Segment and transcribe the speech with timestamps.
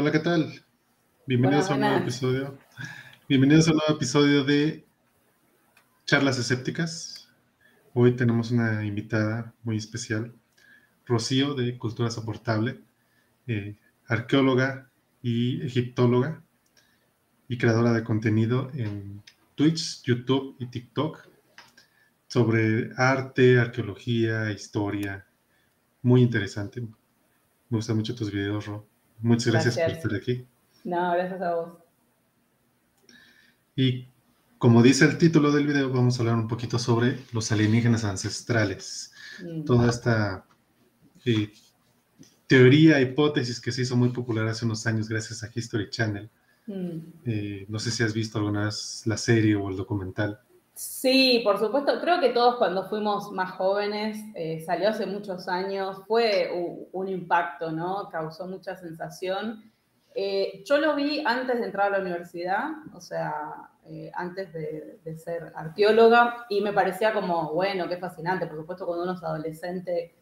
[0.00, 0.64] Hola, ¿qué tal?
[1.26, 2.56] Bienvenidos a un nuevo episodio.
[3.28, 4.86] Bienvenidos a un nuevo episodio de
[6.06, 7.28] Charlas Escépticas.
[7.92, 10.32] Hoy tenemos una invitada muy especial,
[11.04, 12.80] Rocío de Cultura Soportable,
[13.46, 14.90] eh, arqueóloga
[15.22, 16.42] y egiptóloga
[17.46, 19.22] y creadora de contenido en
[19.54, 21.28] Twitch, YouTube y TikTok
[22.26, 25.26] sobre arte, arqueología, historia.
[26.00, 26.80] Muy interesante.
[26.80, 26.88] Me
[27.76, 28.89] gustan mucho tus videos, Ro.
[29.22, 30.46] Muchas gracias, por estar aquí.
[30.84, 31.78] No, gracias a vos.
[33.76, 34.06] Y
[34.58, 39.12] como dice el título del video, vamos a hablar un poquito sobre los alienígenas ancestrales.
[39.42, 39.64] Mm.
[39.64, 40.44] Toda esta
[41.24, 41.52] eh,
[42.46, 46.28] teoría, hipótesis que se hizo muy popular hace unos años gracias a History Channel.
[46.66, 46.98] Mm.
[47.24, 50.40] Eh, no sé si has visto alguna vez la serie o el documental.
[50.80, 52.00] Sí, por supuesto.
[52.00, 57.70] Creo que todos cuando fuimos más jóvenes, eh, salió hace muchos años, fue un, impacto,
[57.70, 58.08] ¿no?
[58.08, 59.70] Causó mucha sensación.
[60.14, 65.18] Eh, yo lo vi antes de entrar a la universidad, o sea, eh, antes de,
[65.18, 68.46] ser arqueóloga, y me parecía como, bueno, qué fascinante.
[68.46, 70.14] Por supuesto, cuando uno es adolescente,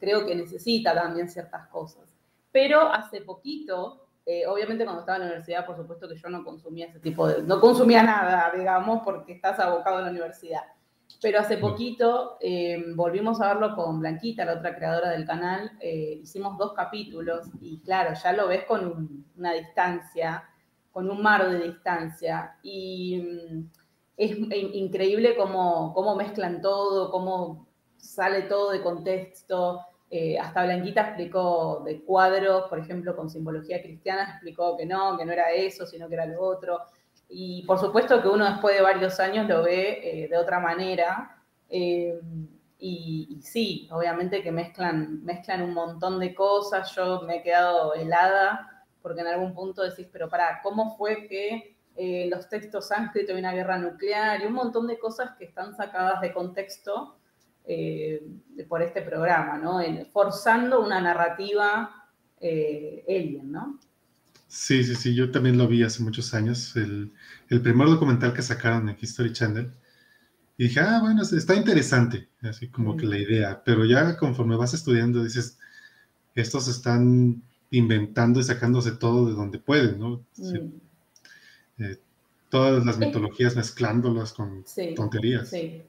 [0.00, 2.08] creo que necesita también ciertas cosas.
[2.50, 6.44] Pero hace poquito, eh, obviamente cuando estaba en la universidad, por supuesto que yo no
[6.44, 7.42] consumía ese tipo de...
[7.42, 10.62] No consumía nada, digamos, porque estás abocado en la universidad.
[11.22, 15.72] Pero hace poquito eh, volvimos a verlo con Blanquita, la otra creadora del canal.
[15.80, 20.44] Eh, hicimos dos capítulos y claro, ya lo ves con una distancia,
[20.92, 22.56] con un mar de distancia.
[22.62, 23.70] Y mm,
[24.16, 24.30] es
[24.74, 27.66] increíble cómo, cómo mezclan todo, cómo
[27.96, 29.80] sale todo de contexto.
[30.12, 35.24] Eh, hasta Blanquita explicó de cuadros, por ejemplo, con simbología cristiana, explicó que no, que
[35.24, 36.80] no era eso, sino que era lo otro.
[37.28, 41.40] Y por supuesto que uno después de varios años lo ve eh, de otra manera.
[41.68, 42.20] Eh,
[42.80, 46.92] y, sí, obviamente que mezclan, mezclan un montón de cosas.
[46.96, 51.76] Yo me he quedado helada porque en algún punto decís, pero para, ¿cómo fue que
[52.30, 56.22] los textos sánscritos de una guerra nuclear y un montón de cosas que están sacadas
[56.22, 57.19] de contexto
[57.66, 58.22] eh,
[58.68, 59.80] por este programa, ¿no?
[60.12, 62.06] forzando una narrativa
[62.40, 63.78] eh, alien, ¿no?
[64.48, 67.12] Sí, sí, sí, yo también lo vi hace muchos años, el,
[67.48, 69.70] primer documental que sacaron en History Channel.
[70.58, 74.74] Y dije, ah, bueno, está interesante, así como que la idea, pero ya conforme vas
[74.74, 75.58] estudiando dices,
[76.34, 80.24] estos están inventando y sacándose todo de donde pueden, ¿no?
[80.36, 80.72] Mm.
[81.78, 81.98] Eh,
[82.48, 84.64] todas las mitologías mezclándolas con
[84.96, 85.48] tonterías.
[85.48, 85.82] Sí.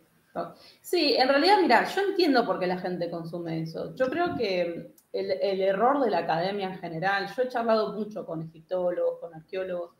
[0.81, 3.93] Sí, en realidad, mira, yo entiendo por qué la gente consume eso.
[3.95, 8.41] Yo creo que el, error de la academia en general, yo he charlado mucho con
[8.41, 9.91] egiptólogos, con arqueólogos,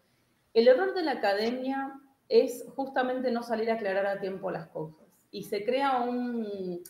[0.53, 1.94] el error de la academia
[2.30, 5.08] es justamente no salir a aclarar a tiempo las cosas.
[5.31, 6.81] Y se crea un,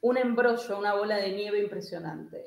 [0.00, 2.44] un embrollo, una bola de nieve impresionante.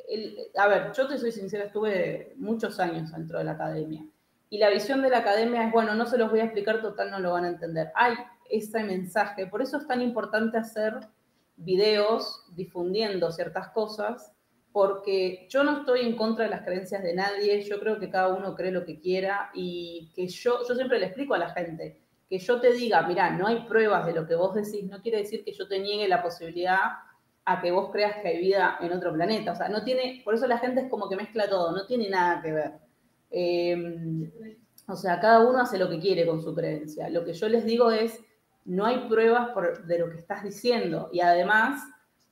[0.57, 4.05] a ver, yo te soy sincera, estuve muchos años dentro de la academia.
[4.49, 7.11] Y la visión de la academia es, bueno, no se los voy a explicar, total
[7.11, 7.91] no lo van a entender.
[7.95, 8.15] Hay
[8.49, 9.47] ese mensaje.
[9.47, 10.99] Por eso es tan importante hacer
[11.55, 14.31] videos difundiendo ciertas cosas,
[14.71, 18.33] porque yo no estoy en contra de las creencias de nadie, yo creo que cada
[18.35, 21.99] uno cree lo que quiera y que yo, yo siempre le explico a la gente,
[22.29, 25.19] que yo te diga, mira, no hay pruebas de lo que vos decís, no quiere
[25.19, 26.77] decir que yo te niegue la posibilidad
[27.45, 29.53] a que vos creas que hay vida en otro planeta.
[29.53, 32.09] O sea, no tiene, por eso la gente es como que mezcla todo, no tiene
[32.09, 32.71] nada que ver.
[33.31, 34.29] Em,
[34.85, 37.09] o sea, cada uno hace lo que quiere con su creencia.
[37.09, 38.19] Lo que yo les digo es,
[38.67, 39.49] no hay pruebas
[39.87, 41.81] de lo que estás diciendo y además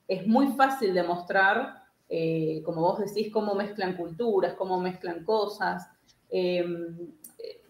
[0.07, 5.89] es muy fácil demostrar, eh, como vos decís, cómo mezclan culturas, cómo mezclan cosas.
[6.29, 6.97] Em,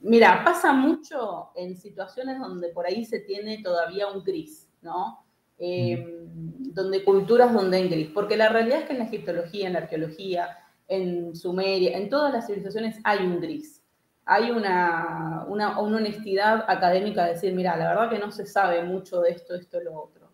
[0.02, 5.24] mira, pasa mucho en situaciones donde por ahí se tiene todavía un gris, ¿no?
[5.60, 9.74] Em, donde culturas donde hay gris, porque la realidad es que en la egiptología, en
[9.74, 10.58] la arqueología,
[10.88, 13.75] en Sumeria, en todas las civilizaciones hay un gris
[14.26, 19.32] hay una, honestidad académica de decir, mira, la verdad que no se sabe mucho de
[19.32, 20.30] esto, esto, lo otro.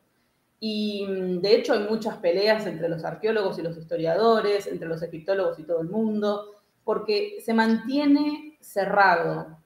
[0.60, 5.02] Y mm, de hecho hay muchas peleas entre los arqueólogos y los historiadores, entre los
[5.02, 9.58] egiptólogos y todo el mundo, porque se mantiene cerrado.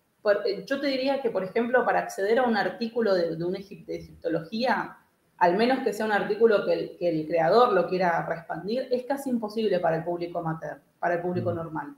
[0.45, 3.59] Eh, yo te diría que, por ejemplo, para acceder a un artículo de, de una
[3.59, 4.97] egiptología,
[5.37, 9.05] al menos que sea un artículo que el, que el creador lo quiera expandir, es
[9.05, 11.55] casi imposible para el público amateur, para el público mm.
[11.55, 11.95] normal.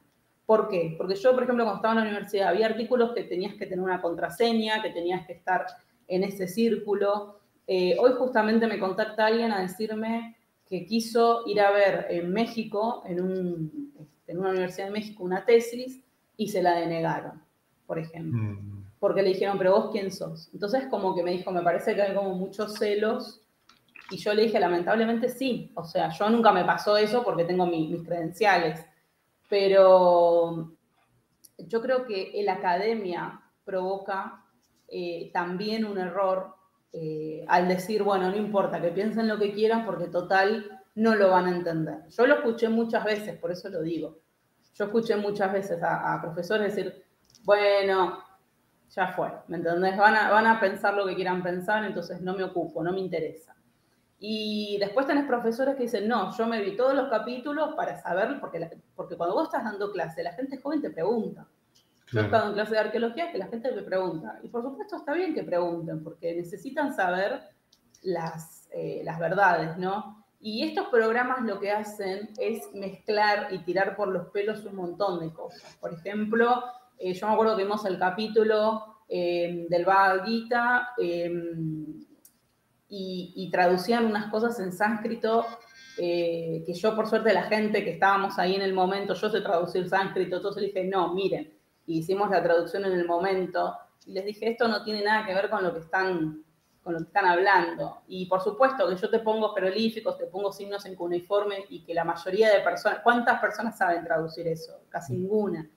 [0.48, 0.96] ¿Por qué?
[0.98, 3.84] Porque yo, por ejemplo, cuando estaba en la universidad, había artículos que tenías que tener
[3.84, 5.66] una contraseña, que tenías que estar
[6.08, 7.42] en ese círculo.
[7.68, 13.04] Eh, hoy justamente me contacta alguien a decirme que quiso ir a ver en México,
[13.06, 16.02] en, este, una universidad de México, una tesis
[16.38, 17.44] y se la denegaron,
[17.86, 18.42] por ejemplo.
[18.42, 18.86] Mm.
[19.00, 20.50] Porque le dijeron, pero vos quién sos.
[20.54, 23.42] Entonces como que me dijo, me parece que hay como muchos celos.
[24.12, 25.74] Y yo le dije, lamentablemente sí.
[25.76, 28.86] O sea, yo nunca me pasó eso porque tengo mis credenciales
[29.50, 30.76] pero
[31.58, 34.44] yo creo que la academia provoca
[34.88, 36.56] eh, también un error
[36.94, 41.30] eh, al decir, bueno, no importa, que piensen lo que quieran porque total no lo
[41.30, 42.08] van a entender.
[42.10, 44.20] Yo lo escuché muchas veces, por eso lo digo.
[44.74, 47.04] Yo escuché muchas veces a, profesores decir,
[47.44, 48.24] bueno,
[48.90, 49.98] ya fue, ¿me entendés?
[49.98, 53.00] Van a, van a pensar lo que quieran pensar, entonces no me ocupo, no me
[53.00, 53.56] interesa.
[54.20, 58.40] Y después tenés profesores que dicen, no, yo me vi todos los capítulos para saber,
[58.40, 61.48] porque, porque cuando vos estás dando clase, la gente joven te pregunta.
[62.08, 64.40] Yo he estado en clase de arqueología que la gente me pregunta.
[64.42, 67.42] Y por supuesto está bien que pregunten, porque necesitan saber
[68.02, 70.26] las, eh, las verdades, ¿no?
[70.40, 75.20] Y estos programas lo que hacen es mezclar y tirar por los pelos un montón
[75.20, 75.76] de cosas.
[75.82, 76.64] Por ejemplo,
[76.98, 80.90] eh, yo me acuerdo que vimos el capítulo eh, del Bhagavad Gita
[82.90, 85.46] y, traducían unas cosas en sánscrito
[85.98, 89.90] que yo, por suerte, la gente que estábamos ahí en el momento, yo sé traducir
[89.90, 91.52] sánscrito, entonces le dije, no, miren,
[91.88, 93.76] y hicimos la traducción en el momento,
[94.08, 96.44] y les dije, esto no tiene nada que ver con lo que están,
[96.82, 98.04] con lo que están hablando.
[98.08, 101.94] Y por supuesto que yo te pongo jeroglíficos, te pongo signos en cuneiforme y que
[101.94, 104.80] la mayoría de personas, ¿cuántas personas saben traducir eso?
[104.88, 105.16] Casi mm.
[105.18, 105.70] ninguna.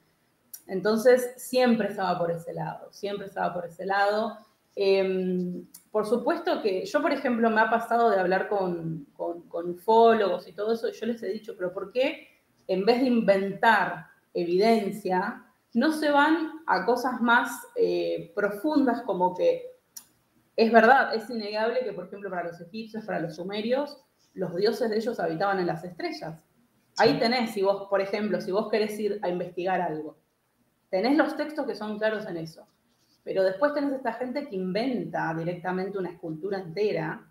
[0.68, 4.38] Entonces, siempre estaba por ese lado, siempre estaba por ese lado.
[4.76, 9.70] Em, por supuesto que yo, por ejemplo, me ha pasado de hablar con, con, con
[9.70, 12.28] ufólogos y todo eso, y yo les he dicho, pero ¿por qué
[12.70, 15.44] en vez de inventar evidencia,
[15.74, 19.70] no se van a cosas más eh, profundas como que
[20.56, 23.98] es verdad, es innegable que, por ejemplo, para los egipcios, para los sumerios,
[24.34, 26.38] los dioses de ellos habitaban en las estrellas.
[26.98, 30.16] Ahí tenés, si vos, por ejemplo, si vos querés ir a investigar algo,
[30.90, 32.66] tenés los textos que son claros en eso.
[33.24, 37.26] Pero después tenés esta gente que inventa directamente una escultura entera,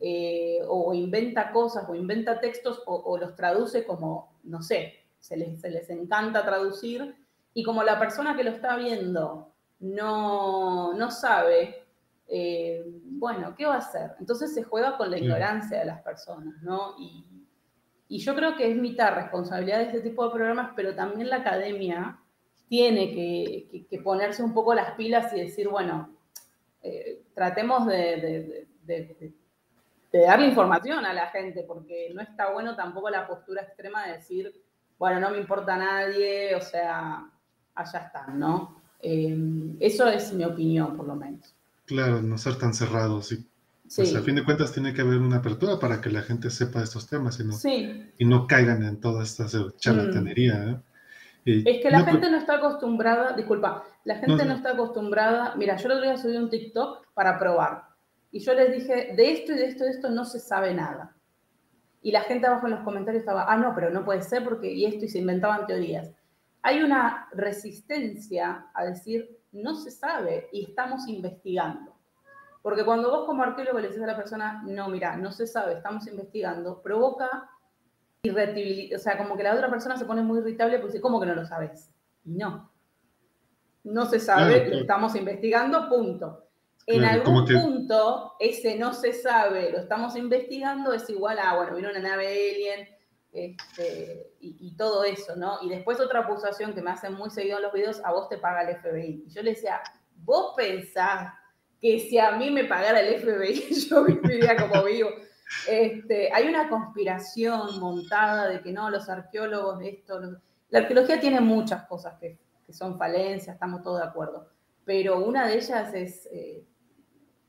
[0.00, 5.60] eh, o, inventa cosas, o inventa textos, o, los traduce como, no sé, se les,
[5.60, 7.16] se les encanta traducir
[7.54, 11.86] y como la persona que lo está viendo no, no sabe,
[12.28, 14.12] eh, bueno, ¿qué va a hacer?
[14.20, 16.94] Entonces se juega con la ignorancia de las personas, ¿no?
[16.98, 17.24] Y,
[18.10, 22.18] yo creo que es mitad responsabilidad de este tipo de programas, pero también la academia
[22.68, 26.10] tiene que, ponerse un poco las pilas y decir, bueno,
[26.82, 29.32] eh, tratemos de, de,
[30.12, 34.52] darle información a la gente, porque no está bueno tampoco la postura extrema de decir,
[34.98, 37.30] bueno, no me importa a nadie, o sea,
[37.74, 38.80] allá están, ¿no?
[39.00, 39.36] Eh,
[39.80, 41.54] eso es mi opinión, por lo menos.
[41.86, 43.32] Claro, no ser tan cerrados.
[43.32, 43.46] Y,
[43.94, 46.82] pues a fin de cuentas tiene que haber una apertura para que la gente sepa
[46.82, 47.54] estos temas y no,
[48.18, 49.46] y no caigan en toda esta
[49.78, 50.64] charlatanería.
[50.64, 50.76] ¿eh?
[51.44, 55.54] Es que la gente no está acostumbrada, disculpa, la gente no, está acostumbrada.
[55.56, 57.84] Mira, yo el otro día subí un TikTok para probar
[58.30, 60.74] y yo les dije, de esto y de esto y de esto no se sabe
[60.74, 61.14] nada.
[62.02, 64.72] Y la gente abajo en los comentarios estaba, ah, no, pero no puede ser porque
[64.72, 66.12] y esto y se inventaban teorías
[66.62, 71.94] hay una resistencia a decir, no se sabe y estamos investigando.
[72.62, 75.74] Porque cuando vos como arqueólogo le dices a la persona, no, mira, no se sabe,
[75.74, 77.48] estamos investigando, provoca
[78.24, 81.26] o sea, como que la otra persona se pone muy irritable porque dice, ¿cómo que
[81.26, 81.90] no lo sabes?
[82.24, 82.70] Y no.
[83.84, 86.44] No se sabe, lo estamos investigando, punto.
[86.86, 91.90] En algún punto, ese no se sabe, lo estamos investigando, es igual a, bueno, vino
[91.90, 92.88] una nave alien,
[93.30, 95.58] este, y, todo eso, ¿no?
[95.62, 98.38] Y después otra acusación que me hacen muy seguido en los videos, a vos te
[98.38, 99.24] paga el FBI.
[99.26, 99.80] Y yo le decía,
[100.16, 101.34] vos pensás
[101.80, 105.10] que si a mí me pagara el FBI, yo viviría como vivo.
[105.68, 110.20] Este, hay una conspiración montada de que no, los arqueólogos de esto.
[110.70, 112.38] La arqueología tiene muchas cosas que,
[112.70, 114.48] son falencias, estamos todos de acuerdo.
[114.84, 116.28] Pero una de ellas es.
[116.32, 116.64] Eh,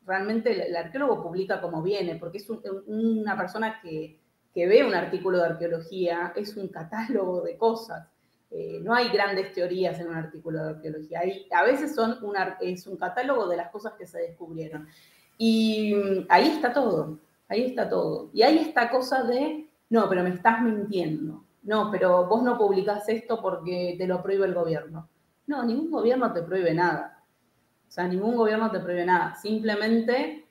[0.05, 4.19] realmente el, arqueólogo publica como viene, porque es una persona que
[4.53, 8.07] que ve un artículo de arqueología es un catálogo de cosas.
[8.51, 11.21] Eh, no hay grandes teorías en un artículo de arqueología.
[11.51, 12.17] A veces son
[12.61, 14.87] es un catálogo de las cosas que se descubrieron.
[15.37, 18.29] Y mm, ahí está todo, ahí está todo.
[18.33, 21.45] Y ahí está cosa de, no, pero me estás mintiendo.
[21.63, 25.09] No, pero vos no publicás esto porque te lo prohíbe el gobierno.
[25.47, 27.23] No, ningún gobierno te prohíbe nada.
[27.87, 29.35] O sea, ningún gobierno te prohíbe nada.
[29.35, 30.47] Simplemente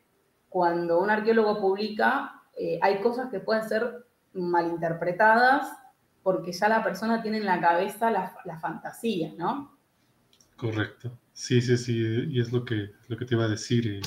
[0.49, 5.73] cuando un arqueólogo publica, eh, hay cosas que pueden ser malinterpretadas
[6.23, 9.79] porque ya la persona tiene en la cabeza la, fantasía, ¿no?
[10.57, 11.17] Correcto.
[11.33, 14.03] Sí, sí, sí, y es lo que, lo que te iba a decir.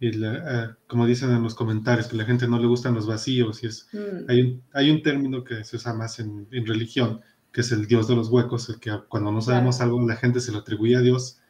[0.00, 3.06] Y, ah, como dicen en los comentarios, que a la gente no le gustan los
[3.06, 4.30] vacíos, y es, mm.
[4.30, 7.20] hay, un, hay un término que se usa más en, religión,
[7.52, 10.40] que es el Dios de los huecos, el que cuando no sabemos algo la gente
[10.40, 11.40] se lo atribuye a Dios.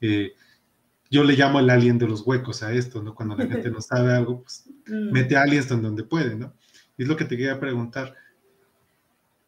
[0.00, 0.32] Eh,
[1.10, 3.14] yo le llamo el alien de los huecos a esto, ¿no?
[3.14, 5.12] Cuando la gente no sabe algo, pues mm.
[5.12, 6.52] mete aliens donde, donde puede, ¿no?
[6.98, 8.14] Y es lo que te quería preguntar.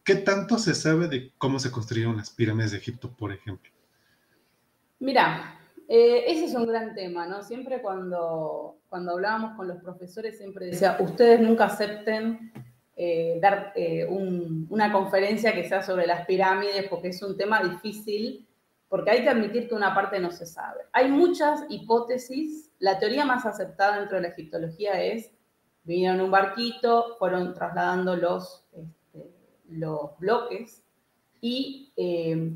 [0.09, 3.71] ¿qué tanto se sabe de cómo se construyeron las pirámides de Egipto, por ejemplo?
[5.01, 5.58] Mira,
[5.91, 7.43] eh, ese es un gran tema, ¿no?
[7.43, 12.53] Siempre cuando, cuando hablábamos con los profesores, siempre decía, ustedes nunca acepten
[12.95, 18.47] eh, dar eh, una conferencia que sea sobre las pirámides, porque es un tema difícil,
[18.87, 20.81] porque hay que admitir que una parte no se sabe.
[20.93, 22.71] Hay muchas hipótesis.
[22.79, 25.33] La teoría más aceptada dentro de la egiptología es,
[25.85, 29.31] vinieron un barquito, fueron trasladando los, este,
[29.71, 30.85] los bloques
[31.41, 31.95] y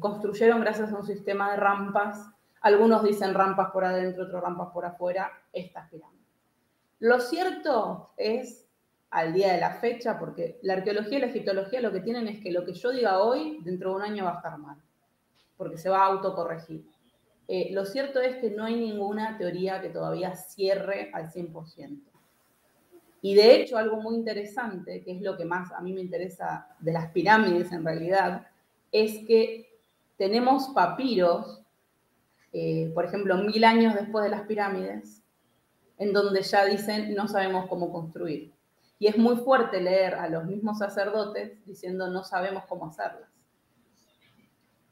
[0.00, 2.32] construyeron gracias a un sistema de rampas
[2.62, 6.26] algunos dicen rampas por adentro, otros rampas por afuera, estas pirámides.
[7.00, 8.66] Lo cierto es,
[9.11, 12.40] al día de la fecha, porque la arqueología y la egiptología lo que tienen es
[12.40, 14.76] que lo que yo diga hoy, dentro de un año va a estar mal,
[15.57, 16.85] porque se va a autocorregir.
[17.49, 22.00] Eh, lo cierto es que no hay ninguna teoría que todavía cierre al 100%.
[23.23, 26.69] Y de hecho, algo muy interesante, que es lo que más a mí me interesa
[26.78, 28.47] de las pirámides en realidad,
[28.90, 29.78] es que
[30.16, 31.62] tenemos papiros
[32.52, 35.23] eh, por ejemplo, mil años después de las pirámides,
[35.99, 38.52] en donde ya dicen no sabemos cómo construir.
[38.99, 43.28] Y es muy fuerte leer a los mismos sacerdotes diciendo no sabemos cómo hacerlas.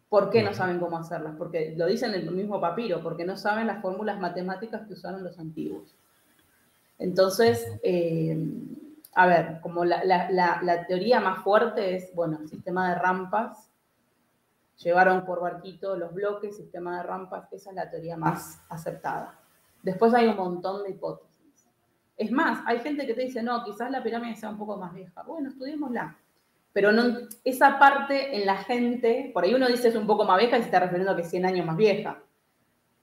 [0.08, 1.36] ¿Por qué no saben cómo hacerlas?
[1.38, 5.22] Porque lo dicen en el mismo papiro, porque no saben las fórmulas matemáticas que usaron
[5.22, 5.94] los antiguos.
[6.98, 8.36] Entonces, eh,
[9.14, 13.69] a ver, como la, la, teoría más fuerte es, bueno, el sistema de rampas
[14.82, 19.38] Llevaron por barquito los bloques, sistema de rampas, esa es la teoría más aceptada.
[19.82, 21.68] Después hay un montón de hipótesis.
[22.16, 24.94] Es más, hay gente que te dice, no, quizás la pirámide sea un poco más
[24.94, 25.22] vieja.
[25.22, 26.16] Bueno, estudiémosla.
[26.72, 27.02] Pero no,
[27.44, 30.60] esa parte en la gente, por ahí uno dice es un poco más vieja y
[30.60, 32.22] se está refiriendo a que 100 años más vieja.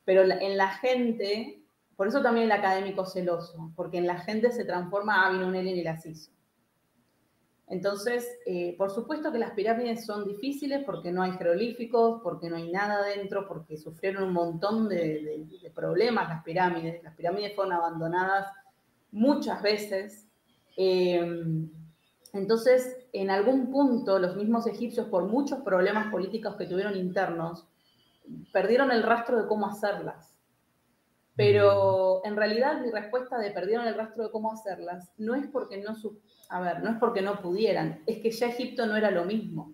[0.06, 1.62] Pero en la gente,
[1.96, 5.84] por eso también el académico celoso, porque en la gente se transforma a Ellen y
[5.84, 6.32] las hizo.
[7.70, 12.56] Entonces, eh, por supuesto que las pirámides son difíciles porque no hay jeroglíficos, porque no
[12.56, 15.46] hay nada dentro, porque sufrieron un montón de,
[15.76, 17.04] problemas las pirámides.
[17.04, 18.48] Las pirámides fueron abandonadas
[19.12, 20.28] muchas veces.
[20.78, 21.68] Eh,
[22.34, 27.68] entonces, en algún punto, los mismos egipcios, por muchos problemas políticos que tuvieron internos,
[28.54, 30.37] perdieron el rastro de cómo hacerlas.
[31.38, 35.78] Pero en realidad mi respuesta de perdieron el rastro de cómo hacerlas no es porque
[35.78, 35.94] no,
[36.50, 39.72] a ver, no es porque no pudieran, es que ya Egipto no era lo mismo.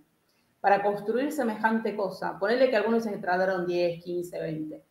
[0.60, 4.84] Para construir semejante cosa, ponerle que algunos se trataron 10, 15, 20,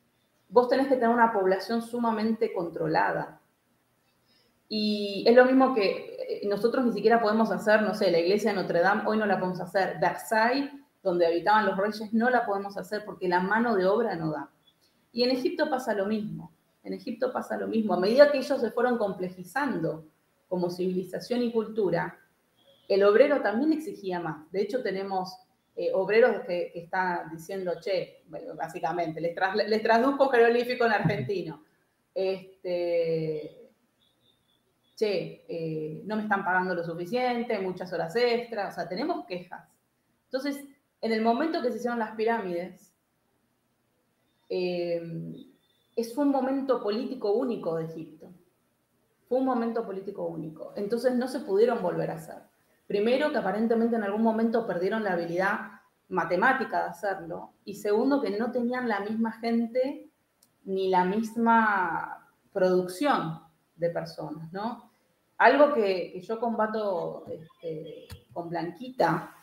[0.48, 3.40] vos tenés que tener una población sumamente controlada.
[4.66, 8.50] Y es lo mismo que eh, nosotros ni siquiera podemos hacer, no sé, la iglesia
[8.50, 9.98] de Notre Dame, hoy no la podemos hacer.
[10.00, 10.70] Versailles,
[11.02, 14.50] donde habitaban los reyes, no la podemos hacer porque la mano de obra no da.
[15.12, 16.50] Y en Egipto pasa lo mismo.
[16.82, 17.94] En Egipto pasa lo mismo.
[17.94, 20.06] A medida que ellos se fueron complejizando
[20.48, 22.18] como civilización y cultura,
[22.88, 24.50] el obrero también exigía más.
[24.50, 25.38] De hecho, tenemos
[25.74, 28.24] eh, obreros que, están diciendo, che,
[28.56, 31.64] básicamente, les, traduzco jeroglífico en argentino.
[32.14, 33.70] Este,
[34.94, 39.66] che, eh, no me están pagando lo suficiente, muchas horas extras, o sea, tenemos quejas.
[40.24, 40.62] Entonces,
[41.00, 42.92] en el momento que se hicieron las pirámides,
[44.48, 45.00] eh,
[45.96, 48.32] es un momento político único de Egipto
[49.36, 50.72] un momento político único.
[50.76, 52.42] Entonces no se pudieron volver a hacer.
[52.86, 55.58] Primero, que aparentemente en algún momento perdieron la habilidad
[56.08, 57.52] matemática de hacerlo.
[57.64, 60.10] Y segundo, que no tenían la misma gente
[60.64, 63.40] ni la misma producción
[63.76, 64.90] de personas, ¿no?
[65.38, 69.34] Algo que, yo combato este, con Blanquita,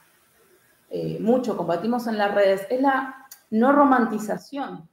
[0.89, 4.88] eh, mucho combatimos en las redes, es la no romantización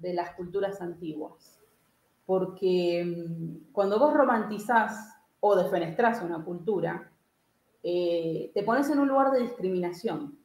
[0.00, 1.58] de las culturas antiguas
[2.28, 7.10] porque mm, cuando vos romantizás o defenestrás una cultura,
[7.82, 10.38] eh, te pones en un lugar de discriminación.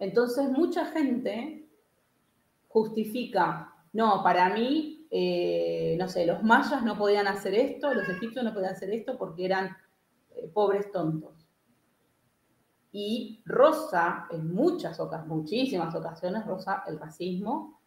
[0.00, 1.68] Entonces, mucha gente
[2.66, 8.44] justifica, no, para mí, eh, no sé, los mayas no podían hacer esto, los egipcios
[8.44, 9.76] no podían hacer esto porque eran
[10.30, 11.46] eh, pobres tontos.
[12.90, 17.77] Y rosa, en muchas ocasiones, muchísimas ocasiones, rosa el racismo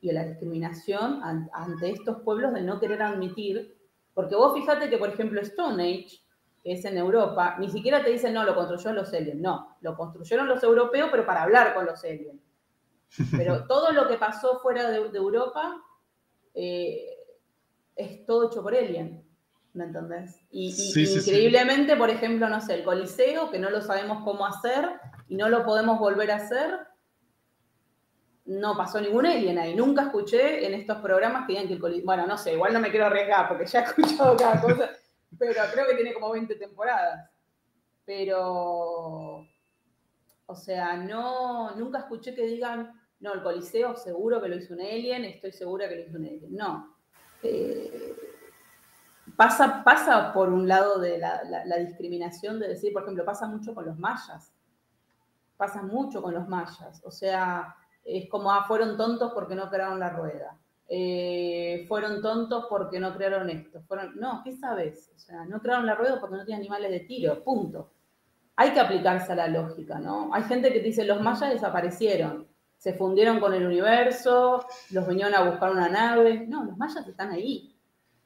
[0.00, 1.20] y la discriminación
[1.52, 3.76] ante estos pueblos de no querer admitir,
[4.14, 6.20] porque vos fíjate que, por ejemplo, Stone Age,
[6.62, 9.96] que es en Europa, ni siquiera te dicen, no, lo construyó los aliens, no, lo
[9.96, 12.40] construyeron los europeos, pero para hablar con los aliens.
[13.36, 15.80] Pero todo lo que pasó fuera de, Europa
[16.54, 17.06] eh,
[17.94, 19.24] es todo hecho por alien,
[19.74, 20.40] ¿me entendés?
[20.50, 24.88] Y, increíblemente, por ejemplo, no sé, el Coliseo, que no lo sabemos cómo hacer
[25.28, 26.80] y no lo podemos volver a hacer,
[28.46, 29.74] no pasó ningún alien ahí.
[29.74, 32.04] Nunca escuché en estos programas que digan que el Coliseo.
[32.04, 34.90] Bueno, no sé, igual no me quiero arriesgar porque ya he escuchado cada cosa,
[35.38, 37.30] pero creo que tiene como 20 temporadas.
[38.04, 39.46] pero,
[40.46, 44.80] o sea, no, nunca escuché que digan, no, el Coliseo seguro que lo hizo un
[44.80, 46.54] alien, estoy segura que lo hizo un alien.
[46.54, 46.96] No.
[47.42, 48.14] Eh,
[49.36, 53.86] pasa, pasa por un lado de la, discriminación de decir, por ejemplo, pasa mucho con
[53.86, 54.52] los mayas.
[55.56, 57.00] Pasa mucho con los mayas.
[57.02, 57.74] O sea,
[58.06, 60.56] es como, ah, fueron tontos porque no crearon la rueda.
[60.88, 63.82] Eh, fueron tontos porque no crearon esto.
[63.82, 65.10] Fueron, no, ¿qué sabes?
[65.16, 67.90] O sea, no crearon la rueda porque no tienen animales de tiro, punto.
[68.54, 70.32] Hay que aplicarse a la lógica, ¿no?
[70.32, 72.46] Hay gente que dice, los mayas desaparecieron,
[72.76, 76.46] se fundieron con el universo, los vinieron a buscar una nave.
[76.46, 77.76] No, los mayas están ahí.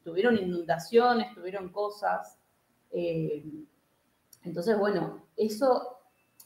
[0.04, 2.38] Tuvieron inundaciones, tuvieron cosas.
[2.90, 3.44] Eh,
[4.44, 5.99] entonces, bueno, eso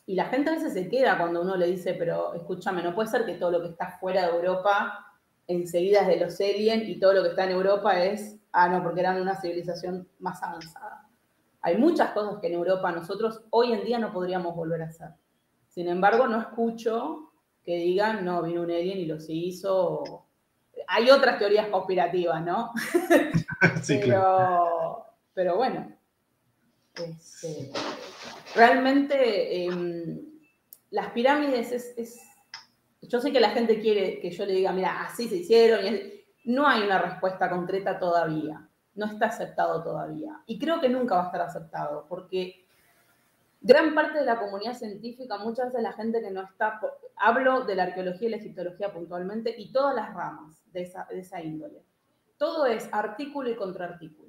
[0.06, 3.08] y la gente a veces se queda cuando uno le dice, pero escúchame, no puede
[3.08, 5.06] ser que todo lo que está fuera de Europa
[5.46, 8.82] enseguida es de los alien y todo lo que está en Europa es, ah, no,
[8.82, 11.08] porque eran una civilización más avanzada.
[11.62, 15.08] Hay muchas cosas que en Europa nosotros hoy en día no podríamos volver a hacer.
[15.68, 17.32] Sin embargo, no escucho
[17.64, 20.26] que digan, no, vino un alien y los hizo.
[20.86, 22.72] Hay otras teorías conspirativas, ¿no?
[23.82, 25.06] sí, pero, claro.
[25.32, 25.90] pero bueno,
[26.94, 27.72] este,
[28.54, 30.20] realmente em,
[30.90, 32.20] las pirámides es,
[33.02, 35.84] Yo sé que la gente quiere que yo le diga, mira, así se hicieron.
[36.44, 38.68] no hay una respuesta concreta todavía.
[38.94, 40.40] No está aceptado todavía.
[40.46, 42.64] Y creo que nunca va a estar aceptado, porque
[43.60, 46.80] gran parte de la comunidad científica, muchas veces la gente que no está,
[47.16, 51.20] hablo de la arqueología y la egiptología puntualmente, y todas las ramas de esa, de
[51.20, 51.82] esa índole.
[52.36, 54.23] Todo es artículo y contraartículo.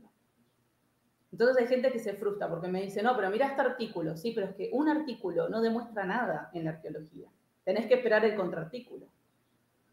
[1.35, 4.31] Entonces hay gente que se frustra porque me dice, no, pero mira este artículo, sí,
[4.33, 7.27] pero es que un artículo no demuestra nada en la arqueología.
[7.65, 9.05] Tenés que esperar el contraartículo.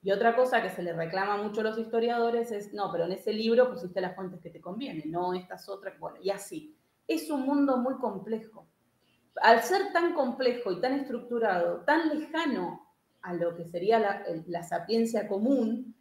[0.05, 3.13] Y otra cosa que se le reclama mucho a los historiadores es, no, pero en
[3.13, 6.77] ese libro pusiste las fuentes que te convienen, no estas otras, bueno, y así.
[7.09, 8.69] Es un mundo muy complejo.
[9.43, 12.87] Al ser tan complejo y tan estructurado, tan lejano
[13.21, 15.97] a lo que sería la, la sapiencia común,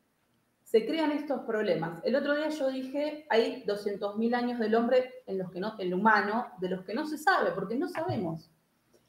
[0.72, 2.00] se crean estos problemas.
[2.06, 5.94] El otro día yo dije, hay 200.000 años del hombre en los que no, el
[5.94, 8.50] humano, de los que no se sabe, porque no sabemos.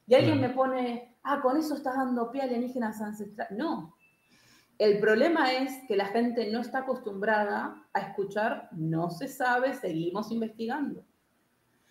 [0.09, 3.57] Y alguien me pone, ah, con eso estás dando pie a alienígenas ancestrales.
[3.57, 3.95] No.
[4.77, 10.33] El problema es que la gente no está acostumbrada a escuchar, no se sabe, seguimos
[10.33, 11.05] investigando.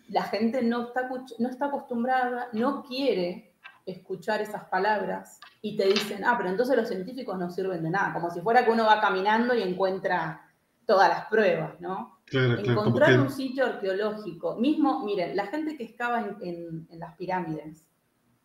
[0.08, 1.08] La gente no está,
[1.38, 3.51] no está acostumbrada, no quiere
[3.86, 8.12] escuchar esas palabras y te dicen, ah, pero entonces los científicos no sirven de nada,
[8.12, 10.48] como si fuera que uno va caminando y encuentra
[10.86, 12.20] todas las pruebas, ¿no?
[12.32, 17.84] Encontrar un sitio arqueológico, mismo, miren, la gente que excava en, las pirámides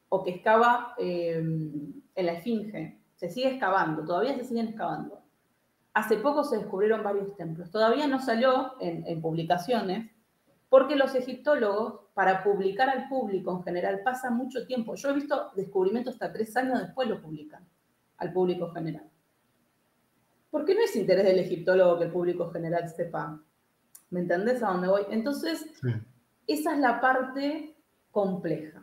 [0.10, 5.22] o que excava em, en la Esfinge, se sigue excavando, todavía se siguen excavando.
[5.94, 10.12] Hace poco se descubrieron varios templos, todavía no salió en publicaciones,
[10.70, 14.96] porque los egiptólogos, para publicar al público en general, pasa mucho tiempo.
[14.96, 17.66] Yo he visto descubrimientos hasta tres años después lo publican
[18.18, 19.10] al público general.
[20.50, 23.40] Porque no es interés del egiptólogo que el público general sepa.
[24.10, 25.04] ¿Me entendés a dónde voy?
[25.10, 25.66] Entonces,
[26.48, 27.76] esa es la parte
[28.12, 28.82] compleja.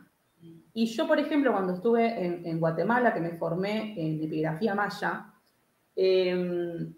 [0.73, 5.33] Y yo, por ejemplo, cuando estuve en, Guatemala, que me formé en epigrafía maya,
[5.95, 6.93] em,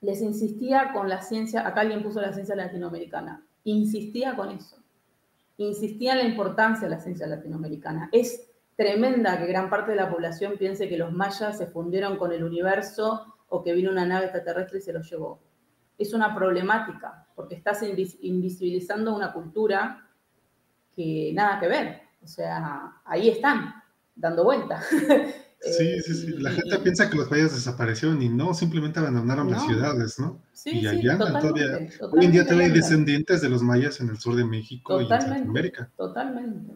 [0.00, 4.76] les insistía con la ciencia, acá alguien puso la ciencia latinoamericana insistía con eso.
[5.58, 8.08] Insistía en la importancia de la ciencia latinoamericana.
[8.12, 12.32] Es tremenda que gran parte de la población piense que los mayas se fundieron con
[12.32, 15.40] el universo o que vino una nave extraterrestre y se los llevó.
[15.98, 20.08] Es una problemática, porque estás invisibilizando una cultura
[20.94, 22.00] que nada que ver.
[22.22, 23.74] O sea, ahí están,
[24.14, 24.86] dando vueltas.
[25.60, 26.26] Sí, sí, sí.
[26.38, 30.40] La gente piensa que los mayas desaparecieron y no, simplemente abandonaron las ciudades, ¿no?
[30.52, 31.88] Sí, y allá todavía.
[32.12, 35.12] hoy en día todavía hay descendientes de los mayas en el sur de México y
[35.12, 35.90] en Centroamérica.
[35.96, 36.74] Totalmente.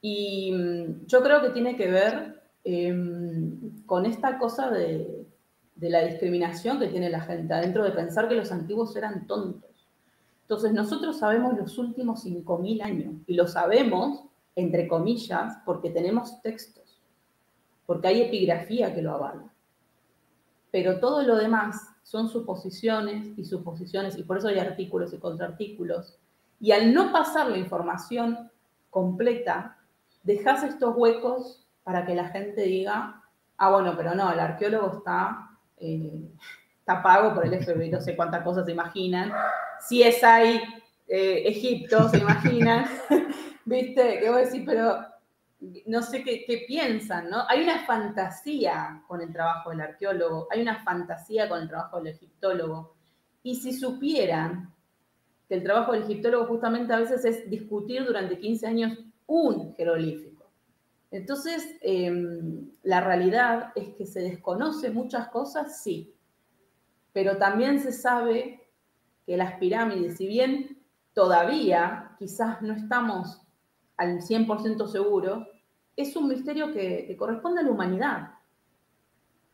[0.00, 5.26] Y mm, yo creo que tiene que ver em, con esta cosa de,
[5.76, 9.70] de la discriminación que tiene la gente adentro de pensar que los antiguos eran tontos.
[10.42, 14.24] Entonces, nosotros sabemos los últimos 5.000 años y lo sabemos,
[14.56, 16.83] entre comillas, porque tenemos textos
[17.86, 19.44] porque hay epigrafía que lo avala.
[20.70, 26.18] Pero todo lo demás son suposiciones y suposiciones, y por eso hay artículos y contraartículos.
[26.60, 28.50] Y al no pasar la información
[28.90, 29.78] completa,
[30.22, 33.22] dejas estos huecos para que la gente diga,
[33.56, 36.28] ah, bueno, pero no, el arqueólogo está, eh,
[36.84, 39.32] pago por el FBI, no sé cuántas cosas se imaginan.
[39.80, 40.60] Si es ahí
[41.08, 42.86] eh, Egipto, se imaginan,
[43.64, 44.18] ¿viste?
[44.20, 45.04] Que voy a decir, pero
[45.86, 47.44] no sé qué, piensan, ¿no?
[47.48, 52.14] Hay una fantasía con el trabajo del arqueólogo, hay una fantasía con el trabajo del
[52.14, 52.94] egiptólogo.
[53.42, 54.72] Y si supieran
[55.48, 60.50] que el trabajo del egiptólogo justamente a veces es discutir durante 15 años un jeroglífico.
[61.10, 66.14] Entonces, em, la realidad es que se desconoce muchas cosas, sí,
[67.12, 68.68] pero también se sabe
[69.24, 73.40] que las pirámides, si bien todavía quizás no estamos
[73.96, 75.46] al 100% seguros,
[75.96, 78.30] es un misterio que, corresponde a la humanidad.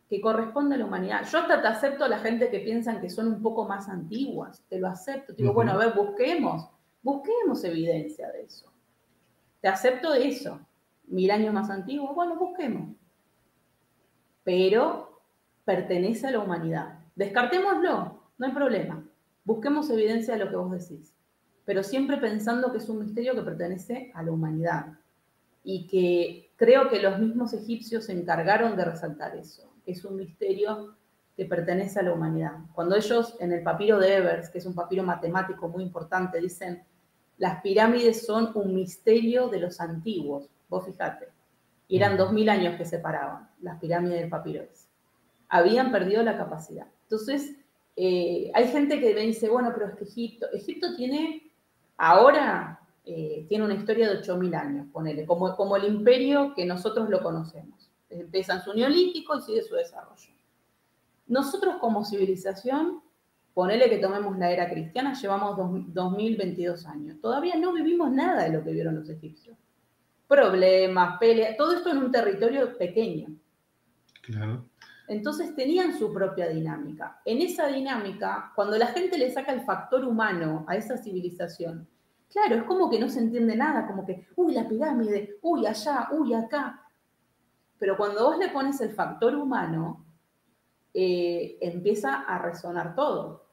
[0.09, 1.25] Que corresponde a la humanidad.
[1.31, 4.65] Yo hasta te acepto a la gente que piensan que son un poco más antiguas.
[4.69, 5.35] Te lo acepto.
[5.35, 6.69] Te digo, bueno, a ver, busquemos.
[7.03, 8.73] Busquemos evidencia de eso.
[9.61, 10.61] Te acepto de eso.
[11.07, 12.97] Mil años más antiguos, bueno, busquemos.
[14.43, 15.21] Pero
[15.65, 16.99] pertenece a la humanidad.
[17.15, 19.05] Descartémoslo, no hay problema.
[19.45, 21.15] Busquemos evidencia de lo que vos decís.
[21.65, 24.99] Pero siempre pensando que es un misterio que pertenece a la humanidad
[25.63, 29.73] y que creo que los mismos egipcios se encargaron de resaltar eso.
[29.87, 30.97] Es un misterio
[31.37, 32.53] que pertenece a la humanidad.
[32.75, 36.83] Cuando ellos en el papiro de Evers, que es un papiro matemático muy importante, dicen,
[37.39, 41.29] las pirámides son un misterio de los antiguos, vos fijate,
[41.89, 44.65] y eran dos mil años que separaban las pirámides del papiro.
[45.49, 46.87] Habían perdido la capacidad.
[47.05, 47.57] Entonces,
[47.97, 51.51] eh, hay gente que me dice, bueno, pero es que Egipto, Egipto tiene
[51.97, 57.09] ahora eh, tiene una historia de 8.000 años, ponele, como, como el imperio que nosotros
[57.09, 57.91] lo conocemos.
[58.09, 60.31] Empieza en su neolítico y sigue su desarrollo.
[61.27, 63.03] Nosotros como civilización,
[63.55, 65.57] ponele que tomemos la era cristiana, llevamos
[65.93, 67.21] 2022 años.
[67.21, 69.57] Todavía no vivimos nada de lo que vieron los egipcios.
[70.27, 73.29] Problemas, peleas, todo esto en un territorio pequeño.
[74.23, 74.65] Claro.
[75.09, 77.21] Entonces tenían su propia dinámica.
[77.25, 81.89] En esa dinámica, cuando la gente le saca el factor humano a esa civilización,
[82.31, 86.09] Claro, es como que no se entiende nada, como que, uy, la pirámide, uy, allá,
[86.13, 86.87] uy, acá.
[87.79, 90.07] Pero cuando vos le pones el factor humano,
[90.95, 93.47] eh, empieza a resonar todo.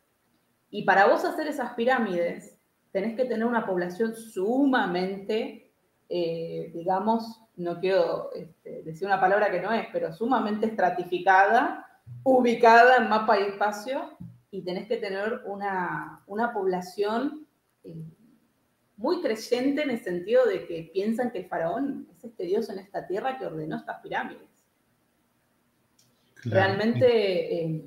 [0.69, 2.59] Y para vos hacer esas pirámides,
[2.91, 5.71] tenés que tener una población sumamente,
[6.09, 11.85] eh, digamos, no quiero este, decir una palabra que no es, pero sumamente estratificada,
[12.23, 14.17] ubicada en mapa y espacio,
[14.51, 17.47] y tenés que tener una, población
[17.83, 18.03] eh,
[18.97, 22.79] muy creyente en el sentido de que piensan que el faraón es este dios en
[22.79, 24.49] esta tierra que ordenó estas pirámides.
[26.43, 27.86] Realmente, eh,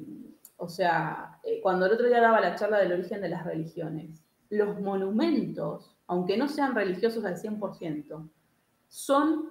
[0.57, 4.23] o sea, eh, cuando el otro día daba la charla del origen de las religiones,
[4.51, 8.31] los monumentos, aunque no sean religiosos al 100%,
[8.89, 9.49] son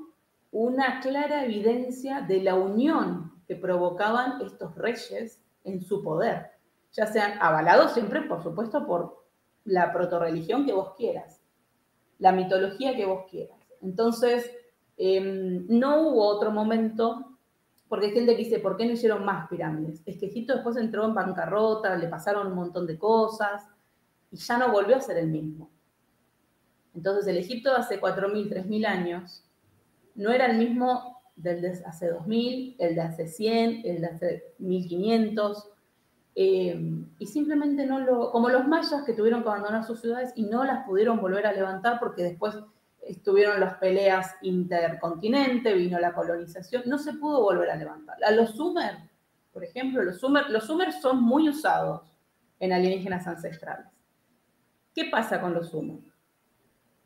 [0.51, 6.51] una clara evidencia de la unión que provocaban estos reyes en su poder,
[6.91, 9.25] ya sean avalados siempre, por supuesto, por
[9.65, 11.38] la protorreligión que vos quieras
[12.19, 13.57] la mitología que vos quieras.
[13.81, 14.51] Entonces,
[14.97, 17.37] em, no hubo otro momento,
[17.87, 20.01] porque hay gente que dice, ¿por qué no hicieron más pirámides?
[20.05, 23.67] Es que Egipto después entró en bancarrota, le pasaron un montón de cosas
[24.31, 25.69] y ya no volvió a ser el mismo.
[26.93, 29.43] Entonces, el Egipto de hace 4.000, 3.000 años
[30.15, 34.53] no era el mismo del de hace 2.000, el de hace 100, el de hace
[34.59, 35.63] 1.500.
[36.35, 40.43] Eh, y simplemente no lo, como los mayas que tuvieron que abandonar sus ciudades y
[40.43, 42.55] no las pudieron volver a levantar porque después
[43.01, 48.17] estuvieron las peleas intercontinente, vino la colonización, no se pudo volver a levantar.
[48.23, 48.97] A los Sumer,
[49.51, 52.15] por ejemplo, los Sumer, los Sumer son muy usados
[52.59, 53.87] en alienígenas ancestrales.
[54.93, 55.99] ¿Qué pasa con los Sumer?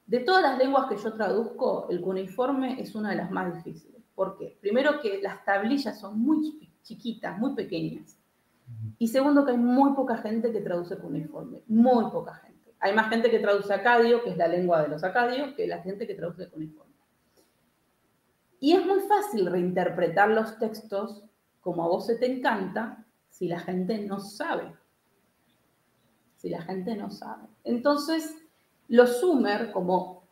[0.05, 4.03] De todas las lenguas que yo traduzco, el cuneiforme es una de las más difíciles.
[4.13, 4.57] ¿Por qué?
[4.59, 8.19] Primero que las tablillas son muy chiquitas, muy pequeñas.
[8.97, 12.73] Y segundo, que hay muy poca gente que traduce cuneiforme, muy poca gente.
[12.79, 15.81] Hay más gente que traduce acadio, que es la lengua de los acadios, que la
[15.81, 16.93] gente que traduce cuneiforme.
[18.59, 21.23] Y es muy fácil reinterpretar los textos
[21.59, 24.73] como a vos se te encanta si la gente no sabe.
[26.37, 27.47] Si la gente no sabe.
[27.63, 28.35] Entonces,
[28.87, 30.23] los Sumer, como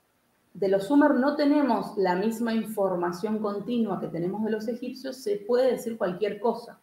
[0.53, 5.37] de los Sumer no tenemos la misma información continua que tenemos de los egipcios, se
[5.37, 6.79] puede decir cualquier cosa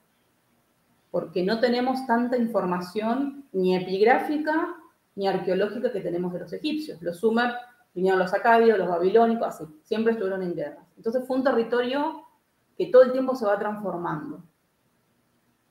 [1.10, 4.76] porque no tenemos tanta información ni epigráfica
[5.16, 7.02] ni arqueológica que tenemos de los egipcios.
[7.02, 7.52] Los Sumer
[7.94, 10.86] vinieron los acadios, los babilónicos, así, siempre estuvieron en guerra.
[10.96, 12.24] Entonces fue un territorio
[12.76, 14.44] que todo el tiempo se va transformando.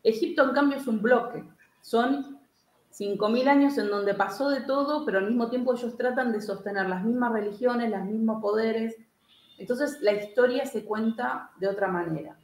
[0.03, 1.43] Egipto, en cambio, es un bloque.
[1.81, 2.37] Son
[2.91, 6.89] 5.000 años en donde pasó de todo, pero al mismo tiempo ellos tratan de sostener
[6.89, 8.95] las mismas religiones, los mismos poderes.
[9.57, 12.37] Entonces la historia se cuenta de otra manera.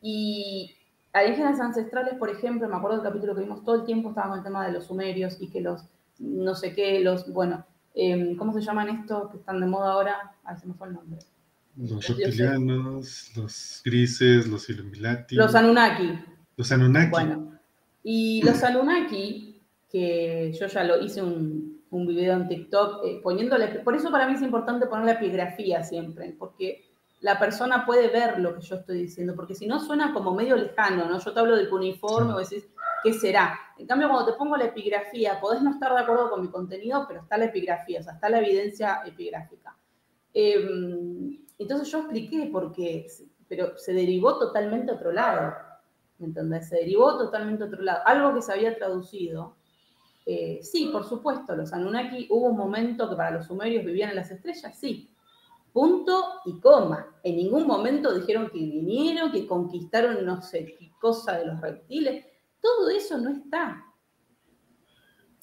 [0.00, 0.76] Y
[1.12, 4.38] alienígenas ancestrales, por ejemplo, me acuerdo del capítulo que vimos todo el tiempo, estaba con
[4.38, 5.82] el tema de los sumerios y que los,
[6.18, 10.32] no sé qué, los, bueno, em, ¿cómo se llaman estos que están de moda ahora?
[10.44, 11.18] Ah, se me fue el nombre.
[11.76, 15.36] Los reptilianos, los grises, los Illuminati.
[15.36, 16.18] Los Anunnaki.
[16.56, 17.10] Los Anunnaki.
[17.10, 17.52] Bueno,
[18.02, 23.68] y los Anunnaki, que yo ya lo hice un, un video en TikTok eh, poniéndole,
[23.80, 26.87] por eso para mí es importante poner la epigrafía siempre, porque
[27.20, 30.56] la persona puede ver lo que yo estoy diciendo, porque si no suena como medio
[30.56, 31.18] lejano, ¿no?
[31.18, 32.68] Yo te hablo del cuneiforme, o decís,
[33.02, 33.58] ¿qué será?
[33.76, 37.04] En cambio, cuando te pongo la epigrafía, podés no estar de acuerdo con mi contenido,
[37.08, 39.76] pero está la epigrafía, o sea, está la evidencia epigráfica.
[40.32, 43.06] Em, entonces yo expliqué por qué,
[43.48, 45.54] pero se derivó totalmente a otro lado,
[46.18, 46.68] ¿me entendés?
[46.68, 48.02] Se derivó totalmente a otro lado.
[48.04, 49.56] Algo que se había traducido,
[50.24, 54.16] eh, sí, por supuesto, los Anunnaki, hubo un momento que para los sumerios vivían en
[54.16, 55.10] las estrellas, sí,
[55.72, 57.14] punto y coma.
[57.22, 62.26] En ningún momento dijeron que vinieron, que conquistaron no sé qué cosa de los reptiles.
[62.60, 63.84] Todo eso no está.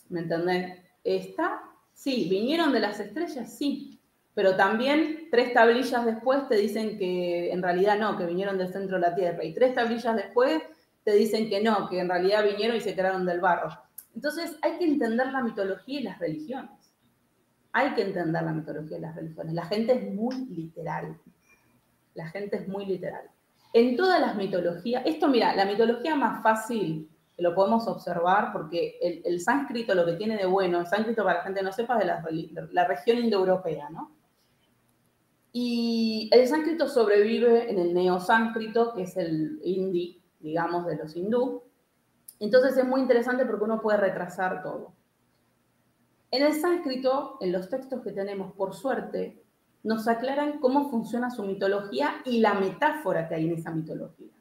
[0.10, 0.80] ¿Me entendés?
[1.04, 1.62] Está,
[1.94, 4.00] sí, vinieron de las estrellas, sí,
[4.34, 8.98] pero también tres tablillas después te dicen que en realidad no, que vinieron del centro
[8.98, 10.62] de la Tierra, y tres tablillas después
[11.04, 13.70] te dicen que no, que en realidad vinieron y se quedaron del barro.
[14.14, 16.85] Entonces hay que entender la mitología y las religiones.
[17.78, 19.54] Hay que entender la mitología y las religiones.
[19.54, 21.18] La gente es muy literal.
[22.14, 23.30] La gente es muy literal.
[23.74, 28.98] En todas las mitologías, esto mira, la mitología más fácil que lo podemos observar porque
[29.26, 32.08] el, sánscrito lo que tiene de bueno, el sánscrito para la gente no sepa, es
[32.08, 34.16] de la, región indoeuropea, ¿no?
[35.52, 41.62] Y el sánscrito sobrevive en el neosánscrito, que es el hindi, digamos, de los hindú.
[42.40, 44.94] Entonces es muy interesante porque uno puede retrasar todo.
[46.32, 49.44] En el sánscrito, en los textos que tenemos, por suerte,
[49.84, 54.32] nos aclaran cómo funciona su mitología y la metáfora que hay en esa mitología.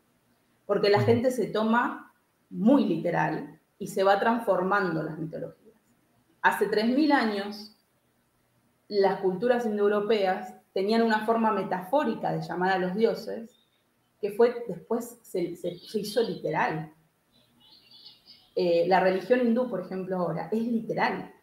[0.67, 2.15] Porque la gente se toma
[2.51, 5.77] muy literal y se va transformando las mitologías.
[6.41, 7.77] Hace 3.000 años,
[8.89, 13.65] las culturas indoeuropeas tenían una forma metafórica de llamar a los dioses
[14.25, 15.41] que fue después se,
[15.93, 16.95] hizo literal.
[18.57, 21.34] Eh, la religión hindú, por ejemplo, ahora es literal.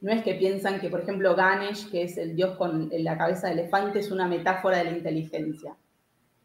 [0.00, 3.48] No es que piensan que, por ejemplo, Ganesh, que es el dios con la cabeza
[3.48, 5.74] de elefante, es una metáfora de la inteligencia.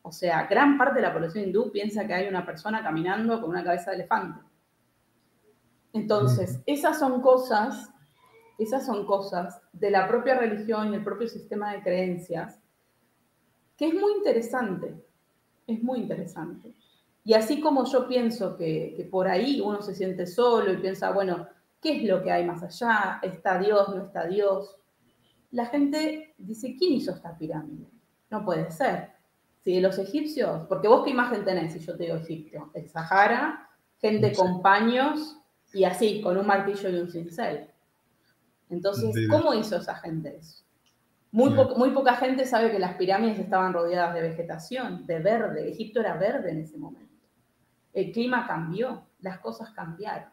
[0.04, 3.50] O sea, gran parte de la población hindú piensa que hay una persona caminando con
[3.50, 4.40] una cabeza de elefante.
[5.94, 7.92] Entonces, esas son cosas,
[8.58, 12.60] esas son cosas de la propia religión y el propio sistema de creencias,
[13.78, 14.96] que es muy interesante,
[15.68, 16.74] es muy interesante.
[17.24, 21.12] Y así como yo pienso que, que por ahí uno se siente solo y piensa,
[21.12, 21.48] bueno,
[21.82, 23.20] ¿Qué es lo que hay más allá?
[23.24, 23.90] ¿Está Dios?
[23.90, 24.78] ¿No está Dios?
[25.50, 27.90] La gente dice, ¿quién hizo esta pirámide?
[28.30, 29.10] No puede ser.
[29.64, 32.88] Si de los egipcios, porque vos qué imagen tenés si yo te digo Egipto, el
[32.88, 35.38] Sahara, gente con paños
[35.74, 37.68] y así, con un martillo y un cincel.
[38.70, 40.64] Entonces, ¿cómo hizo esa gente eso?
[41.32, 45.70] Muy, muy poca gente sabe que las pirámides estaban rodeadas de vegetación, de verde.
[45.70, 47.16] Egipto era verde en ese momento.
[47.94, 50.30] El clima cambió, las cosas cambiaron.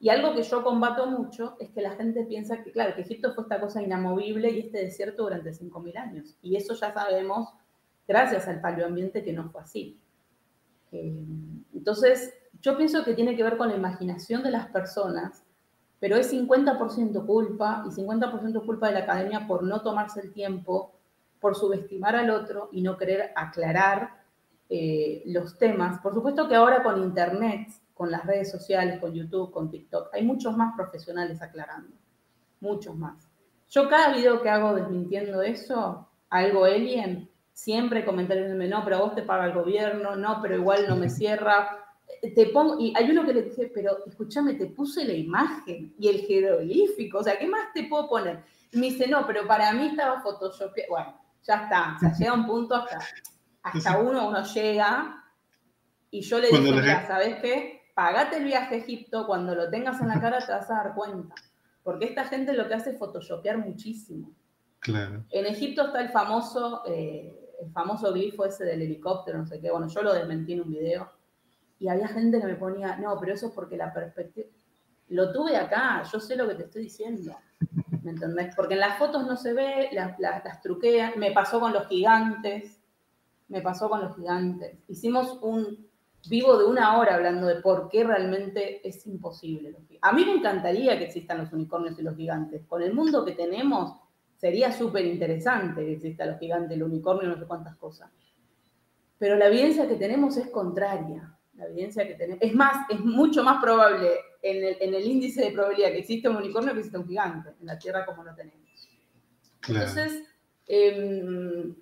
[0.00, 3.32] Y algo que yo combato mucho es que la gente piensa que, claro, que Egipto
[3.32, 6.36] fue esta cosa inamovible y este desierto durante 5.000 años.
[6.42, 7.48] Y eso ya sabemos,
[8.06, 9.98] gracias al paleoambiente, que no fue así.
[10.92, 11.24] Eh,
[11.74, 15.44] entonces, yo pienso que tiene que ver con la imaginación de las personas,
[16.00, 20.92] pero es 50% culpa y 50% culpa de la academia por no tomarse el tiempo,
[21.40, 24.22] por subestimar al otro y no querer aclarar
[24.68, 26.00] eh, los temas.
[26.00, 30.12] Por supuesto que ahora con Internet con las redes sociales, con YouTube, con TikTok.
[30.12, 31.96] Hay muchos más profesionales aclarando,
[32.60, 33.30] muchos más.
[33.70, 39.00] Yo cada video que hago desmintiendo eso, algo alien, siempre comentarios de no, pero a
[39.00, 41.78] vos te paga el gobierno, no, pero igual no me cierra.
[42.34, 46.08] Te pongo, y hay uno que le dije, pero escúchame, te puse la imagen y
[46.08, 48.44] el jeroglífico, o sea, ¿qué más te puedo poner?
[48.72, 50.72] Y me dice, no, pero para mí estaba Photoshop.
[50.88, 52.98] Bueno, ya está, o sea, llega un punto hasta,
[53.62, 55.24] hasta uno, uno llega,
[56.14, 57.73] y yo le dije, mira, ¿sabes qué?
[57.94, 60.94] Pagate el viaje a Egipto, cuando lo tengas en la cara te vas a dar
[60.94, 61.34] cuenta.
[61.82, 64.32] Porque esta gente lo que hace es photoshopear muchísimo.
[64.80, 65.24] Claro.
[65.30, 69.70] En Egipto está el famoso, eh, el famoso glifo ese del helicóptero, no sé qué.
[69.70, 71.10] Bueno, yo lo desmentí en un video.
[71.78, 74.48] Y había gente que me ponía, no, pero eso es porque la perspectiva.
[75.08, 77.36] Lo tuve acá, yo sé lo que te estoy diciendo.
[78.02, 78.54] ¿Me entendés?
[78.54, 81.18] Porque en las fotos no se ve, las, las truquean.
[81.18, 82.80] Me pasó con los gigantes.
[83.48, 84.78] Me pasó con los gigantes.
[84.88, 85.86] Hicimos un,
[86.28, 89.74] vivo de una hora hablando de por qué realmente es imposible.
[90.00, 92.64] A mí me encantaría que existan los unicornios y los gigantes.
[92.66, 93.94] Con el mundo que tenemos,
[94.36, 98.10] sería súper interesante que existan los gigantes, el unicornio, no sé cuántas cosas.
[99.18, 101.34] Pero la evidencia que tenemos es contraria.
[101.54, 102.42] La evidencia que tenemos.
[102.42, 104.10] Es más, es mucho más probable
[104.42, 107.78] en el, índice de probabilidad que exista un unicornio que exista un gigante en la
[107.78, 108.58] Tierra como lo tenemos.
[109.66, 110.22] Entonces,
[110.66, 111.74] em,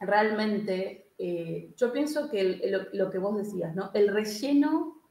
[0.00, 3.90] realmente eh, yo pienso que lo, que vos decías, ¿no?
[3.92, 5.02] El relleno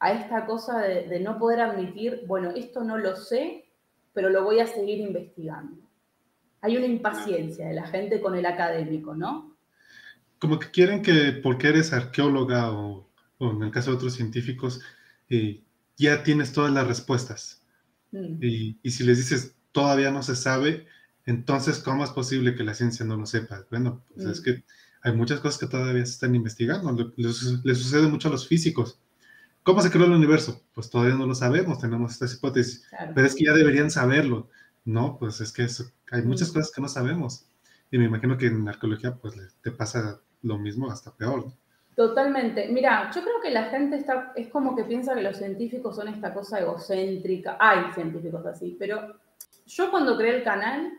[0.00, 3.64] a esta cosa de, no poder admitir, bueno, esto no lo sé,
[4.12, 5.88] pero lo voy a seguir investigando.
[6.60, 9.56] Hay una impaciencia de la gente con el académico, ¿no?
[10.40, 14.80] Como que quieren que porque eres arqueóloga o, en el caso de otros científicos,
[15.30, 15.62] eh,
[15.96, 17.62] ya tienes todas las respuestas.
[18.10, 18.42] Mm.
[18.42, 20.86] Y, y, si les dices todavía no se sabe,
[21.24, 23.64] entonces, ¿cómo es posible que la ciencia no lo sepa?
[23.70, 24.44] Bueno, pues es mm.
[24.44, 24.64] que
[25.06, 27.12] hay muchas cosas que todavía se están investigando.
[27.16, 27.32] Le,
[27.76, 29.00] sucede mucho a los físicos.
[29.62, 30.62] ¿Cómo se creó el universo?
[30.74, 34.48] Pues todavía no lo sabemos, tenemos estas hipótesis, pero es que ya deberían saberlo.
[34.84, 35.68] No, pues es que
[36.10, 37.46] hay muchas cosas que no sabemos.
[37.92, 41.52] Y me imagino que en arqueología pues te pasa lo mismo, hasta peor.
[41.94, 42.68] Totalmente.
[42.68, 46.08] Mira, yo creo que la gente está, es como que piensa que los científicos son
[46.08, 47.56] esta cosa egocéntrica.
[47.60, 49.20] Hay científicos así, pero
[49.66, 50.92] yo cuando creé el canal,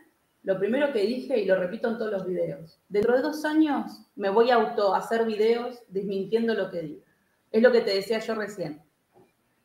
[0.48, 4.00] lo primero que dije, y lo repito en todos los videos, dentro de dos años
[4.16, 7.02] me voy a auto hacer videos desmintiendo lo que digo.
[7.50, 8.82] Es lo que te decía yo recién.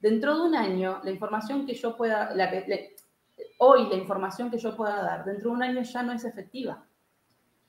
[0.02, 2.36] Dentro de un año, la información que yo pueda,
[3.60, 6.86] hoy la información que yo pueda dar, dentro de un año ya no es efectiva.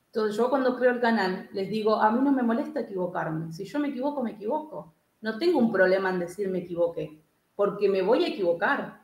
[0.06, 3.52] Entonces yo cuando creo el canal les digo, a mí no me molesta equivocarme.
[3.52, 4.92] Si yo me equivoco, me equivoco.
[5.20, 7.22] No tengo un problema en decir me equivoqué,
[7.54, 9.03] porque me voy a equivocar,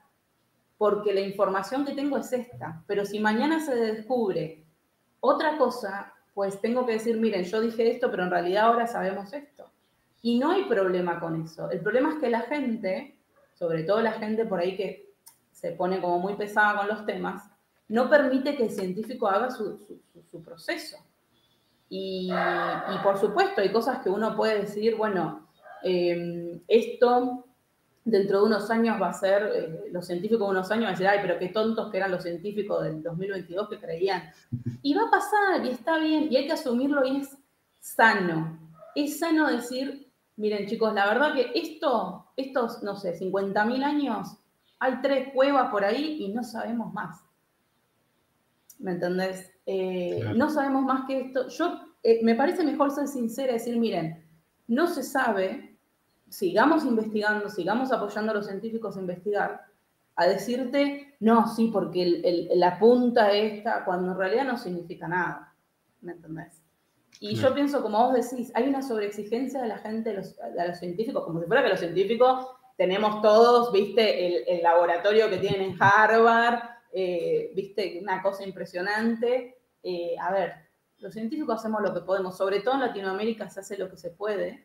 [0.80, 2.82] porque la información que tengo es esta.
[2.86, 4.64] Pero si mañana se descubre
[5.20, 9.30] otra cosa, pues tengo que decir, miren, yo dije esto, pero en realidad ahora sabemos
[9.34, 9.70] esto.
[10.22, 11.70] Y no hay problema con eso.
[11.70, 13.18] El problema es que la gente,
[13.52, 15.12] sobre todo la gente por ahí que
[15.52, 17.42] se pone como muy pesada con los temas,
[17.88, 20.00] no permite que el científico haga su,
[20.42, 20.96] proceso.
[21.90, 22.32] Y,
[23.02, 25.46] por supuesto, hay cosas que uno puede decir, bueno,
[25.82, 27.49] eh, esto
[28.04, 30.98] dentro de unos años va a ser, eh, los científicos de unos años van a
[30.98, 34.30] decir, ay, pero qué tontos que eran los científicos del 2022 que creían.
[34.82, 37.36] Y va a pasar y está bien y hay que asumirlo y es
[37.80, 38.58] sano.
[38.94, 40.10] Es sano decir,
[40.40, 44.38] Miren, chicos, la verdad que esto, estos, no sé, 50.000 años,
[44.78, 47.22] hay tres cuevas por ahí y no sabemos más.
[48.78, 49.52] ¿Me entendés?
[49.66, 51.48] Eh, no sabemos más que esto.
[51.48, 54.26] Yo, eh, me parece mejor ser sincera y decir, miren,
[54.66, 55.69] no se sabe,
[56.30, 59.66] sigamos investigando, sigamos apoyando a los científicos a investigar,
[60.16, 65.54] a decirte, no, sí, porque la punta esta, cuando en realidad no significa nada.
[66.00, 66.62] ¿Me entendés?
[67.18, 71.24] Y yo pienso, como vos decís, hay una sobreexigencia de la gente, de los, científicos,
[71.24, 76.60] como si fuera que los científicos tenemos todos, viste, el, laboratorio que tienen en Harvard,
[76.92, 79.58] eh, viste, una cosa impresionante.
[79.82, 80.54] Eh, a ver,
[80.98, 84.10] los científicos hacemos lo que podemos, sobre todo en Latinoamérica se hace lo que se
[84.10, 84.64] puede.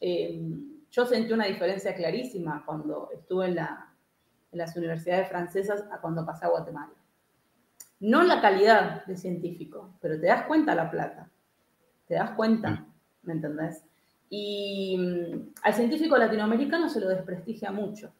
[0.00, 0.40] Eh,
[0.90, 6.46] yo sentí una diferencia clarísima cuando estuve en, en las universidades francesas a cuando pasé
[6.46, 6.92] a Guatemala.
[8.00, 11.30] No la calidad de científico, pero te das cuenta la plata.
[12.06, 12.86] ¿Te das cuenta?
[13.22, 13.84] ¿Me entendés?
[14.30, 18.12] Y mm, al científico latinoamericano se lo desprestigia mucho.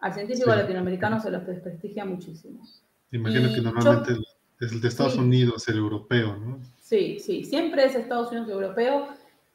[0.00, 2.66] Al científico latinoamericano se lo desprestigia muchísimo.
[3.12, 4.14] Imagino que normalmente
[4.58, 6.60] es el de Estados Unidos, el europeo, ¿no?
[6.80, 9.08] Sí, sí, siempre es Estados Unidos europeo.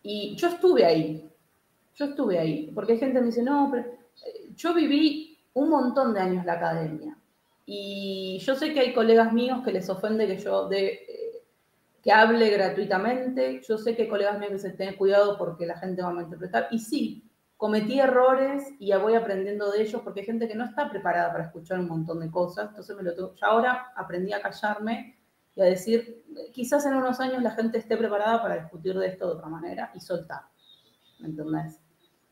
[0.08, 1.28] Y yo estuve ahí.
[1.96, 2.72] Yo estuve ahí.
[2.76, 6.46] Porque hay gente que me dice, no, pero eh, yo viví un montón de años
[6.46, 7.18] la academia.
[7.66, 11.42] Y yo sé que hay colegas míos que les ofende que yo de,
[12.04, 13.62] que hable gratuitamente.
[13.68, 16.68] Yo sé que colegas míos que se tengan cuidado porque la gente va a malinterpretar.
[16.70, 20.66] Y sí, cometí errores y ya voy aprendiendo de ellos porque hay gente que no
[20.66, 22.70] está preparada para escuchar un montón de cosas.
[22.70, 23.34] Entonces me lo tengo.
[23.34, 25.18] Ya ahora aprendí a callarme
[25.56, 29.28] y a decir, quizás en unos años la gente esté preparada para discutir de esto
[29.28, 30.42] de otra manera y soltar.
[31.20, 31.80] ¿Me entendés?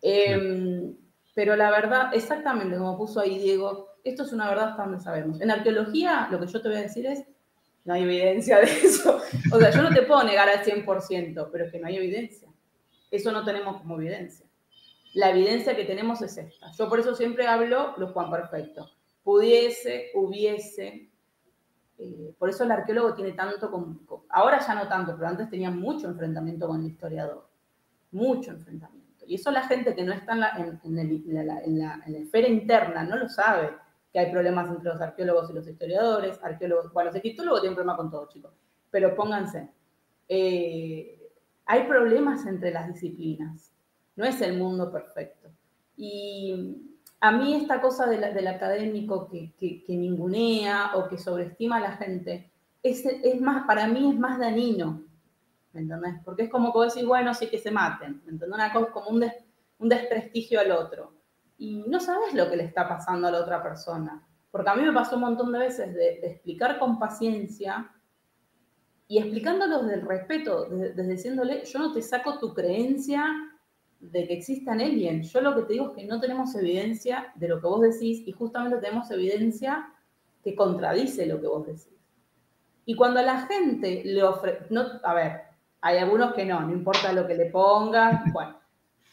[0.01, 0.95] Em,
[1.33, 5.39] pero la verdad, exactamente como puso ahí Diego, esto es una verdad hasta donde sabemos.
[5.39, 7.23] En arqueología, lo que yo te voy a decir es,
[7.85, 9.21] no hay evidencia de eso.
[9.51, 12.49] O sea, yo no te puedo negar al 100%, pero es que no hay evidencia.
[13.09, 14.45] Eso no tenemos como evidencia.
[15.13, 16.71] La evidencia que tenemos es esta.
[16.77, 18.89] Yo por eso siempre hablo los Juan Perfecto.
[19.23, 21.12] Pudiese, hubiese.
[21.97, 25.71] Eh, por eso el arqueólogo tiene tanto, con, ahora ya no tanto, pero antes tenía
[25.71, 27.47] mucho enfrentamiento con el historiador.
[28.11, 29.25] Mucho enfrentamiento.
[29.25, 33.29] Y eso la gente que no está en la, en la esfera interna no lo
[33.29, 33.71] sabe
[34.13, 37.97] que hay problemas entre los arqueólogos y los historiadores, arqueólogos, bueno, los egiptólogos tienen problemas
[37.97, 38.53] con todo, chicos,
[38.91, 39.71] pero pónganse,
[40.29, 41.31] eh,
[41.65, 43.73] hay problemas entre las disciplinas,
[44.15, 45.49] no es el mundo perfecto.
[45.97, 46.92] Y
[47.23, 52.51] a mí esta cosa del académico que, que, ningunea o que sobreestima a la gente,
[52.83, 55.05] es, es, más, para mí es más dañino,
[55.71, 56.15] ¿me entendés?
[56.25, 58.49] Porque es como que decís, bueno, sí que se maten, ¿me entendés?
[58.53, 59.25] Una cosa como un,
[59.79, 61.13] un desprestigio al otro
[61.57, 64.27] y no sabes lo que le está pasando a la otra persona.
[64.51, 67.89] Porque a mí me pasó un montón de veces de, explicar con paciencia
[69.07, 73.25] y explicándolo desde el respeto, desde, diciéndole, yo no te saco tu creencia
[74.11, 75.31] de que existan aliens.
[75.31, 78.23] Yo lo que te digo es que no tenemos evidencia de lo que vos decís
[78.25, 79.93] y justamente tenemos evidencia
[80.43, 81.89] que contradice lo que vos decís.
[82.85, 85.41] Y cuando la gente le ofrece, no, a ver,
[85.81, 88.57] hay algunos que no, no importa lo que le pongan, bueno,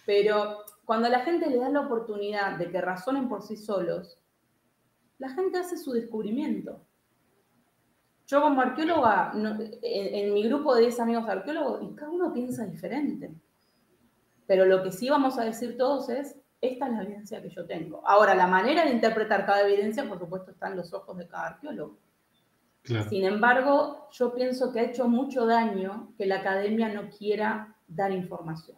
[0.05, 4.19] pero cuando la gente le da la oportunidad de que razonen por sí solos,
[5.19, 6.81] la gente hace su descubrimiento.
[8.27, 9.33] Yo como arqueóloga,
[9.83, 13.35] en, mi grupo de 10 amigos arqueólogos, y cada uno piensa diferente.
[14.51, 17.67] Pero lo que sí vamos a decir todos es, esta es la evidencia que yo
[17.67, 18.03] tengo.
[18.05, 21.51] Ahora, la manera de interpretar cada evidencia, por supuesto, está en los ojos de cada
[21.51, 22.01] arqueólogo.
[22.83, 28.11] Sin embargo, yo pienso que ha hecho mucho daño que la academia no quiera dar
[28.11, 28.77] información.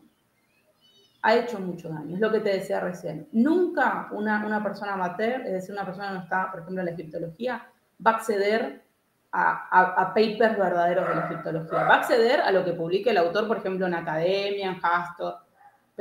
[1.22, 3.30] Ha hecho mucho daño, es lo que te decía recién.
[3.32, 6.86] Nunca una, una persona amateur, es decir, una persona que no está, por ejemplo, en
[6.86, 7.66] la egiptología,
[8.06, 8.84] va a acceder
[9.30, 11.84] a, a, papers verdaderos de la egiptología.
[11.84, 15.36] Va a acceder a lo que publique el autor, por ejemplo, en academia, en Hastor,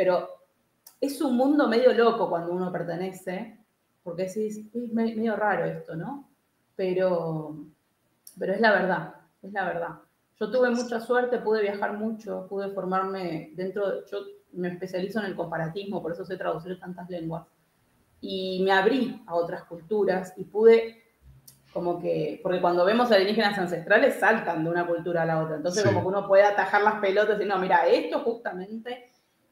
[0.02, 0.42] pero
[1.00, 3.60] es un mundo medio loco cuando uno pertenece,
[4.02, 6.28] porque decís, es medio raro esto, ¿no?
[6.76, 7.56] Pero,
[8.40, 10.00] pero es la verdad, es la verdad.
[10.40, 14.22] Yo tuve mucha suerte, pude viajar mucho, pude formarme dentro, yo
[14.54, 17.46] me especializo en el comparatismo, por eso sé traducir tantas lenguas,
[18.22, 21.04] y me abrí a otras culturas y pude
[21.74, 25.84] como que, porque cuando vemos alienígenas ancestrales saltan de una cultura a la otra, entonces
[25.84, 29.11] como que uno puede atajar las pelotas y decir, no, mira, esto justamente,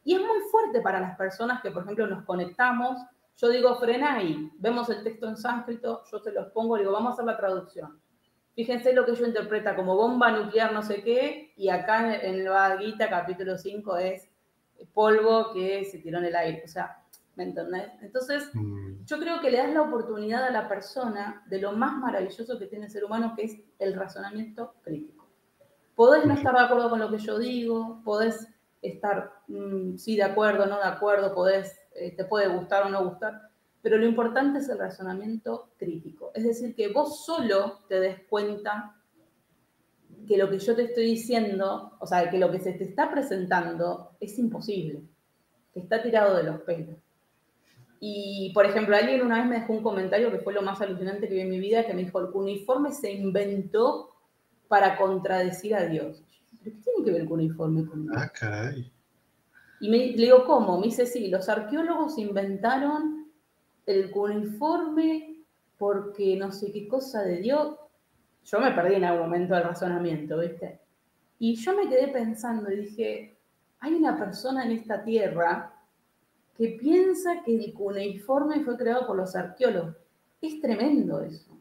[0.10, 3.00] y es muy fuerte para las personas que, por ejemplo, nos conectamos,
[3.38, 7.12] yo digo, frena ahí, vemos el texto en sánscrito, yo se los pongo, digo, vamos
[7.12, 8.02] a hacer la traducción.
[8.56, 12.50] Fíjense lo que yo interpreta como bomba nuclear no sé qué, y acá en el
[12.50, 14.32] Bhagavad capítulo 5 es
[14.96, 17.04] polvo que se tiró en el aire, o sea,
[17.36, 17.92] ¿me entendés?
[18.02, 19.06] Entonces, mm.
[19.06, 22.66] yo creo que le das la oportunidad a la persona de lo más maravilloso que
[22.66, 25.30] tiene el ser humano, que es el razonamiento crítico.
[25.94, 28.48] Podés no estar de acuerdo con lo que yo digo, podés
[28.82, 33.50] estar, mm, sí, de acuerdo, no de acuerdo, eh, te puede gustar o no gustar,
[33.82, 36.32] pero lo importante es el razonamiento crítico.
[36.34, 38.96] Es decir, que vos solo te des cuenta
[40.28, 43.10] que lo que yo te estoy diciendo, o sea, que lo que se te está
[43.10, 45.02] presentando es imposible,
[45.74, 46.98] que está tirado de los pelos.
[48.02, 51.28] Y, por ejemplo, alguien una vez me dejó un comentario que fue lo más alucinante
[51.28, 54.16] que vi en mi vida, que me dijo, el cuneiforme se inventó
[54.68, 56.24] para contradecir a Dios.
[56.64, 58.16] ¿Pero qué tiene que ver el cuneiforme con Dios?
[58.18, 58.92] Ah, caray.
[59.82, 60.78] Y me, le digo, ¿cómo?
[60.80, 63.32] Me dice, sí, los arqueólogos inventaron
[63.86, 65.44] el cuneiforme
[65.78, 67.76] porque no sé qué cosa de Dios.
[68.44, 70.80] Yo me perdí en algún momento del razonamiento, ¿viste?
[71.40, 73.38] Y yo me quedé pensando y dije,
[73.80, 75.74] hay una persona en esta tierra
[76.58, 79.96] que piensa que el cuneiforme fue creado por los arqueólogos.
[80.42, 81.58] Es tremendo eso.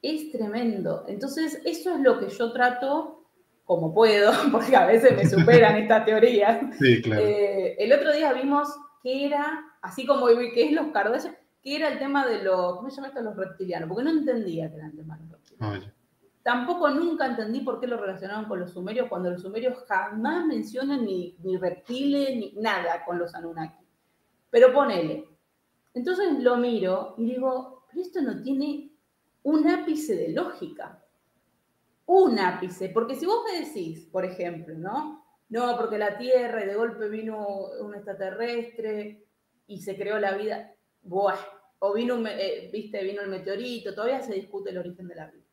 [0.00, 1.04] Es tremendo.
[1.08, 3.15] Entonces, eso es lo que yo trato
[3.66, 6.74] como puedo, porque a veces me superan estas teorías.
[6.78, 7.22] Sí, claro.
[7.22, 8.68] Eh, el otro día vimos
[9.02, 12.88] que era, así como que es los Kardashian, que era el tema de los, ¿cómo
[12.88, 13.20] se llama esto?
[13.20, 15.92] Los reptilianos, porque no entendía que eran el tema de los reptilianos.
[16.42, 21.04] Tampoco nunca entendí por qué lo relacionaban con los sumerios, cuando los sumerios jamás mencionan
[21.04, 23.84] ni, ni reptiles, ni nada con los Anunnaki.
[24.48, 25.28] Pero ponele.
[25.92, 28.92] Entonces lo miro y digo, pero esto no tiene
[29.42, 31.02] un ápice de lógica.
[32.06, 32.88] Un ápice.
[32.88, 35.24] Porque si vos me decís, por ejemplo, ¿no?
[35.48, 39.26] No, porque la Tierra y de golpe vino un extraterrestre
[39.66, 40.74] y se creó la vida.
[41.02, 41.38] Buah.
[41.78, 45.44] O vino, eh, viste, vino el meteorito, todavía se discute el origen de la vida.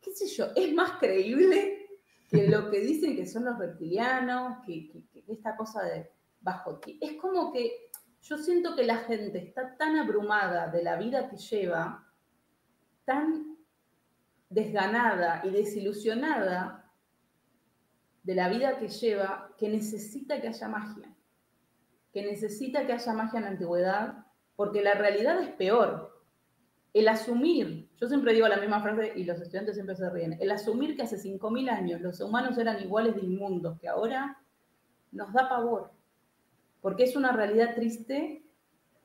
[0.00, 0.48] ¿Qué sé yo?
[0.54, 1.86] Es más creíble
[2.28, 6.10] que lo que dicen que son los reptilianos, que, que esta cosa de
[6.40, 6.98] bajo ti.
[7.00, 7.90] Es como que
[8.22, 12.06] yo siento que la gente está tan abrumada de la vida que lleva,
[13.04, 13.53] tan
[14.54, 16.90] desganada y desilusionada
[18.22, 21.14] de la vida que lleva, que necesita que haya magia,
[22.12, 24.26] que necesita que haya magia en la antigüedad,
[24.56, 26.22] porque la realidad es peor.
[26.92, 30.50] El asumir, yo siempre digo la misma frase y los estudiantes siempre se ríen, el
[30.52, 34.38] asumir que hace 5.000 años los humanos eran iguales de inmundos que ahora,
[35.10, 35.92] nos da pavor
[36.84, 38.44] porque es una realidad triste,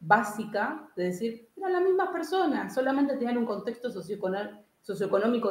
[0.01, 4.68] básica, de decir, eran las mismas personas, solamente tenían un contexto socioeconómico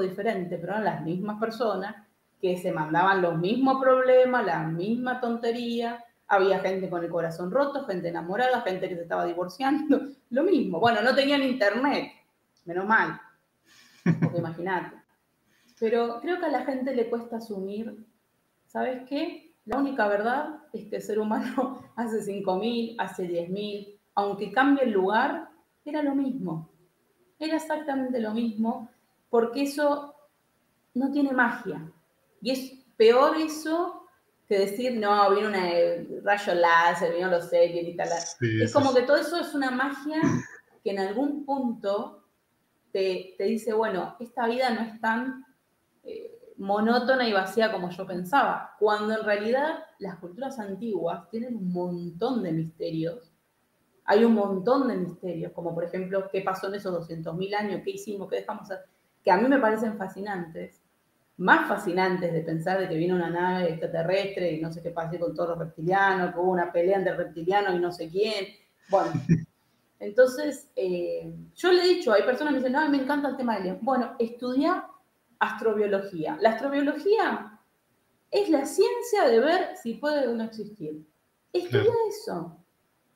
[0.01, 1.95] diferente, pero eran las mismas personas
[2.41, 7.84] que se mandaban los mismos problemas, la misma tontería, había gente con el corazón roto,
[7.84, 10.78] gente enamorada, gente que se estaba divorciando, lo mismo.
[10.78, 12.12] Bueno, no tenían internet,
[12.64, 13.20] menos mal,
[14.05, 14.97] porque imagínate.
[15.80, 18.05] Pero creo que a la gente le cuesta asumir,
[18.66, 19.55] ¿sabes qué?
[19.64, 24.93] La única verdad es que el ser humano hace 5.000, hace 10.000, aunque cambie el
[24.93, 25.49] lugar,
[25.84, 26.70] era lo mismo.
[27.39, 28.91] Era exactamente lo mismo,
[29.30, 30.14] porque eso
[30.94, 31.92] no tiene magia.
[32.40, 34.06] Y es peor eso
[34.48, 38.08] que decir, no, viene una eh, rayo láser, vino los aliens y tal.
[38.62, 40.22] es como que todo eso es una magia
[40.82, 42.24] que en algún punto
[42.92, 45.44] te, dice, bueno, esta vida no es tan
[46.02, 51.72] eh, monótona y vacía como yo pensaba, cuando en realidad las culturas antiguas tienen un
[51.72, 53.30] montón de misterios.
[54.04, 57.90] Hay un montón de misterios, como por ejemplo, qué pasó en esos 200.000 años, qué
[57.90, 58.86] hicimos, qué dejamos hacer,
[59.28, 60.80] que a mí me parecen fascinantes
[61.38, 65.18] más fascinantes de pensar de que viene una nave extraterrestre y no sé qué pasó
[65.20, 68.46] con todos los reptilianos, que hubo una pelea entre reptilianos y no sé quién.
[68.88, 69.12] Bueno,
[70.00, 73.36] entonces eh, yo le he dicho, hay personas que me dicen, no, me encanta el
[73.36, 73.78] tema de alien.
[73.82, 74.84] Bueno, estudia
[75.38, 76.36] astrobiología.
[76.40, 77.60] La astrobiología
[78.32, 81.06] es la ciencia de ver si puede o no existir.
[81.52, 82.56] Estudia eso.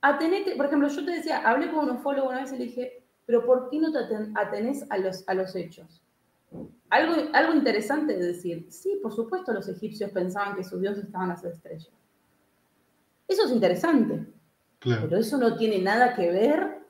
[0.01, 3.05] Atenete, por ejemplo, yo te decía, hablé con un ufólogo una vez y le dije,
[3.27, 3.99] pero ¿por qué no te
[4.37, 6.02] atenés a los, a los hechos?
[6.91, 11.31] Algo, algo interesante de decir, sí, por supuesto los egipcios pensaban que sus dioses estaban
[11.31, 11.91] a las estrellas.
[13.27, 14.27] Eso es interesante,
[14.79, 16.83] pero eso no tiene nada que ver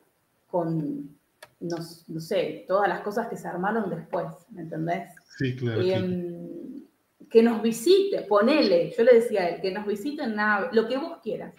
[0.48, 1.16] con,
[1.60, 5.14] no, sé, todas las cosas que se armaron después, ¿me entendés?
[5.38, 5.80] Sí, claro.
[5.80, 6.82] Em,
[7.30, 10.98] que nos visite, ponele, yo le decía a él, que nos visiten nada, lo que
[10.98, 11.54] vos quieras.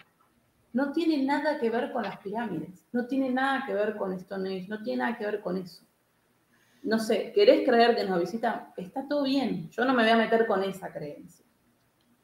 [0.72, 4.68] No tiene nada que ver con las pirámides, no tiene nada que ver con Stonehenge,
[4.68, 5.84] no tiene nada que ver con eso
[6.84, 10.16] no sé, querés creer que nos visita, está todo bien, yo no me voy a
[10.16, 11.44] meter con esa creencia.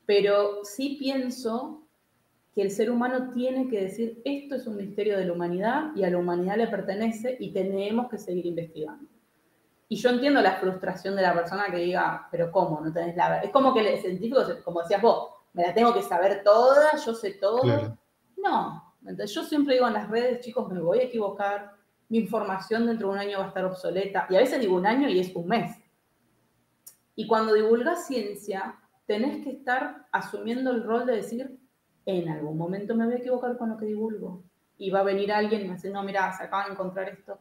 [0.06, 1.86] Pero sí pienso
[2.54, 6.04] que el ser humano tiene que decir, esto es un misterio de la humanidad y
[6.04, 9.08] a la humanidad le pertenece y tenemos que seguir investigando.
[9.88, 12.80] Y yo entiendo la frustración de la persona que diga, pero ¿cómo?
[12.80, 16.02] No tenés la Es como que el científico, como decías vos, me la tengo que
[16.02, 17.96] saber toda, yo sé todo.
[18.36, 21.72] No, entonces yo siempre digo en las redes, chicos, me voy a equivocar,
[22.10, 24.26] mi información dentro de un año va a estar obsoleta.
[24.28, 25.76] Y a veces digo un año y es un mes.
[27.14, 31.58] Y cuando divulgas ciencia, tenés que estar asumiendo el rol de decir,
[32.04, 34.42] en algún momento me voy a equivocar con lo que divulgo.
[34.76, 37.38] Y va a venir alguien y me dice, no, mira, se acaba de encontrar esto.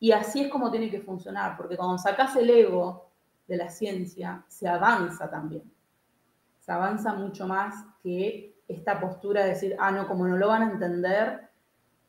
[0.00, 3.08] Y así es como tiene que funcionar, porque cuando sacas el ego
[3.46, 5.62] de la ciencia, se avanza también.
[6.58, 10.62] Se avanza mucho más que esta postura de decir, ah, no, como no lo van
[10.62, 11.51] a entender,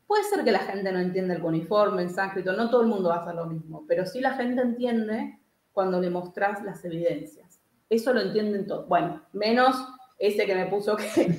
[0.06, 3.08] Puede ser que la gente no entienda el uniforme, el sánscrito, no todo el mundo
[3.08, 5.38] va a hacer lo mismo, pero sí la gente entiende
[5.72, 7.60] cuando le mostrás las evidencias.
[7.88, 8.88] Eso lo entienden todos.
[8.88, 9.76] Bueno, menos
[10.18, 11.38] ese que me puso que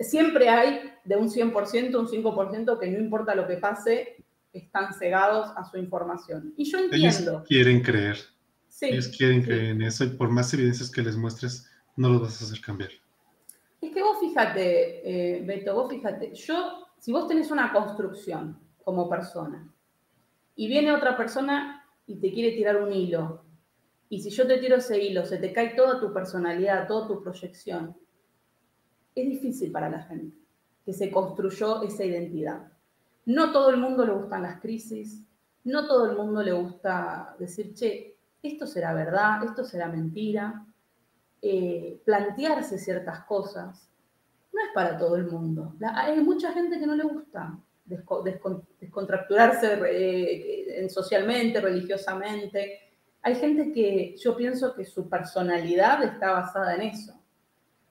[0.00, 5.50] siempre hay de un 100%, un 5% que no importa lo que pase, están cegados
[5.56, 6.54] a su información.
[6.56, 7.30] Y yo entiendo.
[7.30, 8.16] Ellos quieren creer.
[8.68, 12.22] Sí, Ellos quieren creer en eso y por más evidencias que les muestres, no los
[12.22, 12.90] vas a hacer cambiar.
[13.80, 19.08] Es que vos fíjate, eh, Beto, vos fíjate, yo si vos tenés una construcción como
[19.08, 19.72] persona
[20.54, 23.42] y viene otra persona y te quiere tirar un hilo,
[24.10, 27.22] y si yo te tiro ese hilo, se te cae toda tu personalidad, toda tu
[27.22, 27.96] proyección,
[29.14, 30.36] es difícil para la gente
[30.84, 32.70] que se construyó esa identidad.
[33.24, 35.24] No todo el mundo le gustan las crisis,
[35.64, 40.66] no todo el mundo le gusta decir, che, esto será verdad, esto será mentira,
[41.40, 43.89] eh, plantearse ciertas cosas
[44.60, 45.74] no es para todo el mundo.
[45.94, 52.78] hay mucha gente que no le gusta descontracturarse eh, socialmente, religiosamente.
[53.22, 57.14] Hay gente que yo pienso que su personalidad está basada en eso.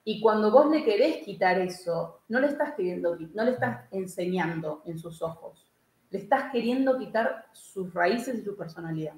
[0.04, 4.82] Y cuando vos le querés quitar eso, no le estás queriendo, no le estás enseñando
[4.86, 5.70] en sus ojos.
[6.10, 9.14] Le estás queriendo quitar sus raíces y su personalidad.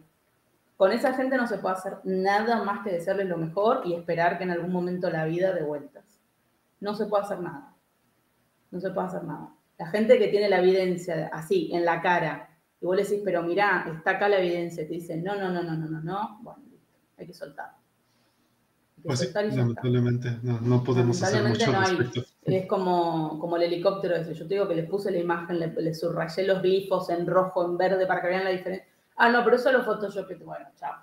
[0.76, 4.36] Con esa gente no se puede hacer nada más que desearles lo mejor y esperar
[4.36, 6.11] que en algún momento la vida de vueltas
[6.82, 7.74] no se puede hacer nada.
[8.70, 9.54] No se puede hacer nada.
[9.78, 13.42] La gente que tiene la evidencia así, en la cara, y vos le decís, pero
[13.44, 16.62] mirá, está acá la evidencia, te dicen, no, no, no, no, no, no, no, bueno,
[17.16, 17.76] hay que soltar.
[19.04, 22.10] pues lamentablemente no, podemos hacer mucho no hay,
[22.42, 24.34] Es como, como el helicóptero ese.
[24.34, 27.78] Yo te digo que les puse la imagen, le, subrayé los grifos en rojo, en
[27.78, 28.88] verde, para que vean la diferencia.
[29.16, 30.26] Ah, no, pero eso lo Photoshop.
[30.44, 30.96] Bueno, chao.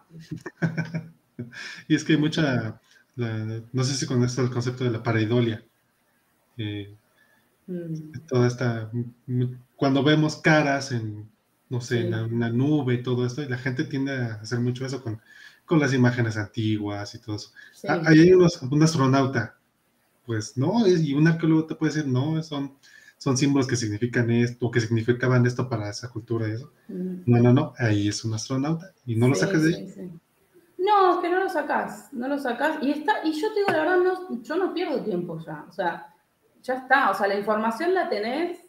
[1.88, 2.82] y es que hay mucha,
[3.20, 5.64] no sé si conoces el concepto de la pareidolia.
[6.58, 8.12] Mm.
[8.28, 8.92] Toda esta,
[9.76, 11.30] cuando vemos caras en,
[11.70, 14.86] no sé, en una nube y todo esto, y la gente tiende a hacer mucho
[14.86, 15.22] eso con,
[15.66, 17.52] con las imágenes antiguas y todo eso.
[17.88, 19.56] Ah, ahí hay un astronauta,
[20.26, 22.74] pues no, y un arqueólogo te puede decir, no, son,
[23.18, 26.74] son símbolos que significan esto, o que significaban esto para esa cultura y eso.
[26.88, 27.18] Mm.
[27.28, 30.12] No, no, no, ahí es un astronauta, y no lo sacas de ahí.
[30.80, 32.78] No, es que no lo sacás, no lo sacás.
[32.82, 35.66] Y, está, y yo te digo, la verdad, no, yo no pierdo tiempo ya.
[35.68, 36.14] O sea,
[36.62, 37.12] ya está.
[37.12, 38.60] O sea, la información la tenés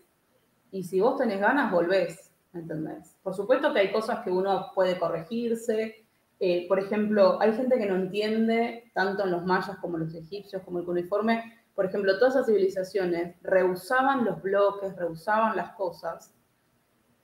[0.72, 2.26] y si vos tenés ganas, volvés.
[2.52, 3.16] ¿Entendés?
[3.22, 6.06] Por supuesto que hay cosas que uno puede corregirse,
[6.42, 10.14] Eh, por ejemplo, hay gente que no entiende, tanto en los mayas como en los
[10.14, 11.34] egipcios, como el cuneiforme,
[11.74, 16.34] por ejemplo, todas esas civilizaciones rehusaban los bloques, rehusaban las cosas,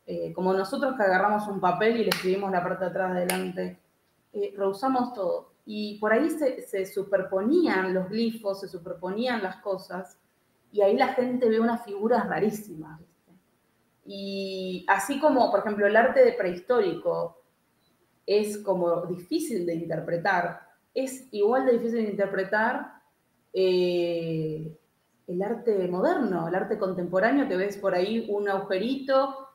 [0.07, 3.81] eh, como nosotros que agarramos un papel y le escribimos la parte de atrás adelante,
[4.37, 5.53] eh, rehusamos todo.
[5.65, 10.21] Y por ahí se, superponían los glifos, se superponían las cosas,
[10.71, 13.01] y ahí la gente ve unas figuras rarísimas.
[14.05, 17.43] Y así como, por ejemplo, el arte de prehistórico
[18.27, 20.61] es como difícil de interpretar,
[20.93, 23.01] es igual de difícil de interpretar
[23.55, 24.77] eh,
[25.27, 29.46] el arte moderno, el arte contemporáneo, que ves por ahí un agujerito.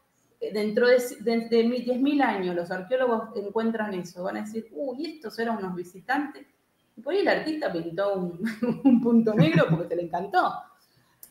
[0.54, 5.38] Dentro de, de, de 10.000 años los arqueólogos encuentran eso, van a decir, uy, estos
[5.40, 6.48] eran unos visitantes.
[6.96, 10.54] Y por ahí el artista pintó un, punto negro porque te le encantó.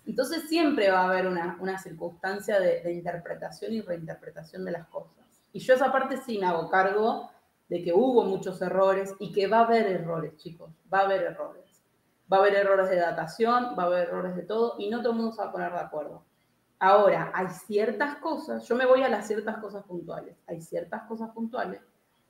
[0.06, 4.86] Entonces siempre va a haber una, una circunstancia de, de, interpretación y reinterpretación de las
[4.88, 5.24] cosas.
[5.52, 7.30] Y yo esa parte sí me hago cargo
[7.68, 11.22] de que hubo muchos errores y que va a haber errores, chicos, va a haber
[11.22, 11.70] errores
[12.32, 15.12] va a haber errores de datación, va a haber errores de todo y no todo
[15.12, 16.22] el mundo se va a poner de acuerdo.
[16.80, 21.30] Ahora, hay ciertas cosas, yo me voy a las ciertas cosas puntuales, hay ciertas cosas
[21.30, 21.80] puntuales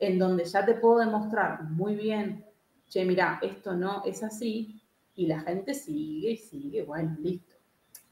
[0.01, 2.45] en donde ya te puedo demostrar muy bien,
[2.89, 4.83] che, mira, esto no es así,
[5.15, 7.55] y la gente sigue y sigue, bueno, listo.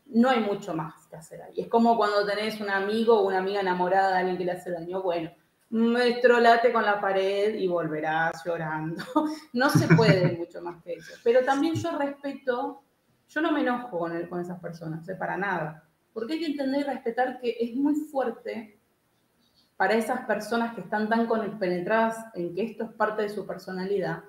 [0.07, 1.55] No hay mucho más que hacer ahí.
[1.57, 4.70] Es como cuando tenés un amigo o una amiga enamorada de alguien que le hace
[4.70, 5.30] daño, bueno,
[5.70, 9.03] me estrolate con la pared y volverás llorando.
[9.53, 11.14] No se puede mucho más que eso.
[11.24, 12.82] Pero también yo respeto,
[13.28, 15.14] yo no me enojo con, con esas personas, ¿eh?
[15.14, 15.88] para nada.
[16.18, 18.76] Porque hay que entender y respetar que es muy fuerte
[19.76, 21.28] para esas personas que están tan
[21.60, 24.24] penetradas en que esto es parte de su personalidad,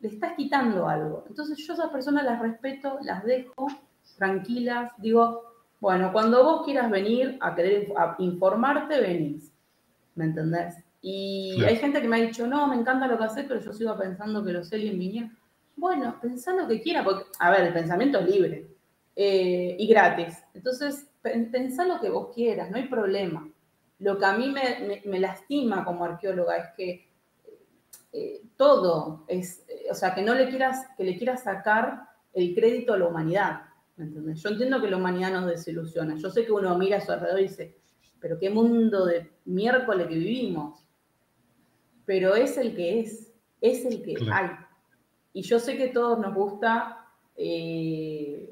[0.00, 1.24] le estás quitando algo.
[1.28, 3.68] Entonces yo a esas personas las respeto, las dejo
[4.16, 5.44] tranquilas, digo,
[5.78, 9.52] bueno, cuando vos quieras venir a querer informarte, venís
[10.16, 10.74] ¿me entendés?
[11.02, 13.72] Y hay gente que me ha dicho, no, me encanta lo que haces, pero yo
[13.72, 15.38] sigo pensando que los aliens vinieron.
[15.76, 18.68] Bueno, pensá lo que quiera, porque, a ver, el pensamiento es libre
[19.14, 20.42] eh, y gratis.
[20.54, 23.48] Entonces, pensá lo que vos quieras, no hay problema.
[23.98, 27.08] Lo que a mí me, lastima como arqueóloga es que
[28.12, 32.94] eh, todo es, o sea, que no le quieras, que le quieras sacar el crédito
[32.94, 33.62] a la humanidad.
[33.96, 34.40] ¿me entendés?
[34.42, 36.14] Yo entiendo que la humanidad nos desilusiona.
[36.16, 37.76] Yo sé que uno mira a su alrededor y dice,
[38.20, 40.84] pero qué mundo de miércoles que vivimos.
[42.06, 44.50] Pero es el que es, es el que hay.
[45.32, 47.06] Y yo sé que a todos nos gusta
[47.36, 48.47] eh,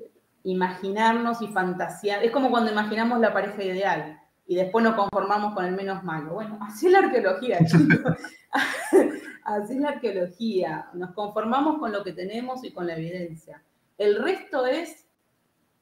[0.50, 2.24] imaginarnos y fantasear.
[2.24, 6.34] Es como cuando imaginamos la pareja ideal y después nos conformamos con el menos malo.
[6.34, 8.16] Bueno, así es la arqueología, chicos.
[9.44, 10.86] así es la arqueología.
[10.94, 13.62] Nos conformamos con lo que tenemos y con la evidencia.
[13.98, 15.06] El resto es,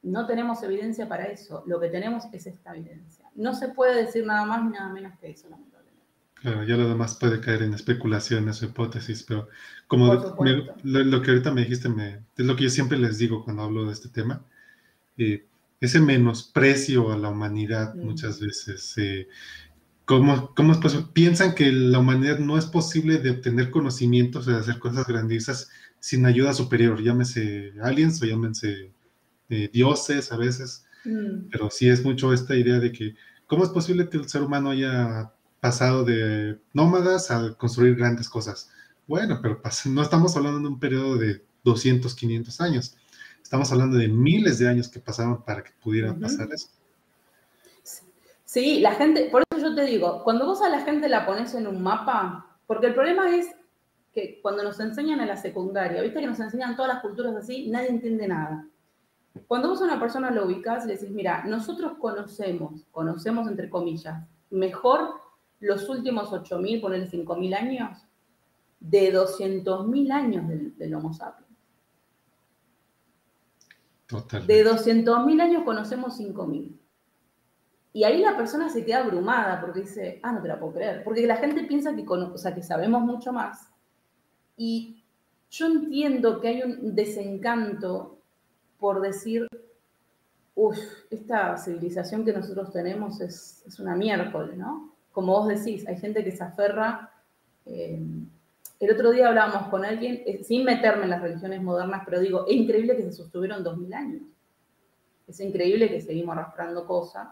[0.03, 1.63] no tenemos evidencia para eso.
[1.65, 5.13] Lo que tenemos es esta evidencia no se puede decir nada más ni nada menos
[5.19, 6.05] que eso, lamentablemente.
[6.35, 9.49] Claro, ya lo demás puede caer en especulaciones o hipótesis, pero
[9.87, 13.63] como lo, que ahorita me dijiste me, es lo que yo siempre les digo cuando
[13.63, 14.41] hablo de este tema,
[15.17, 15.45] eh,
[15.79, 18.05] ese menosprecio a la humanidad mm.
[18.05, 18.93] muchas veces.
[18.97, 19.27] Eh,
[20.05, 21.07] ¿Cómo, ¿Cómo, es posible?
[21.13, 26.25] Piensan que la humanidad no es posible de obtener conocimientos, de hacer cosas grandiosas sin
[26.25, 28.91] ayuda superior, llámese aliens o llámense
[29.49, 30.85] eh, dioses a veces.
[31.03, 31.49] Mm.
[31.51, 33.15] Pero sí es mucho esta idea de que,
[33.47, 38.69] ¿cómo es posible que el ser humano haya pasado de nómadas a construir grandes cosas?
[39.07, 42.97] Bueno, pero no estamos hablando de un periodo de 200, 500 años.
[43.45, 46.67] Estamos hablando de miles de años que pasaron para que pudiera pasar eso.
[48.43, 51.53] Sí, la gente, por eso yo te digo, cuando vos a la gente la pones
[51.53, 53.45] en un mapa, porque el problema es
[54.11, 57.67] que cuando nos enseñan en la secundaria, viste que nos enseñan todas las culturas así,
[57.67, 58.67] nadie entiende nada.
[59.45, 64.25] Cuando vos a una persona lo ubicás, le decís, mira, nosotros conocemos, conocemos entre comillas,
[64.49, 65.21] mejor
[65.59, 68.07] los últimos 8.000, ponerle 5.000 años,
[68.79, 71.44] de 200.000 años del, Homo sapiens.
[74.07, 74.53] Totalmente.
[74.53, 76.77] De 200.000 años conocemos 5.000.
[77.93, 81.03] Y ahí la persona se queda abrumada porque dice, ah, no te la puedo creer.
[81.03, 83.69] Porque la gente piensa que, o sea, que sabemos mucho más.
[84.57, 85.03] Y
[85.49, 88.15] yo entiendo que hay un desencanto
[88.79, 89.47] por decir,
[90.55, 90.77] uff,
[91.09, 94.93] esta civilización que nosotros tenemos es, una miércoles, ¿no?
[95.11, 97.11] Como vos decís, hay gente que se aferra.
[97.65, 97.99] Eh,
[98.79, 102.45] el otro día hablábamos con alguien, eh, sin meterme en las religiones modernas, pero digo,
[102.47, 104.23] es increíble que se sostuvieron dos mil años.
[105.27, 107.29] Es increíble que seguimos arrastrando cosas.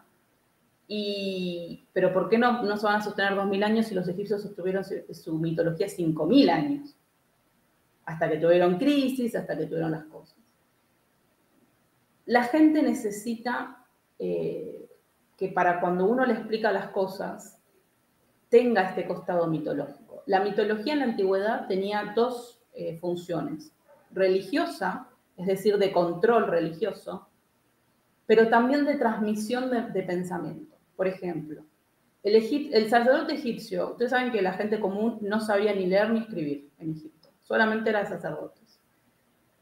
[0.88, 4.08] Y, pero ¿por qué no, no se van a sostener dos mil años si los
[4.08, 6.96] egipcios sostuvieron su, su mitología cinco mil años?
[8.06, 10.44] Hasta que tuvieron crisis, hasta que tuvieron las cosas
[12.26, 13.86] la gente necesita
[14.18, 14.90] eh,
[15.38, 17.60] que para cuando uno le explica las cosas
[18.50, 20.03] tenga este costado mitológico.
[20.26, 23.72] La mitología en la antigüedad tenía dos eh, funciones.
[24.12, 27.28] Religiosa, es decir, de control religioso,
[28.26, 30.76] pero también de transmisión de, pensamiento.
[30.96, 31.64] Por ejemplo,
[32.24, 36.20] el, el, sacerdote egipcio, ustedes saben que la gente común no sabía ni leer ni
[36.20, 38.80] escribir en Egipto, solamente eran sacerdotes.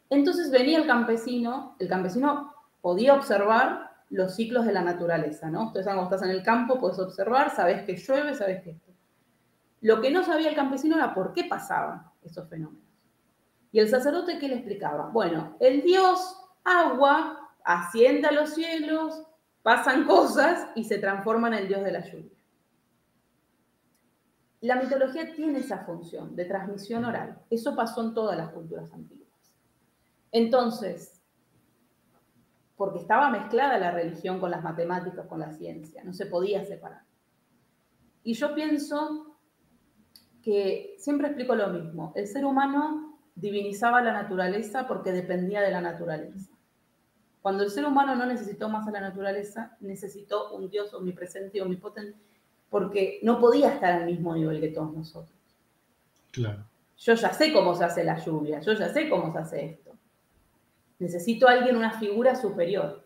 [0.10, 5.68] Entonces venía el campesino, el campesino podía observar los ciclos de la naturaleza, ¿no?
[5.68, 8.91] Ustedes saben, cuando estás en el campo, puedes observar, sabes que llueve, sabes que esto.
[9.82, 12.88] Lo que no sabía el campesino era por qué pasaban esos fenómenos.
[13.72, 15.08] Y el sacerdote, ¿qué le explicaba?
[15.08, 19.24] Bueno, el dios agua asciende a los cielos,
[19.64, 22.38] pasan cosas y se transforma en el dios de la lluvia.
[24.62, 27.42] La mitología tiene esa función de transmisión oral.
[27.50, 29.28] Eso pasó en todas las culturas antiguas.
[30.32, 31.20] Entonces,
[32.76, 37.04] porque estaba mezclada la religión con las matemáticas, con la ciencia, no se podía separar.
[38.24, 39.31] Y yo pienso
[40.44, 45.82] que siempre explico lo mismo, el ser humano divinizaba la naturaleza porque dependía de la
[45.82, 46.52] naturaleza.
[47.42, 51.62] Cuando el ser humano no necesitó más a la naturaleza, necesitó un Dios omnipresente y
[51.62, 52.20] omnipotente,
[52.70, 55.38] porque no podía estar al mismo nivel que todos nosotros.
[56.32, 56.66] Claro.
[56.98, 59.92] Yo ya sé cómo se hace la lluvia, yo ya sé cómo se hace esto.
[61.00, 63.04] Necesito a alguien, una figura superior.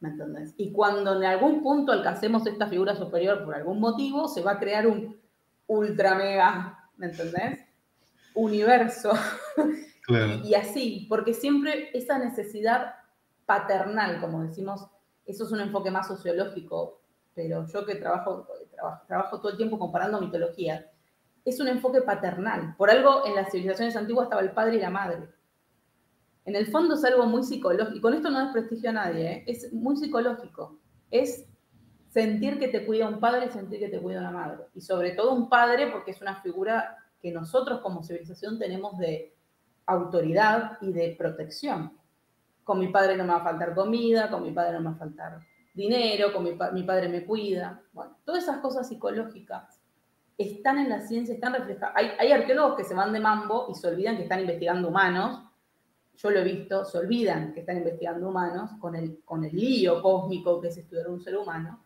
[0.00, 0.54] ¿Me entendés?
[0.56, 4.58] Y cuando en algún punto alcancemos esta figura superior por algún motivo, se va a
[4.58, 5.18] crear un
[5.66, 7.60] ultra mega, ¿me entendés?
[8.34, 9.12] Universo.
[10.44, 12.94] y, así, porque siempre esa necesidad
[13.46, 14.88] paternal, como decimos,
[15.26, 17.00] eso es un enfoque más sociológico,
[17.34, 20.84] pero yo que trabajo, trabajo, trabajo todo el tiempo comparando mitologías,
[21.44, 22.74] es un enfoque paternal.
[22.76, 25.28] Por algo en las civilizaciones antiguas estaba el padre y la madre
[26.44, 28.02] en el fondo es algo muy psicológico.
[28.02, 29.44] Con esto no desprestigio a nadie, ¿eh?
[29.46, 30.78] es muy psicológico.
[31.10, 31.46] Es
[32.14, 34.66] sentir que te cuida un padre y sentir que te cuida una madre.
[34.76, 39.34] Y sobre todo un padre porque es una figura que nosotros como civilización tenemos de
[39.86, 41.92] autoridad y de protección.
[42.62, 44.92] Con mi padre no me va a faltar comida, con mi padre no me va
[44.92, 45.40] a faltar
[45.74, 47.82] dinero, con mi, mi padre me cuida.
[47.92, 49.80] Bueno, todas esas cosas psicológicas
[50.38, 51.96] están en la ciencia, están reflejadas.
[51.96, 55.40] Hay, hay arqueólogos que se van de mambo y se olvidan que están investigando humanos
[56.16, 60.00] yo lo he visto, se olvidan que están investigando humanos con el, con el lío
[60.00, 61.83] cósmico que es estudiar un ser humano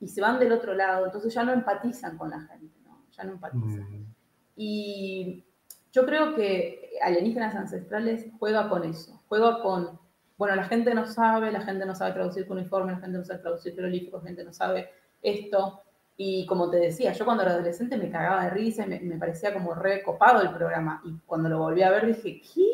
[0.00, 3.04] y se van del otro lado, entonces ya no empatizan con la gente, ¿no?
[3.10, 4.00] ya no empatizan.
[4.00, 4.14] Mm.
[4.56, 5.44] Y
[5.92, 9.98] yo creo que Alienígenas Ancestrales juega con eso, juega con,
[10.38, 13.40] bueno, la gente no sabe, la gente no sabe traducir cuneiforme, la gente no sabe
[13.40, 14.90] traducir jeroglíficos, la gente no sabe
[15.22, 15.82] esto.
[16.16, 19.18] Y como te decía, yo cuando era adolescente me cagaba de risa y me, me
[19.18, 21.00] parecía como recopado el programa.
[21.04, 22.70] Y cuando lo volví a ver dije, ¿qué?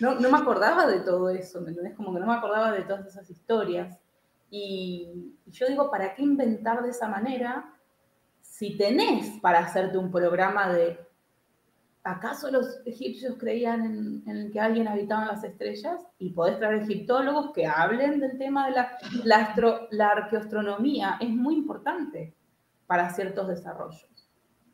[0.00, 1.94] no, no me acordaba de todo eso, ¿me entendés?
[1.94, 3.98] Como que no me acordaba de todas esas historias.
[4.56, 7.74] Y, yo digo, ¿para qué inventar de esa manera
[8.40, 10.96] si tenés para hacerte un programa de,
[12.04, 16.00] ¿acaso los egipcios creían en, que alguien habitaba en las estrellas?
[16.20, 21.16] Y podés traer egiptólogos que hablen del tema de la, la, la arqueoastronomía.
[21.20, 22.32] Es muy importante
[22.86, 24.06] para ciertos desarrollos.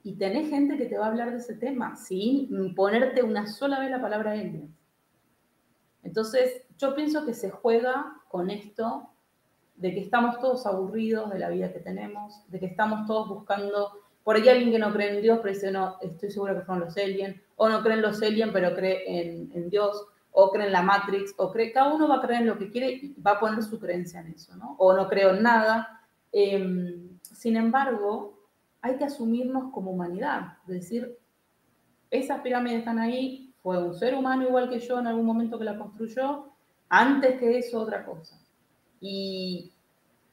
[0.03, 3.81] Y tenés gente que te va a hablar de ese tema sin ponerte una sola
[3.81, 4.77] vez la palabra alien.
[6.03, 9.11] Entonces, yo pienso que se juega con esto
[9.81, 13.93] de que estamos todos aburridos de la vida que tenemos, de que estamos todos buscando,
[14.23, 16.85] por ahí alguien que no cree en Dios, pero dice, no, estoy seguro que fueron
[16.85, 20.83] los aliens, o no creen los aliens, pero cree en, Dios, o cree en la
[20.83, 23.41] Matrix, o cree, cada uno va a creer en lo que quiere y va a
[23.41, 24.77] poner su creencia en eso, ¿no?
[24.79, 26.03] O no creo en nada.
[26.31, 28.39] Em, sin embargo,
[28.83, 31.19] hay que asumirnos como humanidad, es decir,
[32.11, 35.65] esas pirámides están ahí, fue un ser humano igual que yo en algún momento que
[35.65, 36.53] la construyó,
[36.91, 38.40] antes que eso otra cosa.
[39.01, 39.73] Y,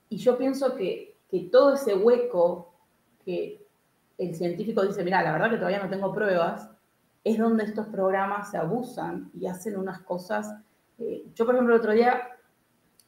[0.10, 1.16] yo pienso que,
[1.52, 2.74] todo ese hueco
[3.26, 3.68] que
[4.18, 6.70] el científico dice, mira, la verdad que todavía no tengo pruebas,
[7.24, 10.54] es donde estos programas se abusan y hacen unas cosas.
[10.98, 12.30] Eh, yo, por ejemplo, el otro día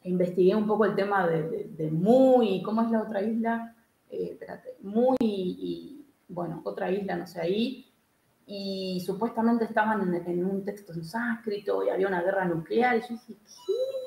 [0.04, 3.74] investigué un poco el tema de, Muy, ¿cómo es la otra isla?
[4.10, 7.90] Eh, espérate, Muy y, bueno, otra isla, no sé, ahí
[8.52, 12.96] y supuestamente estaban en, un texto en sánscrito y había una guerra nuclear.
[12.96, 13.99] Y yo dije, ¿qué?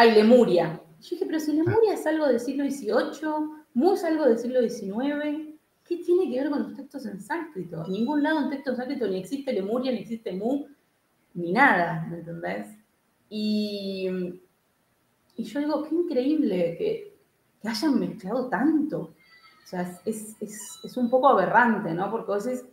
[0.00, 0.80] Ay, Lemuria.
[0.98, 3.20] yo dije, pero si Lemuria es algo del siglo XVIII,
[3.74, 7.84] Mu es algo del siglo XIX, ¿qué tiene que ver con los textos en sánscrito?
[7.84, 10.64] En ningún lado en texto en sánscrito ni existe Lemuria, ni existe Mu,
[11.34, 12.68] ni nada, ¿me entendés?
[13.28, 14.08] Y,
[15.36, 17.18] y yo digo, qué increíble que,
[17.60, 19.00] que hayan mezclado tanto.
[19.00, 22.10] O sea, es, un poco aberrante, ¿no?
[22.10, 22.64] Porque vos decís,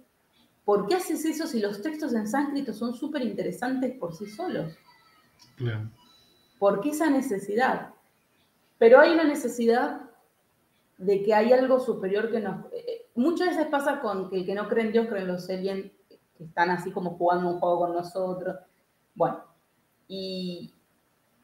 [0.64, 4.78] ¿por qué haces eso si los textos en sánscrito son súper interesantes por sí solos?
[5.58, 5.92] Claro.
[6.60, 7.94] ¿Por qué esa necesidad?
[8.78, 10.02] Pero hay una necesidad
[10.98, 12.66] de que hay algo superior que nos...
[12.74, 15.50] Eh, muchas veces pasa con que el que no cree en Dios cree en los
[15.50, 15.92] aliens
[16.38, 18.56] que están así como jugando un juego con nosotros.
[19.16, 19.44] Bueno,
[20.08, 20.74] y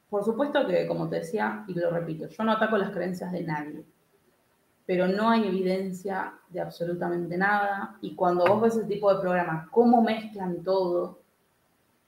[0.10, 3.44] por supuesto que, como te decía, y lo repito, yo no ataco las creencias de
[3.44, 3.84] nadie,
[4.86, 7.98] pero no hay evidencia de absolutamente nada.
[8.02, 11.23] Y cuando vos ves ese tipo de programas, cómo mezclan todo,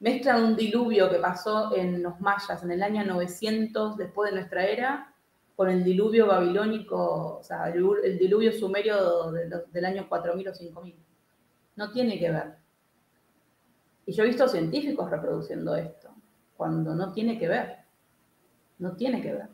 [0.06, 4.64] mezclan un diluvio que pasó en los mayas en el año 900 después de nuestra
[4.64, 5.12] era,
[5.56, 10.96] con el diluvio babilónico, o sea, el, diluvio sumerio del año 4000 o 5000.
[11.78, 12.54] No tiene que ver.
[14.06, 16.12] Y yo he visto científicos reproduciendo esto,
[16.56, 17.78] cuando no tiene que ver.
[18.78, 19.48] No tiene que ver.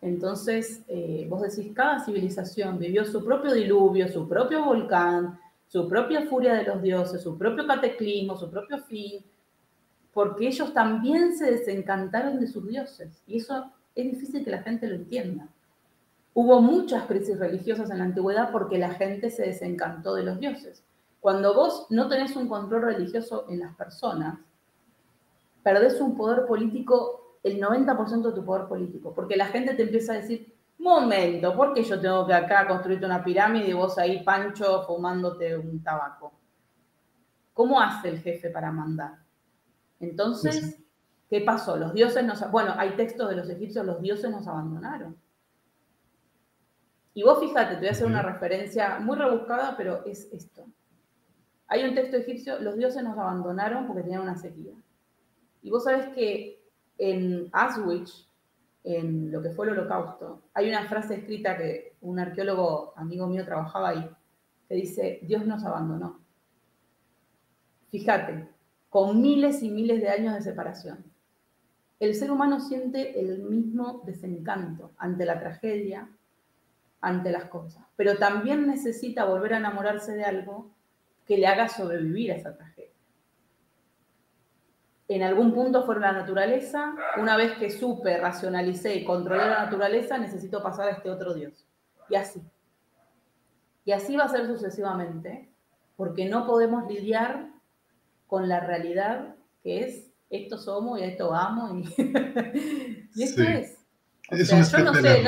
[0.00, 6.22] Entonces, eh, vos decís, cada civilización vivió su propio diluvio, su propio volcán, su propia
[6.26, 9.24] furia de los dioses, su propio cataclismo, su propio fin,
[10.18, 13.22] porque ellos también se desencantaron de sus dioses.
[13.24, 15.46] Y eso es difícil que la gente lo entienda.
[16.34, 20.82] Hubo muchas crisis religiosas en la antigüedad porque la gente se desencantó de los dioses.
[21.20, 24.40] Cuando vos no tenés un control religioso en las personas,
[25.62, 30.14] perdés un poder político, el 90% de tu poder político, porque la gente te empieza
[30.14, 34.24] a decir, momento, ¿por qué yo tengo que acá construirte una pirámide y vos ahí,
[34.24, 36.32] Pancho, fumándote un tabaco?
[37.54, 39.27] ¿Cómo hace el jefe para mandar?
[40.00, 40.78] Entonces,
[41.28, 41.76] ¿qué pasó?
[41.76, 42.50] Los dioses nos...
[42.50, 45.16] Bueno, hay textos de los egipcios, los dioses nos abandonaron.
[47.14, 50.64] Y vos fíjate, te voy a hacer una referencia muy rebuscada, pero es esto.
[51.66, 54.72] Hay un texto egipcio, los dioses nos abandonaron porque tenían una sequía.
[55.62, 56.62] Y vos sabés que
[56.96, 58.28] en Auschwitz,
[58.84, 63.44] en lo que fue el holocausto, hay una frase escrita que un arqueólogo amigo mío
[63.44, 64.10] trabajaba ahí,
[64.68, 66.20] que dice, Dios nos abandonó.
[67.90, 68.48] Fíjate,
[68.88, 71.04] con miles y miles de años de separación.
[72.00, 76.08] El ser humano siente el mismo desencanto ante la tragedia,
[77.00, 80.70] ante las cosas, pero también necesita volver a enamorarse de algo
[81.26, 82.88] que le haga sobrevivir a esa tragedia.
[85.08, 90.18] En algún punto fue la naturaleza, una vez que supe, racionalicé y controlé la naturaleza,
[90.18, 91.66] necesito pasar a este otro Dios.
[92.10, 92.42] Y así.
[93.86, 95.48] Y así va a ser sucesivamente,
[95.96, 97.48] porque no podemos lidiar
[98.28, 103.78] con la realidad que es esto somos y esto vamos y, esto es.
[104.30, 105.24] yo no sé,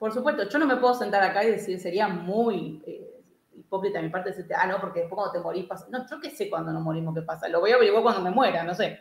[0.00, 3.22] por supuesto, yo no me puedo sentar acá y decir, sería muy eh,
[3.54, 5.86] hipócrita de mi parte decirte, ah, no, porque después cuando te morís pasa.
[5.90, 7.48] No, yo qué sé cuando nos morimos qué pasa.
[7.48, 8.98] Lo voy a averiguar cuando me muera, no sé.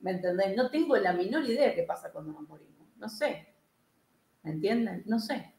[0.00, 0.56] ¿Me entendés?
[0.56, 2.88] No tengo la menor idea de qué pasa cuando nos morimos.
[2.96, 3.54] No sé.
[4.42, 5.04] ¿Me entienden?
[5.06, 5.54] No sé.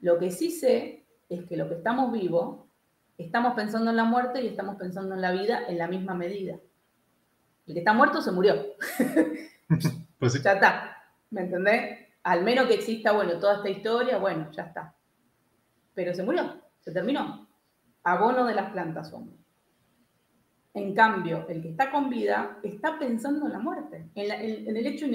[0.00, 2.63] Lo que sí sé es que lo que estamos vivos,
[3.18, 6.58] estamos pensando en la muerte y estamos pensando en la vida en la misma medida.
[7.66, 8.54] El que está muerto se murió.
[10.18, 10.40] pues sí.
[10.42, 10.96] Ya está.
[11.30, 11.98] ¿Me entendés?
[12.22, 14.94] Al menos que exista, bueno, toda esta historia, bueno, ya está.
[15.94, 17.44] Pero se murió, se terminó
[18.04, 19.34] abono de las plantas somos.
[20.74, 25.06] En cambio, el que está con vida está pensando en la muerte, en, el hecho...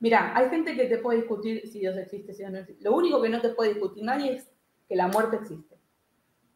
[0.00, 2.84] Mira, hay gente que te puede discutir si Dios existe, si Dios no existe.
[2.84, 4.50] Lo único que no te puede discutir nadie es
[4.88, 5.73] que la muerte existe.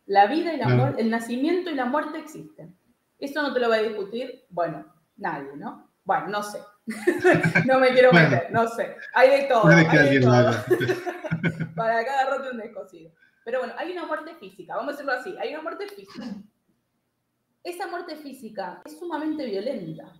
[0.08, 2.74] La vida y la muerte, el nacimiento y la muerte existen.
[3.18, 4.86] Eso no te lo va a discutir, bueno,
[5.18, 5.90] nadie, ¿no?
[6.02, 6.60] Bueno, no sé.
[7.66, 8.96] no me quiero meter, no sé.
[9.12, 9.66] Hay de todo.
[9.66, 10.50] Hay de todo.
[11.76, 13.12] Para cada roto un descosido.
[13.44, 16.24] Pero bueno, hay una muerte física, vamos a decirlo así, hay una muerte física.
[17.62, 20.14] Esa muerte física es sumamente violenta.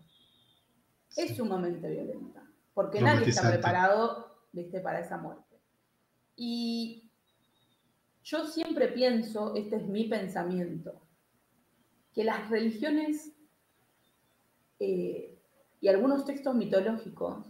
[1.17, 2.43] Es sumamente violenta.
[2.75, 5.59] Porque nadie está preparado, viste, para esa muerte.
[6.37, 7.08] Y
[8.29, 11.01] yo siempre pienso, este es mi pensamiento,
[12.13, 13.33] que las religiones
[14.79, 15.41] eh,
[15.81, 17.47] y algunos textos mitológicos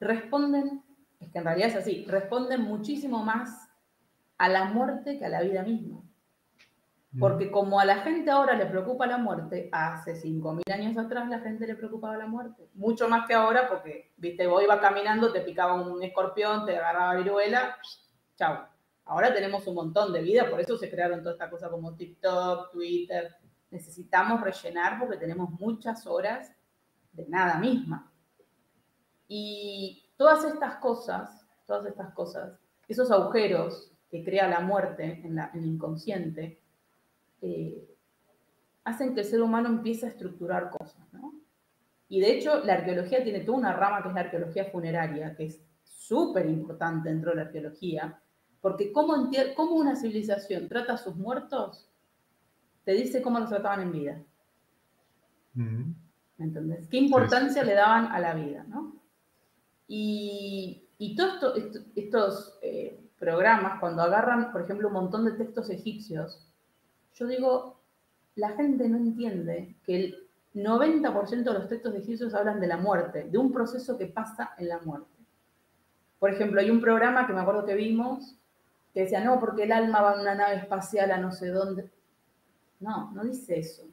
[0.00, 0.82] responden,
[1.20, 3.68] es que en realidad es así, responden muchísimo más
[4.36, 6.02] a la muerte que a la vida misma.
[7.12, 7.20] Mm.
[7.20, 11.38] Porque como a la gente ahora le preocupa la muerte, hace 5.000 años atrás la
[11.38, 12.68] gente le preocupaba la muerte.
[12.74, 17.14] Mucho más que ahora porque, viste, vos ibas caminando, te picaba un escorpión, te agarraba
[17.14, 17.76] viruela,
[18.34, 18.75] chao.
[19.06, 22.72] Ahora tenemos un montón de vida, por eso se crearon todas estas cosas como TikTok,
[22.72, 23.36] Twitter.
[23.70, 26.52] Necesitamos rellenar porque tenemos muchas horas
[27.12, 28.12] de nada misma.
[29.28, 35.64] Y todas estas cosas, todas estas cosas, esos agujeros que crea la muerte en, el
[35.64, 36.60] inconsciente,
[37.42, 37.88] eh,
[38.82, 41.32] hacen que el ser humano empiece a estructurar cosas, ¿no?
[42.08, 45.46] Y de hecho, la arqueología tiene toda una rama que es la arqueología funeraria, que
[45.46, 48.20] es súper importante dentro de la arqueología,
[48.66, 51.88] porque cómo, cómo una civilización trata a sus muertos,
[52.82, 54.22] te dice cómo los trataban en vida.
[55.54, 55.94] ¿Me
[56.36, 56.88] entendés?
[56.88, 58.96] ¿Qué importancia le daban a la vida, no?
[59.86, 60.82] Y,
[61.16, 61.62] todos
[61.94, 66.44] estos eh, programas, cuando agarran, por ejemplo, un montón de textos egipcios,
[67.14, 67.80] yo digo,
[68.34, 73.28] la gente no entiende que el 90% de los textos egipcios hablan de la muerte,
[73.30, 75.24] de un proceso que pasa en la muerte.
[76.18, 78.36] Por ejemplo, hay un programa que me acuerdo que vimos
[78.96, 81.92] que decía, no, porque el alma va en una nave espacial a no sé dónde.
[82.80, 83.86] No, no dice eso.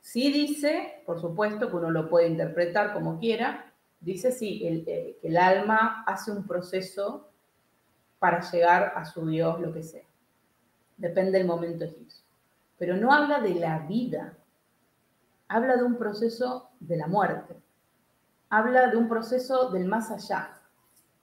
[0.00, 5.28] Sí dice, por supuesto, que uno lo puede interpretar como quiera, dice sí, eh, que
[5.28, 7.30] el alma hace un proceso
[8.18, 10.06] para llegar a su Dios, lo que sea.
[10.96, 12.24] Depende del momento egipcio.
[12.78, 14.34] Pero no habla de la vida,
[15.46, 17.54] habla de un proceso de la muerte,
[18.48, 20.58] habla de un proceso del más allá.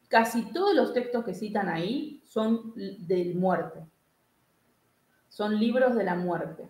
[0.08, 3.86] Casi todos los textos que citan ahí son del muerte,
[5.28, 6.70] son libros de la muerte.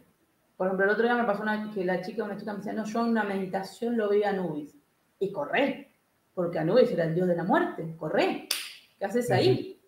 [0.57, 2.73] Por ejemplo, el otro día me pasó una, que la chica, una chica me decía,
[2.73, 4.75] no, yo en una meditación lo vi a Anubis.
[5.19, 5.91] Y corré,
[6.33, 8.47] porque Anubis era el dios de la muerte, corré.
[8.97, 9.79] ¿Qué haces ahí?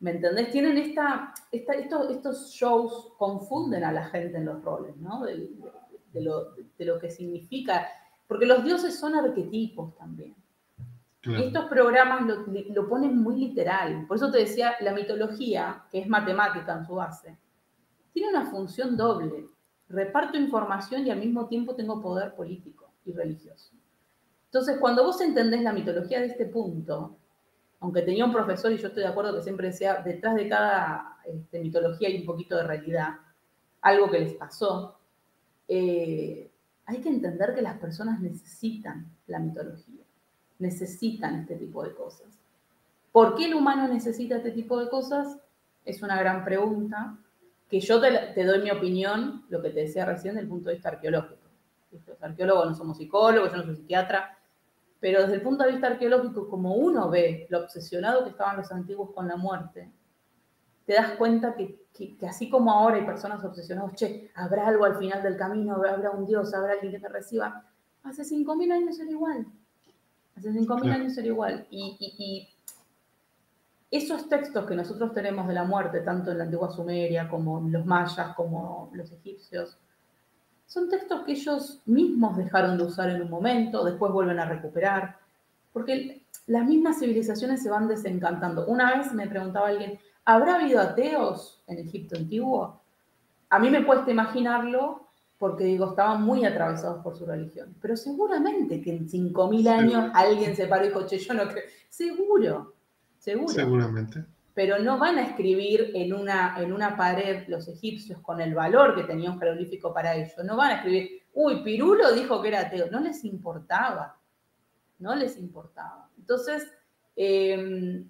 [0.00, 0.50] ¿Me entendés?
[0.50, 5.24] Tienen esta, estos, shows confunden a la gente en los roles, ¿no?
[5.24, 5.48] De,
[6.20, 7.86] lo, que significa,
[8.26, 10.34] porque los dioses son arquetipos también.
[11.26, 12.22] Estos programas
[12.74, 14.06] lo, ponen muy literal.
[14.06, 17.38] Por eso te decía, la mitología, que es matemática en su base,
[18.12, 19.48] tiene una función doble
[19.88, 23.72] reparto información y al mismo tiempo tengo poder político y religioso.
[24.46, 27.16] Entonces, cuando vos entendés la mitología de este punto,
[27.80, 31.18] aunque tenía un profesor y yo estoy de acuerdo que siempre decía, detrás de cada
[31.26, 33.16] este, mitología hay un poquito de realidad,
[33.82, 34.98] algo que les pasó,
[35.68, 36.50] eh,
[36.86, 40.03] hay que entender que las personas necesitan la mitología,
[40.58, 42.26] necesitan este tipo de cosas.
[43.12, 45.38] ¿Por qué el humano necesita este tipo de cosas?
[45.84, 47.16] Es una gran pregunta
[47.68, 50.74] que yo te, doy mi opinión, lo que te decía recién, desde el punto de
[50.74, 51.42] vista arqueológico.
[51.92, 54.36] Los arqueólogos no somos psicólogos, yo no soy psiquiatra,
[55.00, 58.70] pero desde el punto de vista arqueológico, como uno ve lo obsesionado que estaban los
[58.72, 59.90] antiguos con la muerte,
[60.86, 61.78] te das cuenta que,
[62.26, 66.26] así como ahora hay personas obsesionadas, che, habrá algo al final del camino, habrá un
[66.26, 67.64] Dios, habrá alguien que te reciba,
[68.02, 69.46] hace 5.000 años era igual.
[70.36, 71.66] Hace 5.000 años era igual.
[71.70, 72.48] y
[73.94, 77.70] esos textos que nosotros tenemos de la muerte, tanto en la antigua Sumeria como en
[77.70, 79.78] los mayas, como los egipcios,
[80.66, 85.16] son textos que ellos mismos dejaron de usar en un momento, después vuelven a recuperar,
[85.72, 88.66] porque las mismas civilizaciones se van desencantando.
[88.66, 92.80] Una vez me preguntaba alguien, ¿habrá habido ateos en Egipto antiguo?
[93.48, 95.03] A mí me cuesta imaginarlo
[95.38, 97.74] porque digo, estaban muy atravesados por su religión.
[97.80, 101.64] Pero seguramente que en 5.000 años alguien se paró y dijo, che, yo no creo.
[101.88, 102.74] Seguro.
[103.52, 104.24] Seguramente.
[104.54, 108.94] Pero no van a escribir en una, en una pared los egipcios con el valor
[108.94, 110.32] que tenía un jeroglífico para ellos.
[110.44, 112.90] No van a escribir, uy, Pirulo dijo que era ateo.
[112.90, 114.16] No les importaba.
[115.00, 116.08] No les importaba.
[116.16, 116.70] Entonces,
[117.16, 118.08] em,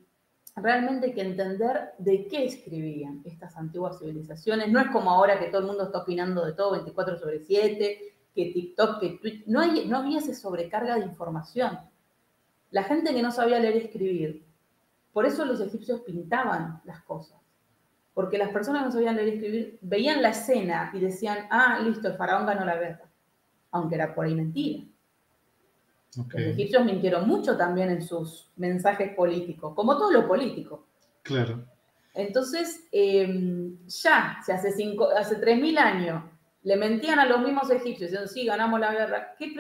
[0.57, 4.71] realmente hay que entender de qué escribían estas antiguas civilizaciones.
[4.71, 8.15] No es como ahora que todo el mundo está opinando de todo 24 sobre 7,
[8.35, 9.45] que TikTok, que Twitter.
[9.47, 11.79] No, hay, no había esa sobrecarga de información.
[12.71, 14.45] La gente que no sabía leer y escribir
[15.15, 17.41] por eso los egipcios pintaban las cosas.
[18.13, 21.79] Porque las personas que no sabían leer y escribir veían la escena y decían, ah,
[21.79, 23.09] listo, el faraón ganó la guerra.
[23.71, 24.85] Aunque era por ahí mentira.
[26.17, 30.87] Los egipcios mintieron mucho también en sus mensajes políticos, como todo lo político.
[31.23, 31.65] Claro.
[32.15, 36.23] Entonces, em, ya, si hace, cinco, hace 3.000 años
[36.62, 39.53] le mentían a los mismos egipcios, diciendo, sí, ganamos la guerra, ¿qué,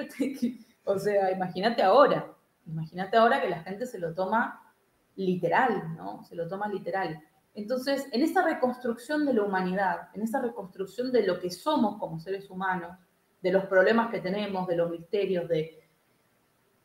[0.84, 2.32] o sea, imagínate ahora,
[2.66, 4.72] imagínate ahora que la gente se lo toma
[5.16, 6.24] literal, ¿no?
[6.24, 7.20] Se lo toma literal.
[7.54, 12.18] Entonces, en esa reconstrucción de la humanidad, en esa reconstrucción de lo que somos como
[12.18, 12.96] seres humanos,
[13.42, 15.83] de los problemas que tenemos, de los misterios, de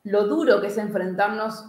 [0.03, 1.65] lo duro que es enfrentarnos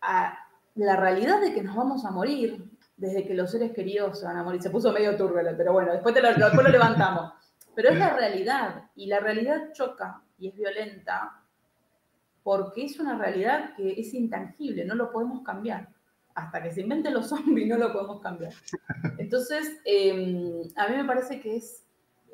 [0.00, 0.38] a
[0.74, 4.36] la realidad de que nos vamos a morir, desde que los seres queridos se van
[4.36, 4.62] a morir.
[4.62, 7.32] Se puso medio turbio, pero bueno, después, lo, después lo levantamos.
[7.74, 11.36] Pero es la realidad, y la realidad choca y es violenta
[12.42, 15.88] porque es una realidad que es intangible, no lo podemos cambiar
[16.34, 18.52] hasta que se inventen los zombies no lo podemos cambiar.
[19.18, 21.84] Entonces, em, a mí me parece que es,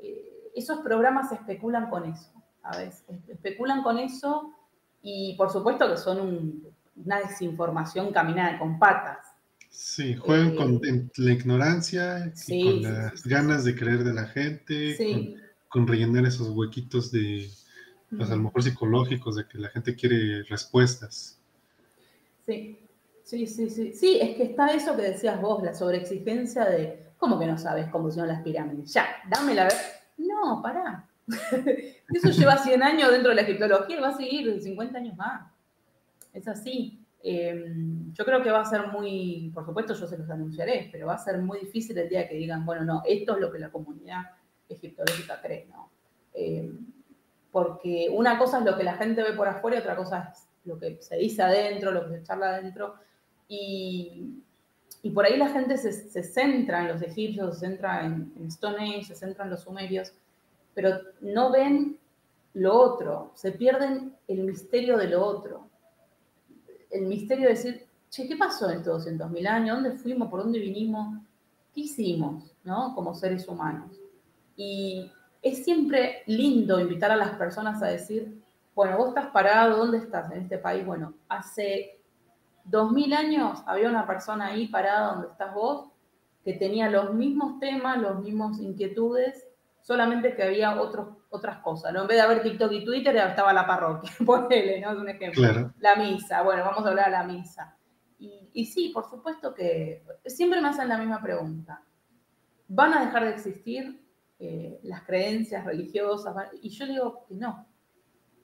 [0.02, 2.32] eh, esos programas especulan con eso,
[2.62, 4.54] a veces, especulan con eso
[5.02, 6.62] y por supuesto que son
[6.96, 9.18] una desinformación caminada con patas.
[9.68, 10.80] Sí, juegan eh, con
[11.16, 14.96] la ignorancia y con las ganas de creer de la gente,
[15.68, 17.50] con, rellenar esos huequitos de,
[18.16, 21.38] pues, a lo mejor psicológicos, de que la gente quiere respuestas.
[22.46, 22.78] Sí,
[23.26, 23.92] Sí, sí, sí.
[23.92, 27.88] Sí, es que está eso que decías vos, la sobreexigencia de, ¿cómo que no sabes
[27.88, 28.92] cómo son las pirámides?
[28.94, 29.66] Ya, dámela.
[30.16, 31.04] No, pará.
[32.08, 35.50] eso lleva 100 años dentro de la egiptología y va a seguir 50 años más.
[36.32, 37.02] Es así.
[37.22, 41.08] Em, yo creo que va a ser muy, por supuesto yo se los anunciaré, pero
[41.08, 43.58] va a ser muy difícil el día que digan, bueno, no, esto es lo que
[43.58, 44.22] la comunidad
[44.68, 45.90] egiptológica cree, ¿no?
[46.34, 46.70] Eh,
[47.50, 50.46] porque una cosa es lo que la gente ve por afuera y otra cosa es
[50.64, 52.94] lo que se dice adentro, lo que se charla adentro.
[53.48, 54.42] Y,
[55.14, 59.04] por ahí la gente se, centra en los egipcios, se centra en, en Stone Age,
[59.04, 60.12] se centra en los sumerios,
[60.76, 61.98] pero no ven
[62.52, 65.70] lo otro, se pierden el misterio de lo otro.
[66.90, 69.82] El misterio de decir, che, ¿qué pasó en estos 200.000 años?
[69.82, 70.28] ¿Dónde fuimos?
[70.28, 71.18] ¿Por dónde vinimos?
[71.74, 72.54] ¿Qué hicimos?
[72.62, 72.94] ¿no?
[72.94, 73.98] Como seres humanos.
[74.54, 75.10] Y
[75.40, 78.38] es siempre lindo invitar a las personas a decir,
[78.74, 80.84] bueno, vos estás parado, ¿dónde estás en este país?
[80.84, 82.02] Bueno, hace
[82.64, 85.88] 2000 años había una persona ahí parada donde estás vos
[86.44, 89.46] que tenía los mismos temas, los mismos inquietudes,
[89.86, 92.02] solamente que había otros, otras cosas, ¿no?
[92.02, 94.90] En vez de haber TikTok y Twitter, estaba la parroquia, ponele, ¿no?
[94.90, 95.72] Es un ejemplo.
[95.78, 97.76] La misa, bueno, vamos a hablar de la misa.
[98.18, 101.84] Y, y sí, por supuesto que siempre me hacen la misma pregunta.
[102.66, 104.04] ¿Van a dejar de existir?
[104.40, 107.68] Eh, las creencias religiosas, y yo digo que no,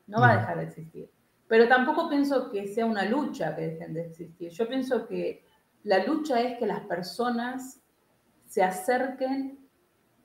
[0.06, 1.10] no va a dejar de existir.
[1.48, 4.52] Pero tampoco pienso que sea una lucha que dejen de existir.
[4.52, 5.44] Yo pienso que
[5.82, 7.82] la lucha es que las personas
[8.46, 9.61] se acerquen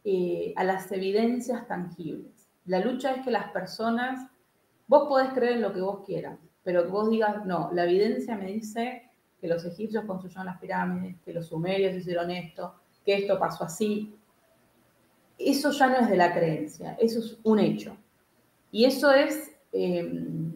[0.09, 2.47] eh, a las evidencias tangibles.
[2.63, 4.25] La lucha es que las personas,
[4.87, 8.45] vos podés creer en lo que vos quieras, pero vos digas, no, la evidencia me
[8.45, 13.65] dice que los egipcios construyeron las pirámides, que los sumerios hicieron esto, que esto pasó
[13.65, 14.15] así,
[15.37, 17.97] eso ya no es de la creencia, eso es un hecho.
[18.71, 20.53] Y eso es em,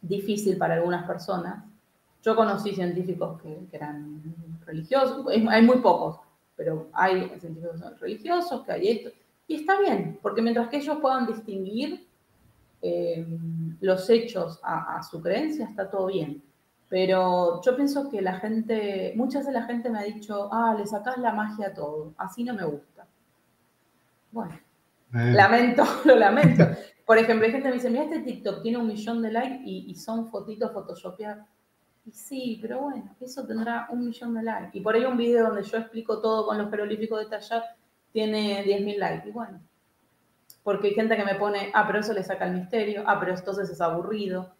[0.00, 1.64] difícil para algunas personas.
[2.22, 4.22] Yo conocí científicos que, eran
[4.64, 6.20] religiosos, hay muy pocos,
[6.56, 9.10] pero hay científicos religiosos, que hay esto.
[9.46, 12.06] Y está bien, porque mientras que ellos puedan distinguir
[12.82, 16.42] em, los hechos a, a, su creencia, está todo bien.
[16.88, 20.86] Pero yo pienso que la gente, muchas de la gente me ha dicho, ah, le
[20.86, 23.06] sacás la magia a todo, así no me gusta.
[24.30, 24.54] Bueno,
[25.14, 25.32] eh.
[25.32, 26.64] lamento, lo lamento.
[27.04, 29.62] Por ejemplo, hay gente que me dice, mira, este TikTok tiene un millón de likes
[29.64, 31.46] y, son fotitos photoshopeadas.
[32.12, 34.78] Sí, pero bueno, eso tendrá un millón de likes.
[34.78, 37.64] Y por ahí un video donde yo explico todo con los jeroglíficos detallar
[38.12, 39.28] tiene 10.000 likes.
[39.28, 39.60] Y bueno,
[40.62, 43.34] porque hay gente que me pone, ah, pero eso le saca el misterio, ah, pero
[43.34, 44.54] entonces es aburrido.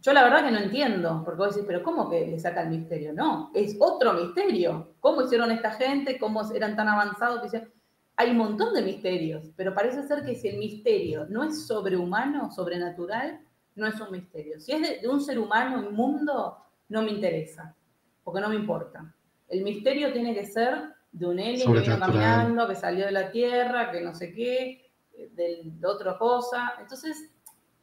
[0.00, 2.70] Yo la verdad que no entiendo, porque vos decís, pero ¿cómo que le saca el
[2.70, 3.12] misterio?
[3.12, 4.94] No, es otro misterio.
[5.00, 6.18] ¿Cómo hicieron esta gente?
[6.18, 7.50] ¿Cómo eran tan avanzados?
[7.50, 7.68] Que
[8.16, 12.50] hay un montón de misterios, pero parece ser que si el misterio no es sobrehumano,
[12.50, 13.40] sobrenatural,
[13.74, 14.60] no es un misterio.
[14.60, 16.58] Si es de, un ser humano inmundo,
[16.88, 17.74] no me interesa,
[18.22, 19.14] porque no me importa.
[19.48, 23.30] El misterio tiene que ser de un alien que vino caminando, que salió de la
[23.30, 24.90] Tierra, que no sé qué,
[25.32, 26.74] de, otra cosa.
[26.80, 27.30] Entonces,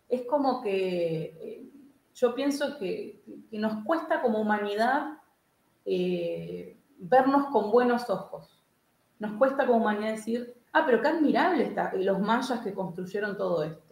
[0.08, 1.70] es como que eh,
[2.14, 5.18] yo pienso que, nos cuesta como humanidad
[5.86, 8.60] eh, vernos con buenos ojos
[9.20, 13.64] nos cuesta como humanidad decir, ah, pero qué admirable está los mayas que construyeron todo
[13.64, 13.89] esto.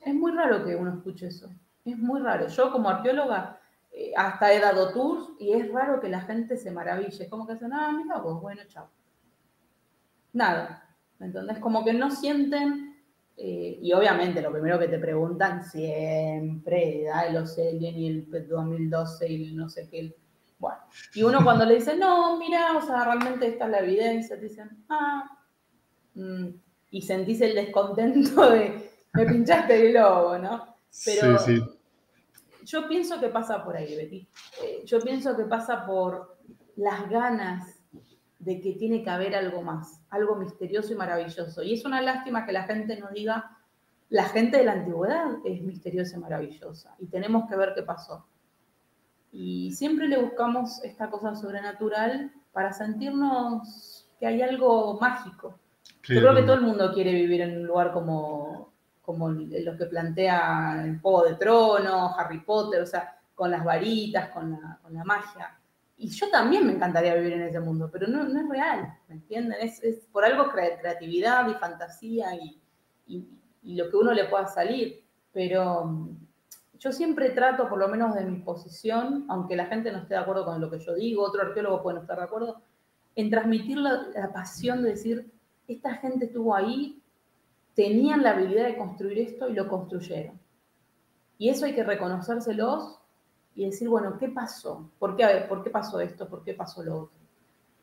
[0.00, 1.50] Es muy raro que uno escuche eso.
[1.84, 2.48] Es muy raro.
[2.48, 3.60] Yo como arqueóloga
[3.92, 7.22] eh, hasta he dado tours y es raro que la gente se maraville.
[7.22, 8.88] Es como que dicen, ah, mira vos, bueno, chao.
[10.32, 10.84] Nada.
[11.20, 11.58] ¿Entendés?
[11.58, 12.96] Como que no sienten,
[13.36, 19.32] eh, y obviamente lo primero que te preguntan siempre, da los Alien y el 2012
[19.32, 20.14] y no sé qué,
[20.58, 20.78] bueno,
[21.14, 24.42] y uno cuando le dice, no, mira, o sea, realmente esta es la evidencia, te
[24.42, 25.24] dicen, ah,
[26.14, 26.48] mm",
[26.90, 30.76] y sentís el descontento de, me pinchaste el globo, ¿no?
[31.04, 31.78] Pero sí, sí.
[32.64, 34.28] yo pienso que pasa por ahí, Betty.
[34.62, 36.38] Eh, yo pienso que pasa por
[36.76, 37.78] las ganas
[38.38, 41.62] de que tiene que haber algo más, algo misterioso y maravilloso.
[41.62, 43.58] Y es una lástima que la gente nos diga,
[44.08, 48.26] la gente de la antigüedad es misteriosa y maravillosa, y tenemos que ver qué pasó.
[49.30, 55.58] Y siempre le buscamos esta cosa sobrenatural para sentirnos que hay algo mágico.
[56.04, 58.72] Yo creo que todo el mundo quiere vivir en un lugar como,
[59.08, 64.28] como lo que plantea el Juego de Tronos, Harry Potter, o sea, con las varitas,
[64.28, 65.58] con la, con la magia.
[65.96, 69.14] Y yo también me encantaría vivir en ese mundo, pero no, no es real, ¿me
[69.14, 69.56] entienden?
[69.62, 72.60] Es, es por algo creatividad y fantasía y,
[73.06, 73.26] y,
[73.62, 75.02] y, lo que uno le pueda salir.
[75.32, 76.10] Pero
[76.78, 80.20] yo siempre trato, por lo menos de mi posición, aunque la gente no esté de
[80.20, 82.60] acuerdo con lo que yo digo, otro arqueólogo puede no estar de acuerdo,
[83.16, 85.32] en transmitir la, pasión de decir,
[85.66, 87.02] esta gente estuvo ahí,
[87.78, 90.36] tenían la habilidad de construir esto y lo construyeron.
[91.38, 92.98] Y eso hay que reconocérselos
[93.54, 94.90] y decir, bueno, ¿qué pasó?
[94.98, 96.28] ¿Por qué, ¿Por qué pasó esto?
[96.28, 97.16] ¿Por qué pasó lo otro?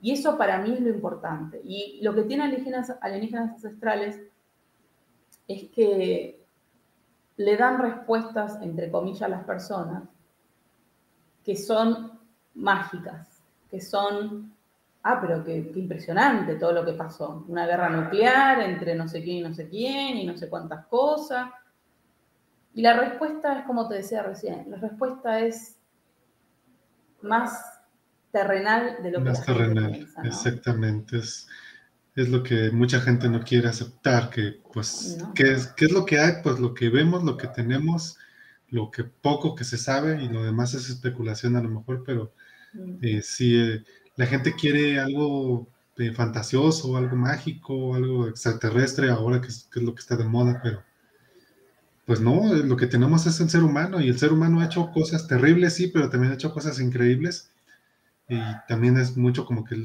[0.01, 1.61] Y eso para mí es lo importante.
[1.63, 4.21] Y lo que tienen alienígenas, alienígenas ancestrales
[5.47, 6.43] es que
[7.37, 10.03] le dan respuestas, entre comillas, a las personas
[11.45, 12.19] que son
[12.53, 13.41] mágicas,
[13.71, 14.54] que son
[15.05, 17.45] ah, pero qué, impresionante todo lo que pasó.
[17.47, 20.87] Una guerra nuclear entre no sé quién y no sé quién y no sé cuántas
[20.87, 21.49] cosas.
[22.73, 25.77] Y la respuesta es como te decía recién, la respuesta es
[27.21, 27.81] más
[28.31, 31.19] terrenal de lo que más terrenal, exactamente.
[31.19, 31.47] Es,
[32.15, 36.05] es lo que mucha gente no quiere aceptar, que pues, ¿qué, es, ¿qué es lo
[36.05, 36.33] que hay?
[36.41, 38.17] Pues lo que vemos, lo que tenemos,
[38.69, 42.33] lo que poco que se sabe y lo demás es especulación a lo mejor, pero
[42.73, 42.97] mm.
[43.01, 43.83] eh, si eh,
[44.15, 45.67] la gente quiere algo
[45.97, 50.25] eh, fantasioso, algo mágico, algo extraterrestre, ahora que es, que es, lo que está de
[50.25, 50.83] moda, pero
[52.05, 54.91] pues no, lo que tenemos es el ser humano y el ser humano ha hecho
[54.91, 57.51] cosas terribles, sí, pero también ha hecho cosas increíbles.
[58.29, 59.75] Y también es mucho como que,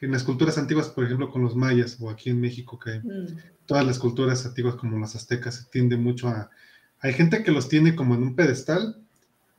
[0.00, 3.36] en las culturas antiguas, por ejemplo, con los mayas o aquí en México, que mm.
[3.66, 6.50] todas las culturas antiguas como las aztecas se tiende mucho a...
[7.00, 9.02] Hay gente que los tiene como en un pedestal,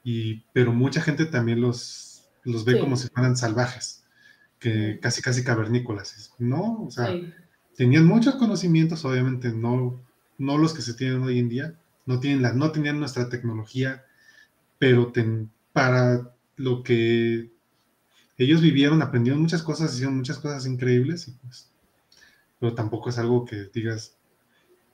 [0.04, 4.01] y, pero mucha gente también los, los ve como si fueran salvajes,
[4.62, 6.84] que casi casi cavernícolas, ¿no?
[6.84, 7.10] O sea,
[7.76, 10.00] tenían muchos conocimientos, obviamente no,
[10.38, 11.74] no los que se tienen hoy en día,
[12.06, 14.06] no, tienen la, no tenían nuestra tecnología,
[14.78, 15.12] pero
[15.74, 17.50] para lo que
[18.38, 21.72] ellos vivieron, aprendieron muchas cosas, hicieron muchas cosas increíbles, y pues,
[22.60, 24.16] pero tampoco es algo que digas,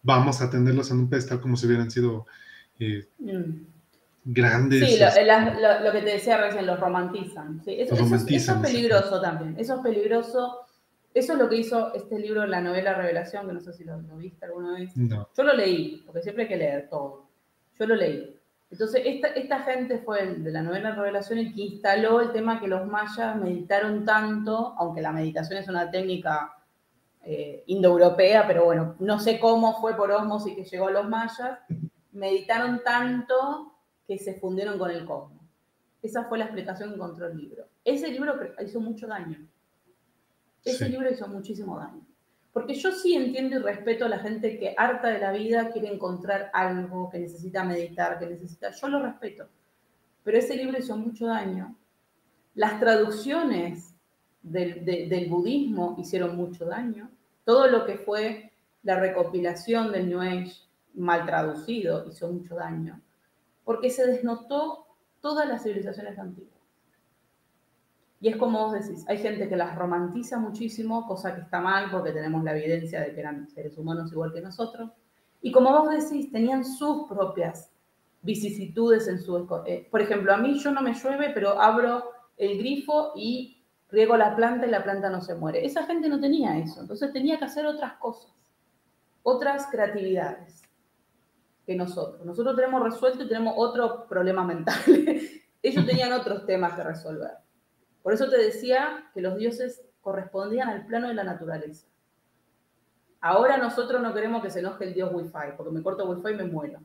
[0.02, 2.26] vamos a tenerlos en un pedestal como si hubieran sido
[2.80, 3.77] eh, mm.
[4.28, 4.88] Grandes.
[4.88, 7.62] Sí, lo, que te decía recién, los romantizan.
[7.66, 10.62] Eso, es peligroso también, eso es peligroso.
[11.14, 14.00] Eso es lo que hizo este libro, la novela Revelación, que no sé si lo,
[14.02, 14.92] lo viste alguna vez.
[14.96, 17.28] Yo lo leí, porque siempre hay que leer todo.
[17.80, 18.38] Yo lo leí.
[18.70, 22.86] Entonces, esta, gente fue de la novela Revelación el que instaló el tema que los
[22.86, 26.54] mayas meditaron tanto, aunque la meditación es una técnica
[27.24, 31.60] eh, indoeuropea, pero bueno, no sé cómo fue por osmosis que llegó a los mayas,
[32.12, 33.77] meditaron tanto
[34.08, 35.42] que se fundieron con el cosmos.
[36.02, 37.68] Esa fue la explicación que encontró el libro.
[37.84, 39.48] Ese libro hizo mucho daño.
[40.64, 42.06] Ese libro hizo muchísimo daño.
[42.54, 45.94] Porque yo sí entiendo y respeto a la gente que harta de la vida quiere
[45.94, 48.72] encontrar algo, que necesita meditar, que necesita...
[48.72, 49.48] Yo lo respeto.
[50.24, 51.76] Pero ese libro hizo mucho daño.
[52.56, 53.94] Las traducciones
[54.42, 57.10] del, budismo hicieron mucho daño.
[57.44, 58.52] Todo lo que fue
[58.84, 60.54] la recopilación del New Age
[60.96, 63.02] mal traducido hizo mucho daño.
[63.68, 64.88] Porque se desnotó
[65.20, 66.56] todas las civilizaciones antiguas.
[68.22, 71.92] Y es como vos decís, hay gente que las romantiza muchísimo, cosa que está mal
[71.92, 74.92] porque tenemos la evidencia de que eran seres humanos igual que nosotros.
[75.42, 77.70] Y como vos decís, tenían sus propias
[78.22, 79.46] vicisitudes en su...
[79.66, 84.16] Eh, por ejemplo, a mí yo no me llueve, pero abro el grifo y riego
[84.16, 85.66] la planta y la planta no se muere.
[85.66, 88.32] Esa gente no tenía eso, entonces tenía que hacer otras cosas,
[89.24, 90.67] otras creatividades
[91.68, 92.26] que nosotros.
[92.26, 94.80] Nosotros tenemos resuelto y tenemos otro problema mental.
[95.62, 97.32] Ellos tenían otros temas que resolver.
[98.02, 101.86] Por eso te decía que los dioses correspondían al plano de la naturaleza.
[103.20, 106.38] Ahora nosotros no queremos que se enoje el dios Wi-Fi, porque me corto Wi-Fi y
[106.38, 106.80] me muero.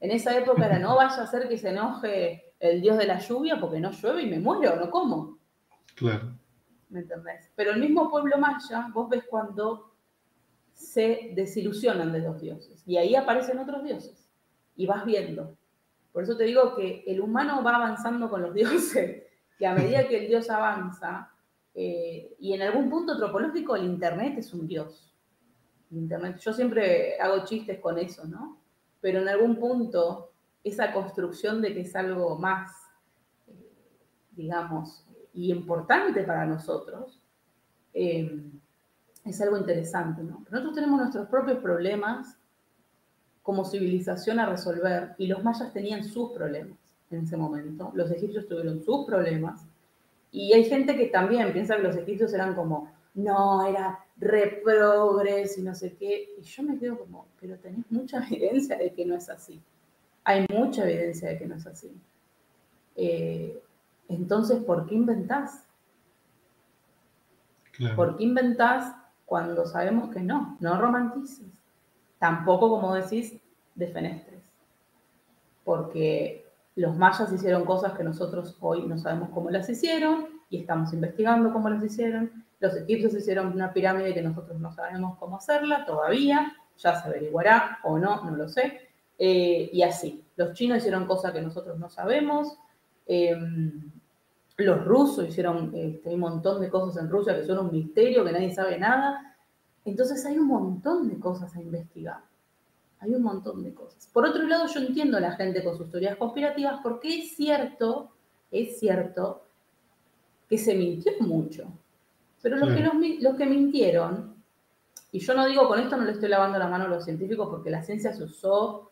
[0.00, 3.18] En esa época era, no vaya a ser que se enoje el dios de la
[3.18, 5.38] lluvia porque no llueve y me muero, no como.
[5.94, 6.36] Claro.
[6.90, 7.50] ¿Me entendés?
[7.56, 9.94] Pero el mismo pueblo maya, vos ves cuando
[10.74, 12.82] se desilusionan de los dioses.
[12.86, 14.25] Y ahí aparecen otros dioses.
[14.76, 15.56] Y vas viendo.
[16.12, 19.22] Por eso te digo que el humano va avanzando con los dioses
[19.58, 21.30] que a medida que el Dios avanza,
[21.74, 25.14] eh, y en algún punto antropológico el Internet es un Dios.
[25.90, 28.58] Internet, yo siempre hago chistes con eso, ¿no?
[29.00, 30.32] Pero en algún punto
[30.64, 32.72] esa construcción de que es algo más,
[33.46, 33.52] eh,
[34.32, 37.20] digamos, y importante para nosotros,
[37.92, 38.42] eh,
[39.24, 40.44] es algo interesante, ¿no?
[40.50, 42.38] Nosotros tenemos nuestros propios problemas
[43.46, 46.76] como civilización a resolver y los mayas tenían sus problemas
[47.12, 47.92] en ese momento.
[47.94, 49.64] Los egipcios tuvieron sus problemas.
[50.32, 55.62] Y hay gente que también piensa que los egipcios eran como, no, era reprogres y
[55.62, 56.30] no sé qué.
[56.36, 59.62] Y yo me quedo como, pero tenés mucha evidencia de que no es así.
[60.24, 61.96] Hay mucha evidencia de que no es así.
[62.96, 63.62] Eh,
[64.08, 65.62] entonces, ¿por qué inventás?
[67.94, 68.92] ¿Por qué inventás
[69.24, 70.56] cuando sabemos que no?
[70.58, 71.46] No romantices.
[72.26, 73.38] Tampoco, como decís,
[73.76, 74.42] defenestres.
[75.62, 76.44] Porque
[76.74, 81.52] los mayas hicieron cosas que nosotros hoy no sabemos cómo las hicieron y estamos investigando
[81.52, 82.44] cómo las hicieron.
[82.58, 87.78] Los egipcios hicieron una pirámide que nosotros no sabemos cómo hacerla todavía, ya se averiguará
[87.84, 88.80] o no, no lo sé.
[89.16, 92.58] Eh, y así, los chinos hicieron cosas que nosotros no sabemos.
[93.06, 93.92] Em,
[94.56, 98.32] los rusos hicieron este, un montón de cosas en Rusia que son un misterio, que
[98.32, 99.35] nadie sabe nada.
[99.86, 102.20] Entonces hay un montón de cosas a investigar.
[102.98, 104.08] Hay un montón de cosas.
[104.12, 108.10] Por otro lado, yo entiendo a la gente con sus teorías conspirativas porque es cierto,
[108.50, 109.44] es cierto
[110.48, 111.68] que se mintió mucho.
[112.42, 114.34] Pero los, que los, que mintieron,
[115.12, 117.48] y yo no digo con esto, no le estoy lavando la mano a los científicos
[117.48, 118.90] porque la ciencia se usó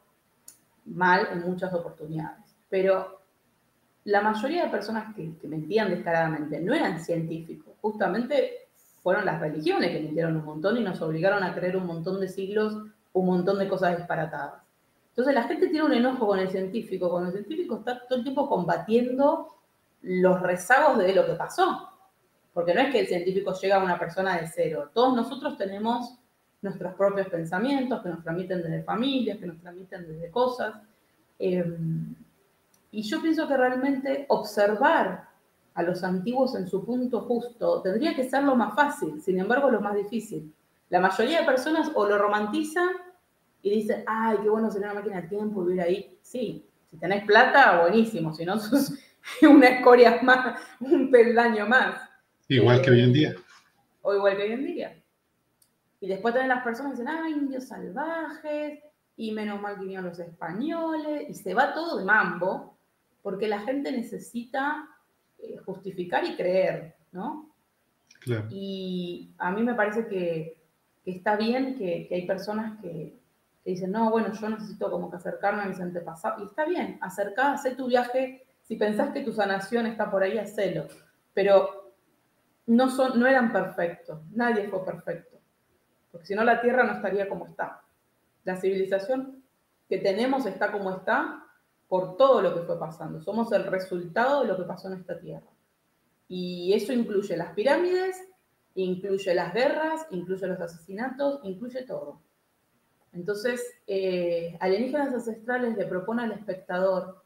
[0.87, 3.21] mal en muchas oportunidades, pero
[4.05, 8.64] la mayoría de personas que, que mentían descaradamente no eran científicos, justamente
[9.05, 12.29] fueron las religiones que mintieron un montón y nos obligaron a creer un montón de
[12.29, 12.75] siglos,
[13.13, 14.63] un montón de cosas disparatadas.
[15.11, 18.25] Entonces la gente tiene un enojo con el científico, con el científico está todo el
[18.25, 19.57] tiempo combatiendo
[20.01, 21.91] los rezagos de lo que pasó.
[22.55, 24.91] Porque no es que el científico llega a una persona de cero.
[24.95, 26.19] Todos nosotros tenemos
[26.63, 30.77] nuestros propios pensamientos que nos transmiten desde familias, que nos transmiten desde cosas.
[31.39, 32.15] Em,
[32.91, 35.29] y yo pienso que realmente observar
[35.75, 39.71] a los antiguos en su punto justo tendría que ser lo más fácil, sin embargo
[39.71, 40.55] lo más difícil.
[40.89, 42.91] La mayoría de personas o lo romantizan
[43.63, 46.19] y dicen, ay, qué bueno sería una máquina de tiempo vivir ahí.
[46.23, 48.93] Sí, si tenés plata, buenísimo, si no, sos
[49.43, 52.01] una escoria más, un peldaño más.
[52.49, 53.35] Igual que hoy en día.
[54.03, 55.03] O igual que hoy en día.
[56.01, 58.79] Y después también las personas dicen, ay, indios salvajes,
[59.17, 62.77] y menos mal que vinieron los españoles, y se va todo de mambo,
[63.23, 64.89] porque la gente necesita
[65.65, 67.55] justificar y creer, ¿no?
[68.21, 68.47] Claro.
[68.51, 70.63] Y a mí me parece que,
[71.05, 73.19] está bien que hay personas que,
[73.65, 76.43] que dicen, no, bueno, yo necesito como que acercarme a mis antepasados.
[76.43, 78.47] Y está bien, acercá, haz tu viaje.
[78.63, 80.87] Si pensás que tu sanación está por ahí, hacelo.
[81.33, 81.95] Pero
[82.67, 85.39] no, son, no eran perfectos, nadie fue perfecto.
[86.13, 87.83] Porque si no, la Tierra no estaría como está.
[88.45, 89.43] La civilización
[89.89, 91.44] que tenemos está como está
[91.89, 93.21] por todo lo que fue pasando.
[93.21, 95.47] Somos el resultado de lo que pasó en esta Tierra.
[96.29, 98.17] Y eso incluye las pirámides,
[98.75, 102.21] incluye las guerras, incluye los asesinatos, incluye todo.
[103.13, 107.23] Entonces, eh, Alienígenas Ancestrales le propone al espectador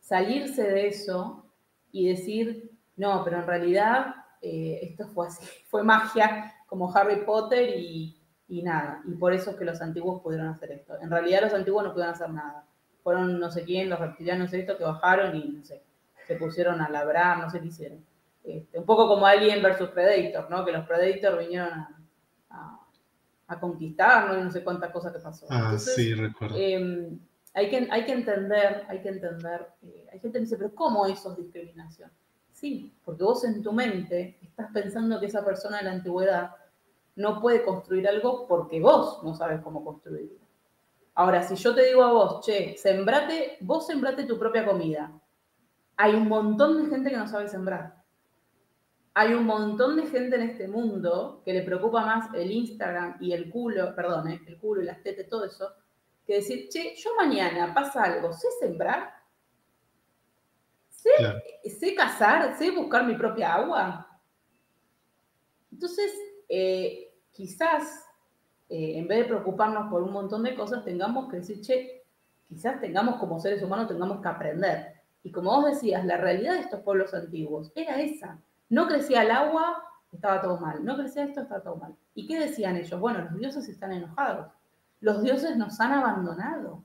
[0.00, 1.44] salirse de eso
[1.92, 7.68] y decir, no, pero en realidad eh, esto fue así, fue magia como Harry Potter
[7.78, 8.14] y,
[8.48, 9.02] nada.
[9.06, 10.98] Y por eso es que los antiguos pudieron hacer esto.
[11.00, 12.66] En realidad los antiguos no pudieron hacer nada.
[13.08, 15.82] Fueron no sé quién, los reptilianos esto, que bajaron y no sé,
[16.26, 18.04] se pusieron a labrar, no sé qué hicieron.
[18.44, 20.64] Este, un poco como Alien versus Predator, ¿no?
[20.64, 21.98] Que los Predators vinieron a
[23.48, 25.46] a conquistarnos y no sé cuántas cosas que pasó.
[25.50, 26.56] Ah, sí, recuerdo.
[26.56, 27.18] Em,
[27.54, 31.06] hay, que, hay que entender, hay que entender, eh, hay gente que dice, pero ¿cómo
[31.06, 32.10] eso es discriminación?
[32.52, 36.50] Sí, porque vos en tu mente estás pensando que esa persona de la antigüedad
[37.16, 40.38] no puede construir algo porque vos no sabes cómo construirlo.
[41.18, 45.12] Ahora, si yo te digo a vos, che, sembrate, vos sembrate tu propia comida.
[45.96, 47.98] Hay un montón de gente que no sabe sembrar
[49.20, 53.32] hay un montón de gente en este mundo que le preocupa más el Instagram y
[53.32, 55.72] el culo, perdón, eh, el culo y las tetas, todo eso,
[56.24, 59.12] que decir, che, yo mañana pasa algo, sé sembrar,
[60.88, 61.10] sé,
[61.68, 64.20] sé cazar, sé buscar mi propia agua.
[65.72, 66.12] Entonces,
[66.48, 68.07] eh, quizás
[68.68, 72.04] eh, en vez de preocuparnos por un montón de cosas, tengamos que decir, che,
[72.48, 74.94] quizás tengamos como seres humanos, tengamos que aprender.
[75.22, 78.38] Y como vos decías, la realidad de estos pueblos antiguos era esa
[78.68, 79.82] no crecía el agua,
[80.12, 80.84] estaba todo mal.
[80.84, 81.96] No crecía esto, estaba todo mal.
[82.14, 83.00] ¿Y qué decían ellos?
[83.00, 84.52] Bueno, los dioses están enojados.
[85.00, 86.84] Los dioses nos han abandonado.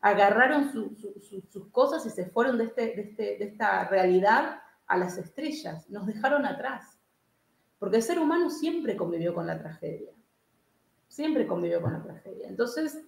[0.00, 5.88] Agarraron sus cosas y se fueron de, este, este, de esta realidad a las estrellas.
[5.88, 6.98] Nos dejaron atrás.
[7.78, 10.12] Porque el ser humano siempre convivió con la tragedia.
[11.14, 12.48] Siempre convivió con la tragedia.
[12.48, 13.04] Entonces,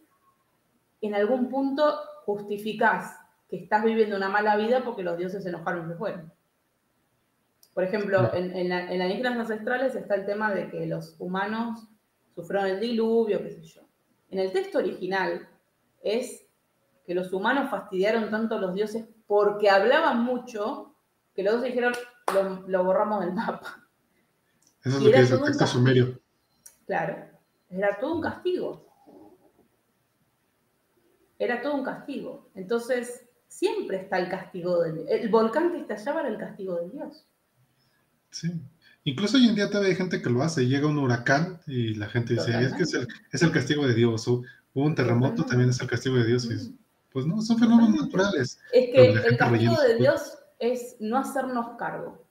[1.01, 3.19] en algún punto justificás
[3.49, 6.33] que estás viviendo una mala vida porque los dioses se enojaron y se fueron.
[7.74, 11.89] Por ejemplo, en, en, las islas ancestrales está el tema de que los humanos
[12.33, 13.83] sufrieron el diluvio, qué sé yo.
[14.31, 15.49] En el texto original
[16.01, 16.47] es
[17.05, 20.95] que los humanos fastidiaron tanto a los dioses porque hablaban mucho
[21.35, 21.93] que los dioses dijeron,
[22.69, 23.85] lo, borramos del mapa.
[24.85, 26.20] Eso es lo que dice el texto sumerio.
[26.87, 27.36] Claro,
[27.71, 28.87] era todo un castigo.
[31.39, 32.49] Era todo un castigo.
[32.55, 37.27] Entonces, siempre está el castigo del El volcán que estallaba era el castigo de Dios.
[38.31, 38.53] Sí.
[39.05, 40.67] Incluso hoy en día todavía hay gente que lo hace.
[40.67, 44.27] Llega un huracán y la gente dice, es que es el, castigo de Dios.
[44.27, 44.43] O
[44.75, 46.49] un terremoto también es el castigo de Dios.
[47.13, 48.59] pues no, son fenómenos naturales.
[48.73, 52.27] Es que el castigo de Dios es no hacernos cargo.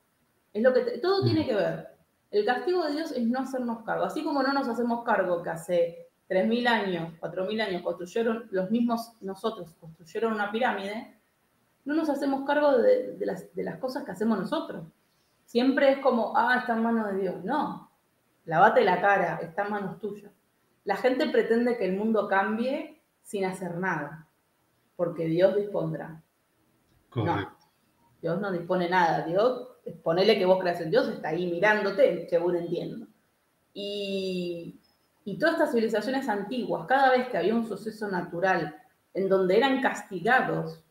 [0.54, 1.46] Es lo que todo tiene mm.
[1.48, 1.95] que ver.
[2.36, 4.04] El castigo de Dios es no hacernos cargo.
[4.04, 9.14] Así como no nos hacemos cargo que hace 3.000 años, 4.000 años construyeron, los mismos
[9.22, 11.18] nosotros construyeron una pirámide,
[11.86, 14.84] no nos hacemos cargo de, las, de las cosas que hacemos nosotros.
[15.46, 17.42] Siempre es como, ah, está en manos de Dios.
[17.46, 17.90] No,
[18.44, 20.34] lavate la cara, está en manos tuyas.
[20.84, 24.28] La gente pretende que el mundo cambie sin hacer nada,
[24.98, 26.22] porque Dios dispondrá.
[27.10, 27.34] Correcto.
[27.34, 27.56] No,
[28.22, 29.26] Dios no dispone nada.
[29.26, 33.08] Dios ponele que vos creas en Dios, está ahí mirándote, según entiendo.
[33.74, 34.80] Y,
[35.40, 38.76] todas estas civilizaciones antiguas, cada vez que había un suceso natural
[39.14, 40.84] en donde eran castigados,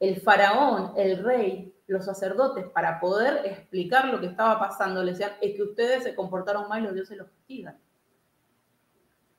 [0.00, 5.32] el faraón, el rey, los sacerdotes, para poder explicar lo que estaba pasando, le decían,
[5.40, 7.78] es que ustedes se comportaron mal y los dioses los castigan.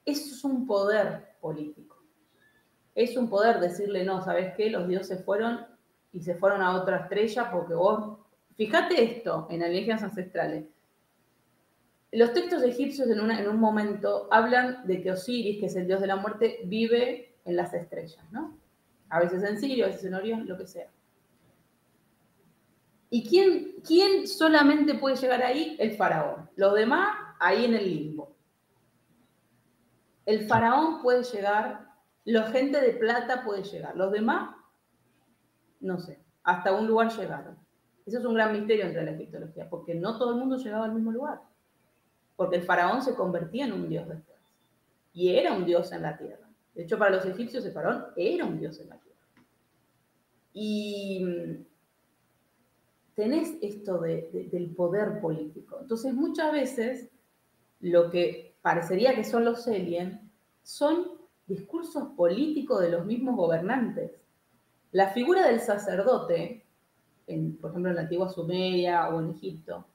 [0.06, 2.04] Eso es un poder político.
[2.94, 4.70] Es un poder decirle, no, ¿sabes qué?
[4.70, 5.66] Los dioses fueron
[6.14, 8.20] y se fueron a otra estrella porque vos...
[8.58, 10.66] Fíjate esto en alienígenas ancestrales.
[12.12, 16.08] Los textos egipcios en, un momento hablan de que Osiris, que es el dios de
[16.08, 18.58] la muerte, vive en las estrellas, ¿no?
[19.10, 20.90] A veces en Sirio, a veces en Orión, lo que sea.
[23.10, 25.76] ¿Y quién, quién solamente puede llegar ahí?
[25.78, 26.50] El faraón.
[26.56, 28.34] Los demás, ahí en el limbo.
[30.26, 31.90] El faraón puede llegar,
[32.24, 33.96] la gente de plata puede llegar.
[33.96, 34.56] Los demás,
[35.82, 37.65] no sé, hasta un lugar llegaron.
[38.06, 40.94] Eso es un gran misterio entre la egiptología, porque no todo el mundo llegaba al
[40.94, 41.42] mismo lugar.
[42.36, 44.40] Porque el faraón se convertía en un dios después.
[45.14, 46.48] Y era un dios en la tierra.
[46.76, 49.20] De hecho, para los egipcios el faraón era un dios en la tierra.
[50.54, 51.26] Y
[53.16, 55.80] tenés esto del poder político.
[55.82, 57.10] Entonces, muchas veces
[57.80, 60.32] lo que parecería que son los alien
[60.64, 61.08] son
[61.48, 64.12] discursos políticos de los mismos gobernantes.
[64.92, 66.65] La figura del sacerdote,
[67.28, 69.88] en, por ejemplo en la antigua Sumeria o en Egipto,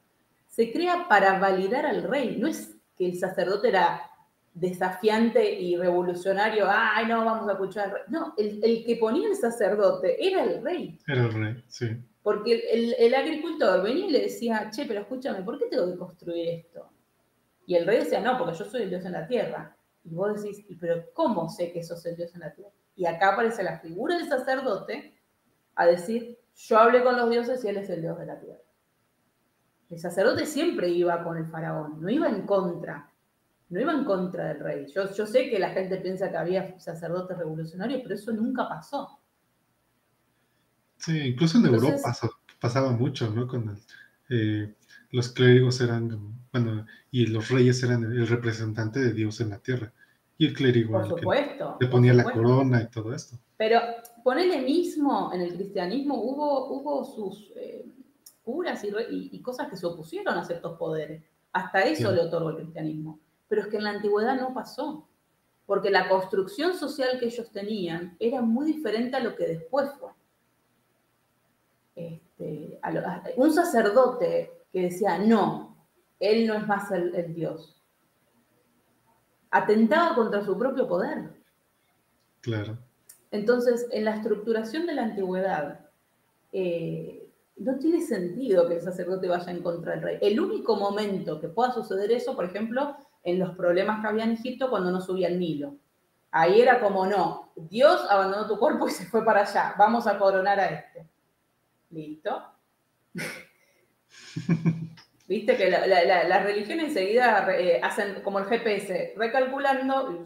[0.46, 2.36] se crea para validar al rey.
[2.38, 4.10] No es que el sacerdote era
[4.52, 8.02] desafiante y revolucionario, ay, no, vamos a escuchar al rey.
[8.08, 10.98] No, el, que ponía el sacerdote era el rey.
[11.06, 11.86] Era el rey, sí.
[12.22, 16.48] Porque el, agricultor venía y le decía, che, pero escúchame, ¿por qué tengo que construir
[16.48, 16.90] esto?
[17.66, 19.74] Y el rey decía, no, porque yo soy el Dios en la tierra.
[20.04, 22.72] Y vos decís, pero ¿cómo sé que sos el Dios en la tierra?
[22.94, 25.14] Y acá aparece la figura del sacerdote
[25.76, 28.60] a decir, yo hablé con los dioses y él es el Dios de la tierra.
[29.88, 33.10] El sacerdote siempre iba con el faraón, no iba en contra
[33.70, 34.86] no iba en contra del rey.
[34.92, 39.20] Yo, yo sé que la gente piensa que había sacerdotes revolucionarios, pero eso nunca pasó.
[40.98, 42.14] Sí, incluso en Europa
[42.60, 43.46] pasaba mucho, ¿no?
[43.46, 43.80] Con
[44.28, 44.74] eh,
[45.12, 49.92] los clérigos eran, bueno, y los reyes eran el representante de Dios en la tierra.
[50.40, 53.36] Y el clérigo por supuesto, le ponía la corona y todo esto.
[53.56, 53.78] Pero
[54.24, 57.86] ponele mismo, en el cristianismo hubo, hubo sus eh,
[58.42, 61.22] curas y, cosas que se opusieron a ciertos poderes.
[61.52, 65.08] Hasta eso le otorgó el cristianismo pero es que en la antigüedad no pasó,
[65.66, 70.10] porque la construcción social que ellos tenían era muy diferente a lo que después fue.
[71.96, 72.80] Este,
[73.36, 75.84] un sacerdote que decía, no,
[76.20, 77.79] él no es más el, Dios,
[79.50, 81.30] atentaba contra su propio poder.
[82.40, 82.78] Claro.
[83.30, 85.80] Entonces, en la estructuración de la antigüedad,
[86.52, 90.18] eh, no tiene sentido que el sacerdote vaya en contra del rey.
[90.20, 94.32] El único momento que pueda suceder eso, por ejemplo, en los problemas que había en
[94.32, 95.76] Egipto cuando no subía el Nilo.
[96.32, 100.18] Ahí era como, no, Dios abandonó tu cuerpo y se fue para allá, vamos a
[100.18, 101.06] coronar a este.
[101.90, 102.42] Listo.
[105.30, 110.24] Viste que la, la, religión enseguida eh, hacen como el GPS, recalculando,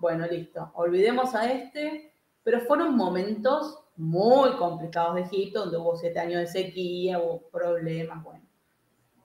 [0.00, 2.12] bueno, listo, olvidemos a este,
[2.42, 8.22] pero fueron momentos muy complicados de Egipto, donde hubo siete años de sequía, hubo problemas,
[8.22, 8.44] bueno.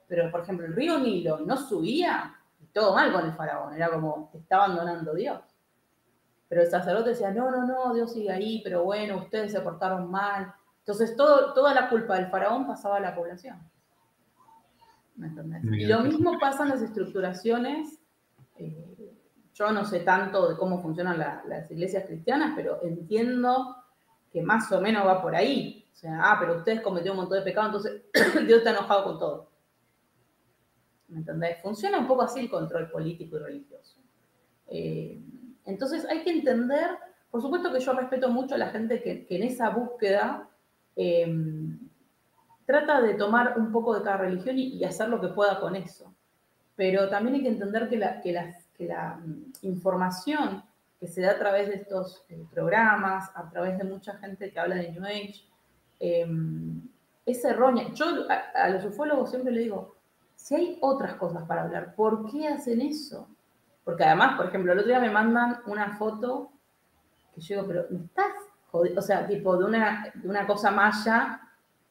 [0.07, 2.33] Pero, por ejemplo, el río Nilo no subía
[2.71, 5.41] todo mal con el faraón, era como, está abandonando Dios.
[6.47, 10.09] Pero el sacerdote decía, no, no, no, Dios sigue ahí, pero bueno, ustedes se portaron
[10.09, 10.53] mal.
[10.79, 13.59] Entonces todo, toda la culpa del faraón pasaba a la población.
[15.17, 15.63] ¿Me entendés?
[15.63, 17.99] Y lo mismo pasa en las estructuraciones.
[18.57, 19.13] Eh,
[19.53, 23.75] yo no sé tanto de cómo funcionan las iglesias cristianas, pero entiendo
[24.31, 25.87] que más o menos va por ahí.
[25.91, 28.03] O sea, ah, pero ustedes cometieron un montón de pecados, entonces
[28.47, 29.51] Dios está enojado con todo.
[31.07, 31.57] ¿Me entendés?
[31.61, 33.99] Funciona un poco así el control político y religioso.
[34.67, 35.19] Eh,
[35.65, 36.91] entonces hay que entender,
[37.31, 40.47] por supuesto que yo respeto mucho a la gente que, en esa búsqueda
[40.95, 41.86] em,
[42.67, 46.13] trata de tomar un poco de cada religión y, hacer lo que pueda con eso.
[46.75, 48.33] Pero también hay que entender que
[48.85, 50.63] la, mm, información
[50.99, 54.59] que se da a través de estos eh, programas, a través de mucha gente que
[54.59, 55.45] habla de New Age,
[55.99, 56.81] em,
[57.25, 57.87] es errónea.
[57.93, 58.05] Yo
[58.53, 59.95] a los ufólogos siempre le digo,
[60.35, 63.29] si hay otras cosas para hablar, ¿por qué hacen eso?
[63.85, 66.51] Porque además, por ejemplo, el otro día me mandan una foto
[67.33, 68.33] que yo digo, pero ¿me estás
[68.69, 68.99] jodiendo?
[68.99, 71.46] O sea, tipo de una, de una cosa maya,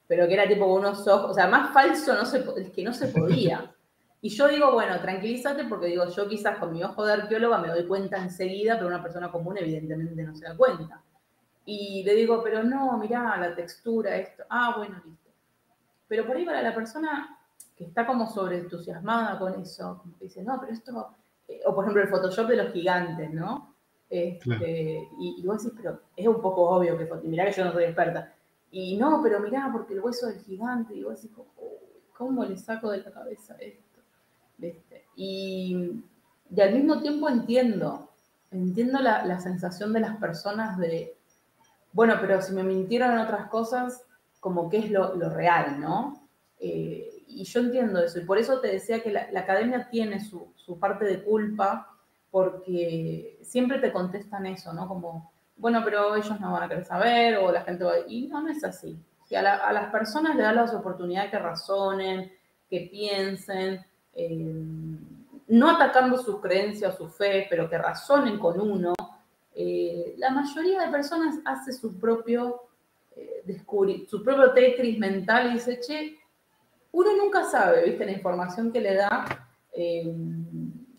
[0.09, 3.09] pero que era tipo unos ojos, o sea, más falso no se, que no se
[3.09, 3.73] podía.
[4.23, 7.69] Y yo digo, bueno, tranquilízate porque digo, yo quizás con mi ojo de arqueóloga me
[7.69, 11.01] doy cuenta enseguida, pero una persona común evidentemente no se da cuenta.
[11.67, 14.43] Y le digo, pero no, mirá, la textura, esto.
[14.49, 15.31] Ah, bueno, listo.
[16.09, 17.39] Pero por ahí para la persona
[17.77, 21.15] que está como sobreentusiasmada con eso, como que dice, no, pero esto,
[21.47, 23.75] eh, o por ejemplo el Photoshop de los gigantes, ¿no?
[24.09, 27.85] Este, y, vos decís, pero es un poco obvio que, mirá que yo no soy
[27.85, 28.33] experta.
[28.71, 31.37] Y no, pero mirá, porque el hueso del gigante, y vos decís,
[32.17, 33.83] ¿cómo le saco de la cabeza esto?
[35.15, 36.03] Y,
[36.51, 38.11] y, al mismo tiempo entiendo,
[38.51, 41.17] entiendo la, sensación de las personas de,
[41.93, 44.05] bueno, pero si me mintieron en otras cosas,
[44.41, 46.23] como que es lo, real, ¿no?
[46.59, 50.53] Eh, y yo entiendo eso, y por eso te decía que la, academia tiene su,
[50.57, 51.95] su, parte de culpa,
[52.31, 54.89] porque siempre te contestan eso, ¿no?
[54.89, 57.99] Como, bueno, pero ellos no van a querer saber, o la gente va a...
[58.07, 58.97] Y no, es así.
[59.29, 62.33] Que a, las personas le dan las oportunidades que razonen,
[62.69, 63.85] que piensen,
[64.15, 64.55] eh,
[65.49, 68.95] no atacando su creencia o su fe, pero que razonen con uno.
[69.55, 72.63] Eh, la mayoría de personas hace su propio
[73.17, 73.43] eh,
[74.09, 76.19] su propio Tetris mental y dice, che,
[76.93, 79.49] uno nunca sabe, viste, la información que le da,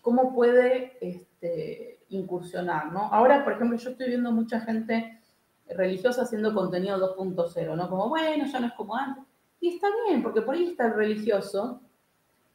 [0.01, 3.09] cómo puede este, incursionar, ¿no?
[3.11, 5.19] Ahora, por ejemplo, yo estoy viendo mucha gente
[5.69, 7.89] religiosa haciendo contenido 2.0, ¿no?
[7.89, 9.23] Como, bueno, ya no es como antes.
[9.59, 11.81] Y está bien, porque por ahí está el religioso,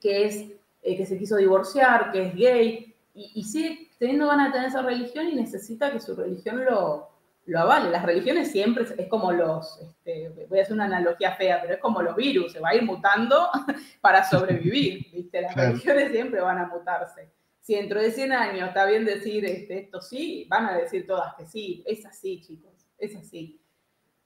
[0.01, 0.51] que es,
[0.83, 4.81] eh, que se quiso divorciar, que es gay, y, sigue teniendo ganas de tener esa
[4.81, 7.11] religión y necesita que su religión lo,
[7.45, 7.91] lo avale.
[7.91, 11.81] Las religiones siempre es como los, este, voy a hacer una analogía fea, pero es
[11.81, 13.51] como los virus, se va a ir mutando
[14.01, 15.43] para sobrevivir, ¿viste?
[15.43, 17.29] Las religiones siempre van a mutarse
[17.63, 21.35] si dentro de 100 años está bien decir este, esto sí, van a decir todas
[21.37, 21.83] que sí.
[21.87, 23.61] Es así, chicos, es así.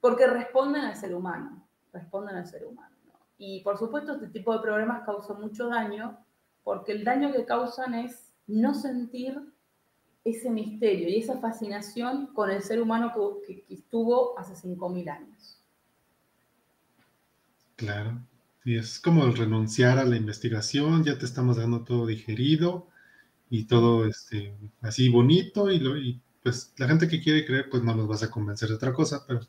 [0.01, 2.95] Porque responden al ser humano, responden al ser humano.
[3.37, 6.17] Y por supuesto, este tipo de problemas causan mucho daño,
[6.63, 9.39] porque el daño que causan es no sentir
[10.23, 13.13] ese misterio y esa fascinación con el ser humano
[13.45, 15.61] que, que estuvo hace 5.000 años.
[17.75, 18.19] Claro,
[18.65, 22.87] y es como renunciar a la investigación, ya te estamos dando todo digerido,
[23.49, 27.83] y todo este, así bonito y, lo, y pues la gente que quiere creer pues
[27.83, 29.41] no los vas a convencer de otra cosa, pero,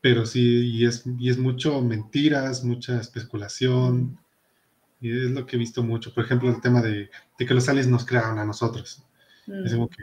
[0.00, 4.18] pero sí, y es, y es mucho mentiras, mucha especulación,
[5.00, 6.12] y es lo que he visto mucho.
[6.14, 9.02] Por ejemplo, el tema de, de que los aliens nos crearon a nosotros.
[9.46, 10.02] Es como que,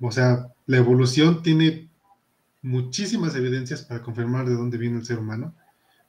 [0.00, 1.90] o sea, la evolución tiene
[2.62, 5.54] muchísimas evidencias para confirmar de dónde viene el ser humano,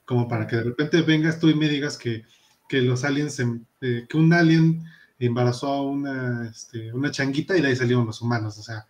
[0.04, 2.24] como para que de repente vengas tú y me digas que,
[2.68, 3.40] que los aliens,
[3.80, 4.84] eh, que un alien
[5.18, 8.58] embarazó a una, este, una changuita y de ahí salieron los humanos.
[8.58, 8.86] O sea,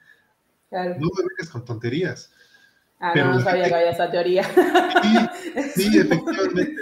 [0.70, 2.32] no me vengas con tonterías.
[3.00, 4.44] Ah, no, no sabía que había esa teoría.
[5.74, 6.74] Sí, sí, efectivamente.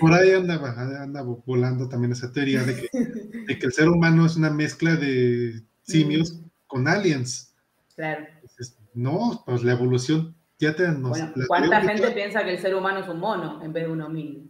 [0.00, 0.70] Por ahí andaba,
[1.02, 2.88] anda volando también esa teoría de que,
[3.46, 6.44] de que, el ser humano es una mezcla de simios mm.
[6.66, 7.54] con aliens.
[7.96, 8.26] Claro.
[8.94, 11.18] no, pues la evolución ya te nos.
[11.18, 14.02] Bueno, ¿Cuánta gente piensa que el ser humano es un mono en vez de un
[14.02, 14.44] homínido?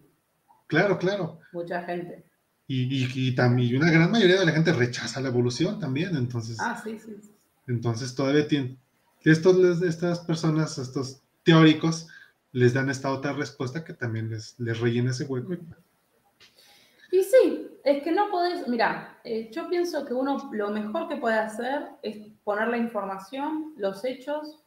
[0.67, 1.39] Claro, claro.
[1.53, 2.26] Mucha gente.
[2.69, 6.57] Y, también una gran mayoría de la gente rechaza la evolución también, entonces.
[6.61, 7.17] Ah, sí, sí.
[7.69, 8.79] Entonces todavía tienen,
[9.23, 12.09] estos, estas personas, estos teóricos,
[12.53, 15.57] les dan esta otra respuesta que también les, les rellena ese hueco.
[17.13, 21.17] Y sí, es que no podés, mira, eh, yo pienso que uno lo mejor que
[21.17, 24.63] puede hacer es poner la información, los hechos,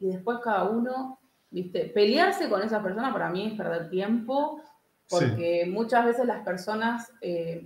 [0.00, 1.20] y después cada uno,
[1.50, 4.60] viste, pelearse con esa persona para mí es perder tiempo
[5.12, 7.62] porque muchas veces las personas eh,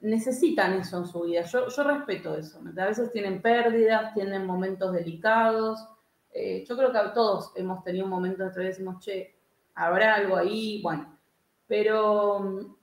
[0.00, 1.42] necesitan eso en su vida.
[1.42, 2.60] Yo, respeto eso.
[2.60, 5.84] A veces tienen pérdidas, tienen momentos delicados.
[6.32, 9.34] Eh, yo creo que todos hemos tenido un momento en que decimos, che,
[9.74, 11.18] habrá algo ahí, bueno.
[11.66, 12.76] Pero mm,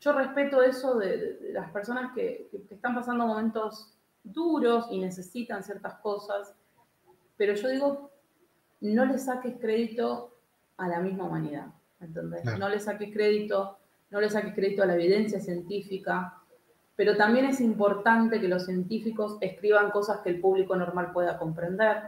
[0.00, 5.94] yo respeto eso de, las personas que, que, están pasando momentos duros y necesitan ciertas
[5.96, 6.54] cosas.
[7.36, 8.10] Pero yo digo,
[8.80, 10.36] no le saques crédito
[10.76, 11.66] a la misma humanidad.
[12.58, 13.78] No le saques crédito,
[14.10, 16.42] no le saques crédito a la evidencia científica,
[16.94, 22.04] pero también es importante que los científicos escriban cosas que el público normal pueda comprender.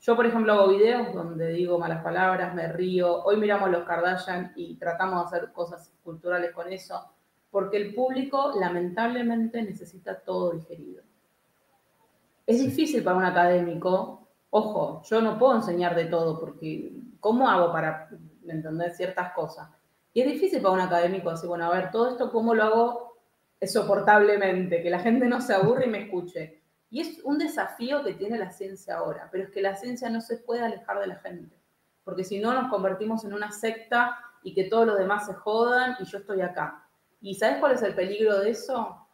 [0.00, 3.24] Yo, por ejemplo, hago videos donde digo malas palabras, me río.
[3.24, 7.10] Hoy miramos los Kardashian y tratamos de hacer cosas culturales con eso,
[7.50, 11.02] porque el público lamentablemente necesita todo digerido.
[12.46, 17.72] Es difícil para un académico, ojo, yo no puedo enseñar de todo, porque ¿cómo hago
[17.72, 18.10] para
[18.52, 19.68] entender ciertas cosas.
[20.12, 23.18] Y es difícil para un académico decir, bueno, a ver, todo esto, ¿cómo lo hago
[23.66, 24.82] soportablemente?
[24.82, 26.62] Que la gente no se aburre y me escuche.
[26.90, 30.20] Y es un desafío que tiene la ciencia ahora, pero es que la ciencia no
[30.20, 31.56] se puede alejar de la gente,
[32.04, 35.96] porque si no nos convertimos en una secta y que todos los demás se jodan
[35.98, 36.86] y yo estoy acá.
[37.20, 39.08] ¿Y sabes cuál es el peligro de eso?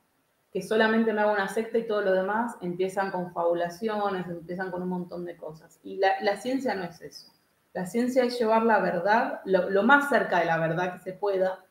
[0.52, 4.82] Que solamente me hago una secta y todos los demás empiezan con fabulaciones, empiezan con
[4.82, 5.80] un montón de cosas.
[5.82, 7.32] Y la, la ciencia no es eso.
[7.72, 11.64] La ciencia es llevar la verdad, lo, más cerca de la verdad que se pueda,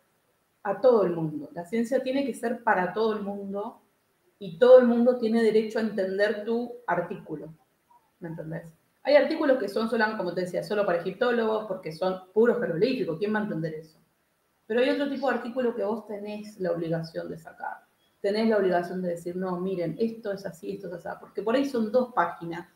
[0.63, 1.49] a todo el mundo.
[1.53, 3.81] La ciencia tiene que ser para todo el mundo
[4.39, 7.53] y todo el mundo tiene derecho a entender tu artículo.
[8.19, 8.63] ¿Me entendés?
[9.03, 13.17] Hay artículos que son solo, como te decía, solo para egiptólogos porque son puros jeroglíficos.
[13.17, 13.99] ¿Quién va a entender eso?
[14.67, 17.77] Pero hay otro tipo de artículo que vos tenés la obligación de sacar.
[18.21, 21.17] Tenés la obligación de decir, no, miren, esto es así, esto es así.
[21.19, 22.67] Porque por ahí son dos páginas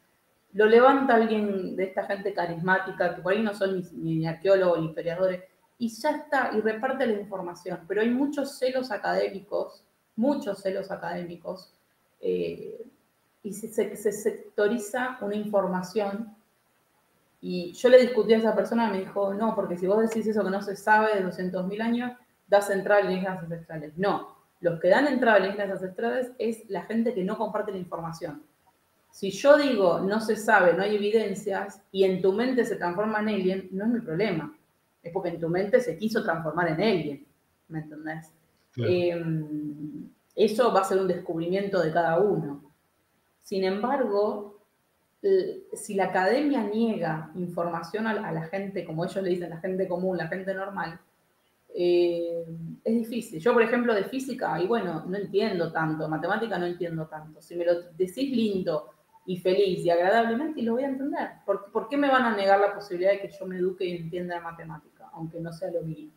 [0.54, 4.88] lo levanta alguien de esta gente carismática, que por ahí no son ni, arqueólogos ni
[4.88, 5.44] historiadores,
[5.80, 7.82] y ya está, y reparte la información.
[7.88, 9.84] Pero hay muchos celos académicos,
[10.16, 11.74] muchos celos académicos,
[12.22, 12.86] eh,
[13.42, 16.36] y se, sectoriza una información.
[17.42, 20.44] Y yo le discutí a esa persona me dijo, no, porque si vos decís eso
[20.44, 22.12] que no se sabe de 200.000 años,
[22.48, 23.98] das entrada a líneas ancestrales.
[23.98, 27.80] No, los que dan entrada a líneas ancestrales es la gente que no comparte la
[27.80, 28.44] información.
[29.14, 33.20] Si yo digo no se sabe, no hay evidencias, y en tu mente se transforma
[33.20, 34.58] en alien, no es mi problema.
[35.04, 37.28] Es porque en tu mente se quiso transformar en alien.
[37.68, 38.34] ¿Me entendés?
[38.76, 42.64] Em, eso va a ser un descubrimiento de cada uno.
[43.44, 44.60] Sin embargo,
[45.74, 50.18] si la academia niega información a, la gente, como ellos le dicen, la gente común,
[50.18, 51.00] la gente normal,
[51.76, 52.46] eh,
[52.84, 53.40] es difícil.
[53.40, 57.44] Yo, por ejemplo, de física, y bueno, no entiendo tanto, matemática no entiendo tanto.
[57.44, 58.90] Si me lo decís lindo,
[59.26, 61.30] y feliz y agradablemente y lo voy a entender.
[61.46, 63.96] ¿Por, ¿Por, qué me van a negar la posibilidad de que yo me eduque y
[63.96, 66.10] entienda matemática, aunque no sea lo mío?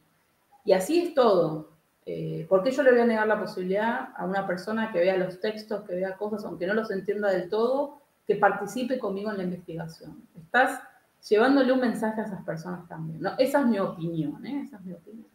[0.64, 1.70] Y así es todo.
[2.04, 5.16] Eh, ¿Por qué yo le voy a negar la posibilidad a una persona que vea
[5.16, 9.38] los textos, que vea cosas, aunque no los entienda del todo, que participe conmigo en
[9.38, 10.22] la investigación?
[10.36, 10.80] Estás
[11.28, 13.20] llevándole un mensaje a esas personas también.
[13.20, 13.32] ¿no?
[13.38, 14.62] Esa es mi opinión, ¿eh?
[14.64, 15.26] Esa es mi opinión.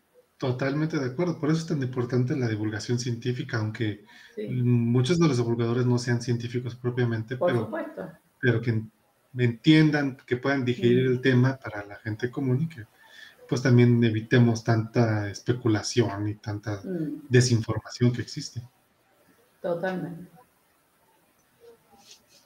[0.42, 1.40] Totalmente de acuerdo.
[1.40, 4.06] Por eso es tan importante la divulgación científica, aunque
[4.50, 7.70] muchos de los divulgadores no sean científicos propiamente, pero,
[8.40, 8.82] pero que
[9.38, 12.88] entiendan, que puedan digerir el tema para la gente común y que
[13.48, 17.28] pues también evitemos tanta especulación y tanta mm.
[17.30, 18.64] desinformación que existe.
[19.62, 20.28] Totalmente.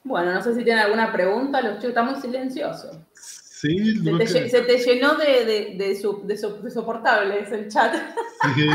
[0.04, 2.98] Bueno, no sé si tienen alguna pregunta, los chicos estamos silenciosos.
[3.56, 3.96] Sí,
[4.28, 7.94] se te, llenó de, de, de, soportables el chat.
[8.54, 8.68] Sí,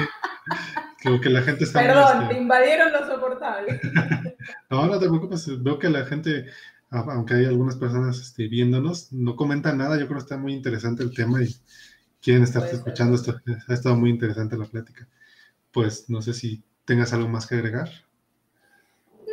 [1.04, 1.82] creo que la gente está...
[1.82, 3.80] Perdón, te invadieron los soportables.
[4.72, 6.48] no, no te preocupes, veo que la gente,
[6.90, 11.04] aunque hay algunas personas este, viéndonos, no comentan nada, yo creo que está muy interesante
[11.04, 11.56] el tema y
[12.20, 15.08] quieren estar escuchando esto, ha estado muy interesante la plática.
[15.72, 17.88] Pues no sé si tengas algo más que agregar.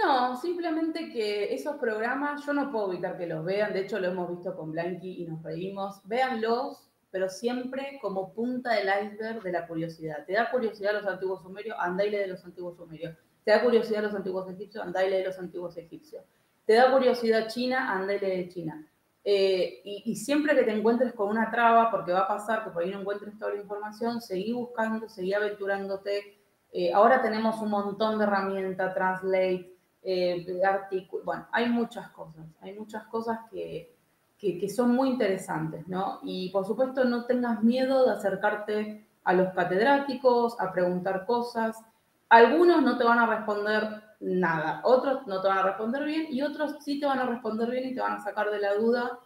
[0.02, 4.08] No, simplemente que esos programas yo no puedo evitar que los vean, de hecho lo
[4.08, 9.52] hemos visto con Blanqui y nos reímos, véanlos, pero siempre como punta del iceberg de
[9.52, 10.24] la curiosidad.
[10.26, 11.76] ¿Te da curiosidad los antiguos sumerios?
[11.80, 13.16] Andá y lee de los antiguos sumerios.
[13.44, 14.84] ¿Te da curiosidad los antiguos egipcios?
[14.84, 16.22] Andá y lee de los antiguos egipcios.
[16.64, 17.92] ¿Te da curiosidad China?
[17.92, 18.86] Andá y lee de China.
[19.24, 22.82] Eh, y, siempre que te encuentres con una traba, porque va a pasar que por
[22.82, 26.38] ahí no encuentres toda la información, seguí buscando, seguí aventurándote.
[26.72, 30.46] Eh, ahora tenemos un montón de herramientas, Translate, eh,
[31.24, 33.94] bueno, hay muchas cosas, hay muchas cosas que,
[34.38, 36.20] que, son muy interesantes, ¿no?
[36.22, 41.76] Y por supuesto no tengas miedo de acercarte a los catedráticos, a preguntar cosas.
[42.28, 46.42] Algunos no te van a responder nada, otros no te van a responder bien y
[46.42, 49.18] otros sí te van a responder bien y te van a sacar de la duda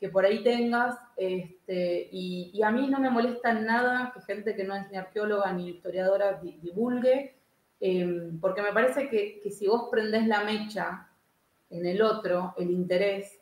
[0.00, 0.98] que por ahí tengas.
[1.16, 4.96] Este, y, y a mí no me molesta nada que gente que no es ni
[4.96, 7.35] arqueóloga ni historiadora divulgue
[7.80, 11.08] Em, porque me parece que, si vos prendés la mecha
[11.70, 13.38] en el otro, el interés,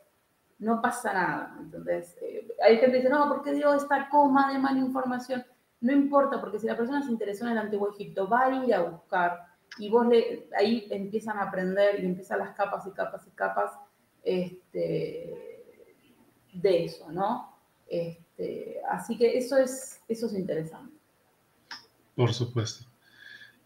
[0.58, 1.56] no pasa nada.
[1.60, 5.44] Entonces, eh, hay gente que dice, no, ¿por qué dio esta coma de mala información?
[5.80, 8.74] No importa, porque si la persona se interesó en el Antiguo Egipto, va a ir
[8.74, 9.46] a buscar
[9.78, 13.72] y vos le, ahí empiezan a aprender y empiezan las capas y capas y capas
[14.22, 15.64] este,
[16.52, 17.58] de eso, ¿no?
[17.86, 20.96] Este, así que eso es, eso es interesante.
[22.14, 22.93] Por supuesto.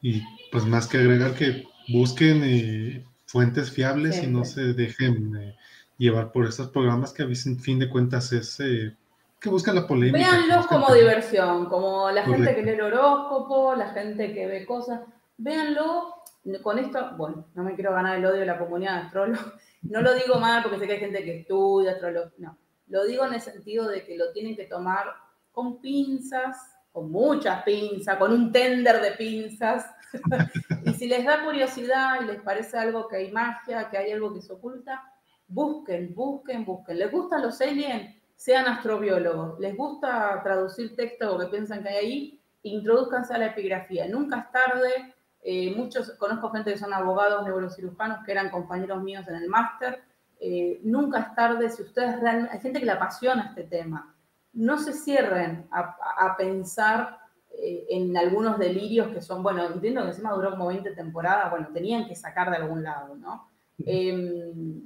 [0.00, 5.56] Y pues más que agregar que busquen eh, fuentes fiables y no se dejen eh,
[5.98, 7.28] llevar por estos programas que a
[7.60, 8.96] fin de cuentas es eh,
[9.40, 10.18] que buscan la polémica.
[10.18, 15.00] Véanlos como diversión, como la gente que lee el horóscopo, la gente que ve cosas.
[15.36, 16.14] Véanlo
[16.62, 19.52] con esto, bueno, no me quiero ganar el odio de la comunidad de astrólogos,
[19.82, 22.56] no lo digo mal porque sé que hay gente que estudia astrología, no,
[22.88, 25.06] lo digo en el sentido de que lo tienen que tomar
[25.52, 26.56] con pinzas,
[26.98, 29.86] con muchas pinzas, con un tender de pinzas.
[30.84, 34.34] y si les da curiosidad y les parece algo que hay magia, que hay algo
[34.34, 35.04] que se oculta,
[35.46, 36.98] busquen, busquen, busquen.
[36.98, 38.16] ¿Les gustan los aliens?
[38.34, 39.60] Sean astrobiólogos.
[39.60, 42.40] ¿Les gusta traducir texto que piensan que hay ahí?
[42.62, 44.08] Introduzcanse a la epigrafía.
[44.08, 45.14] Nunca es tarde.
[45.40, 50.02] Eh, muchos, conozco gente que son abogados neurocirujanos que eran compañeros míos en el máster.
[50.40, 54.16] Eh, nunca es tarde si ustedes realmente, hay gente que le apasiona este tema
[54.52, 57.18] no se cierren a, pensar
[57.50, 61.68] eh, en algunos delirios que son, bueno, entiendo que encima duró como 20 temporadas, bueno,
[61.72, 63.48] tenían que sacar de algún lado, ¿no?
[63.78, 64.82] Em,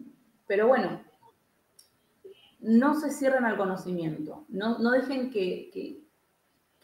[0.47, 1.01] pero bueno,
[2.61, 6.01] no se cierren al conocimiento, no, dejen que,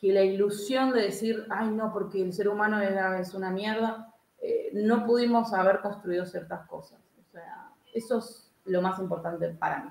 [0.00, 5.04] la ilusión de decir, ay no, porque el ser humano es una mierda, eh, no
[5.04, 7.00] pudimos haber construido ciertas cosas.
[7.18, 9.90] O sea, eso es lo más importante para mí.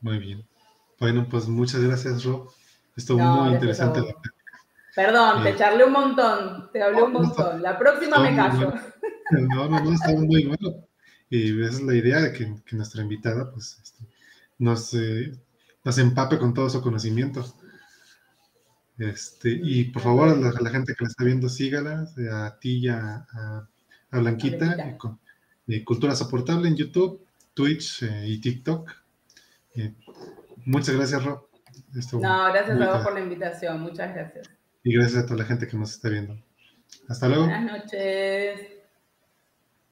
[0.00, 0.44] Muy bien.
[0.98, 2.50] Bueno, pues muchas gracias, Rob.
[2.96, 4.14] Estuvo muy interesante la
[4.96, 7.60] Perdón, te eh, charlé un montón, te hablé un montón.
[7.60, 8.72] la próxima me callo.
[9.32, 10.86] No, no, no, está muy bueno.
[11.28, 14.04] Y esa es la idea de que, nuestra invitada pues, este,
[14.58, 15.32] nos, eh,
[15.82, 17.44] nos empape con todo su conocimiento.
[18.96, 22.88] Este, y por favor, a la, gente que la está viendo, sígala, a ti y
[22.88, 23.26] a,
[24.12, 24.96] Blanquita,
[25.66, 28.92] eh, Cultura Soportable en YouTube, Twitch y TikTok.
[30.66, 31.48] Muchas gracias, Rob.
[32.12, 34.50] no, gracias a vos por la invitación, muchas gracias.
[34.84, 36.36] Y gracias a toda la gente que nos está viendo.
[37.08, 37.44] Hasta luego.
[37.44, 38.75] Buenas noches.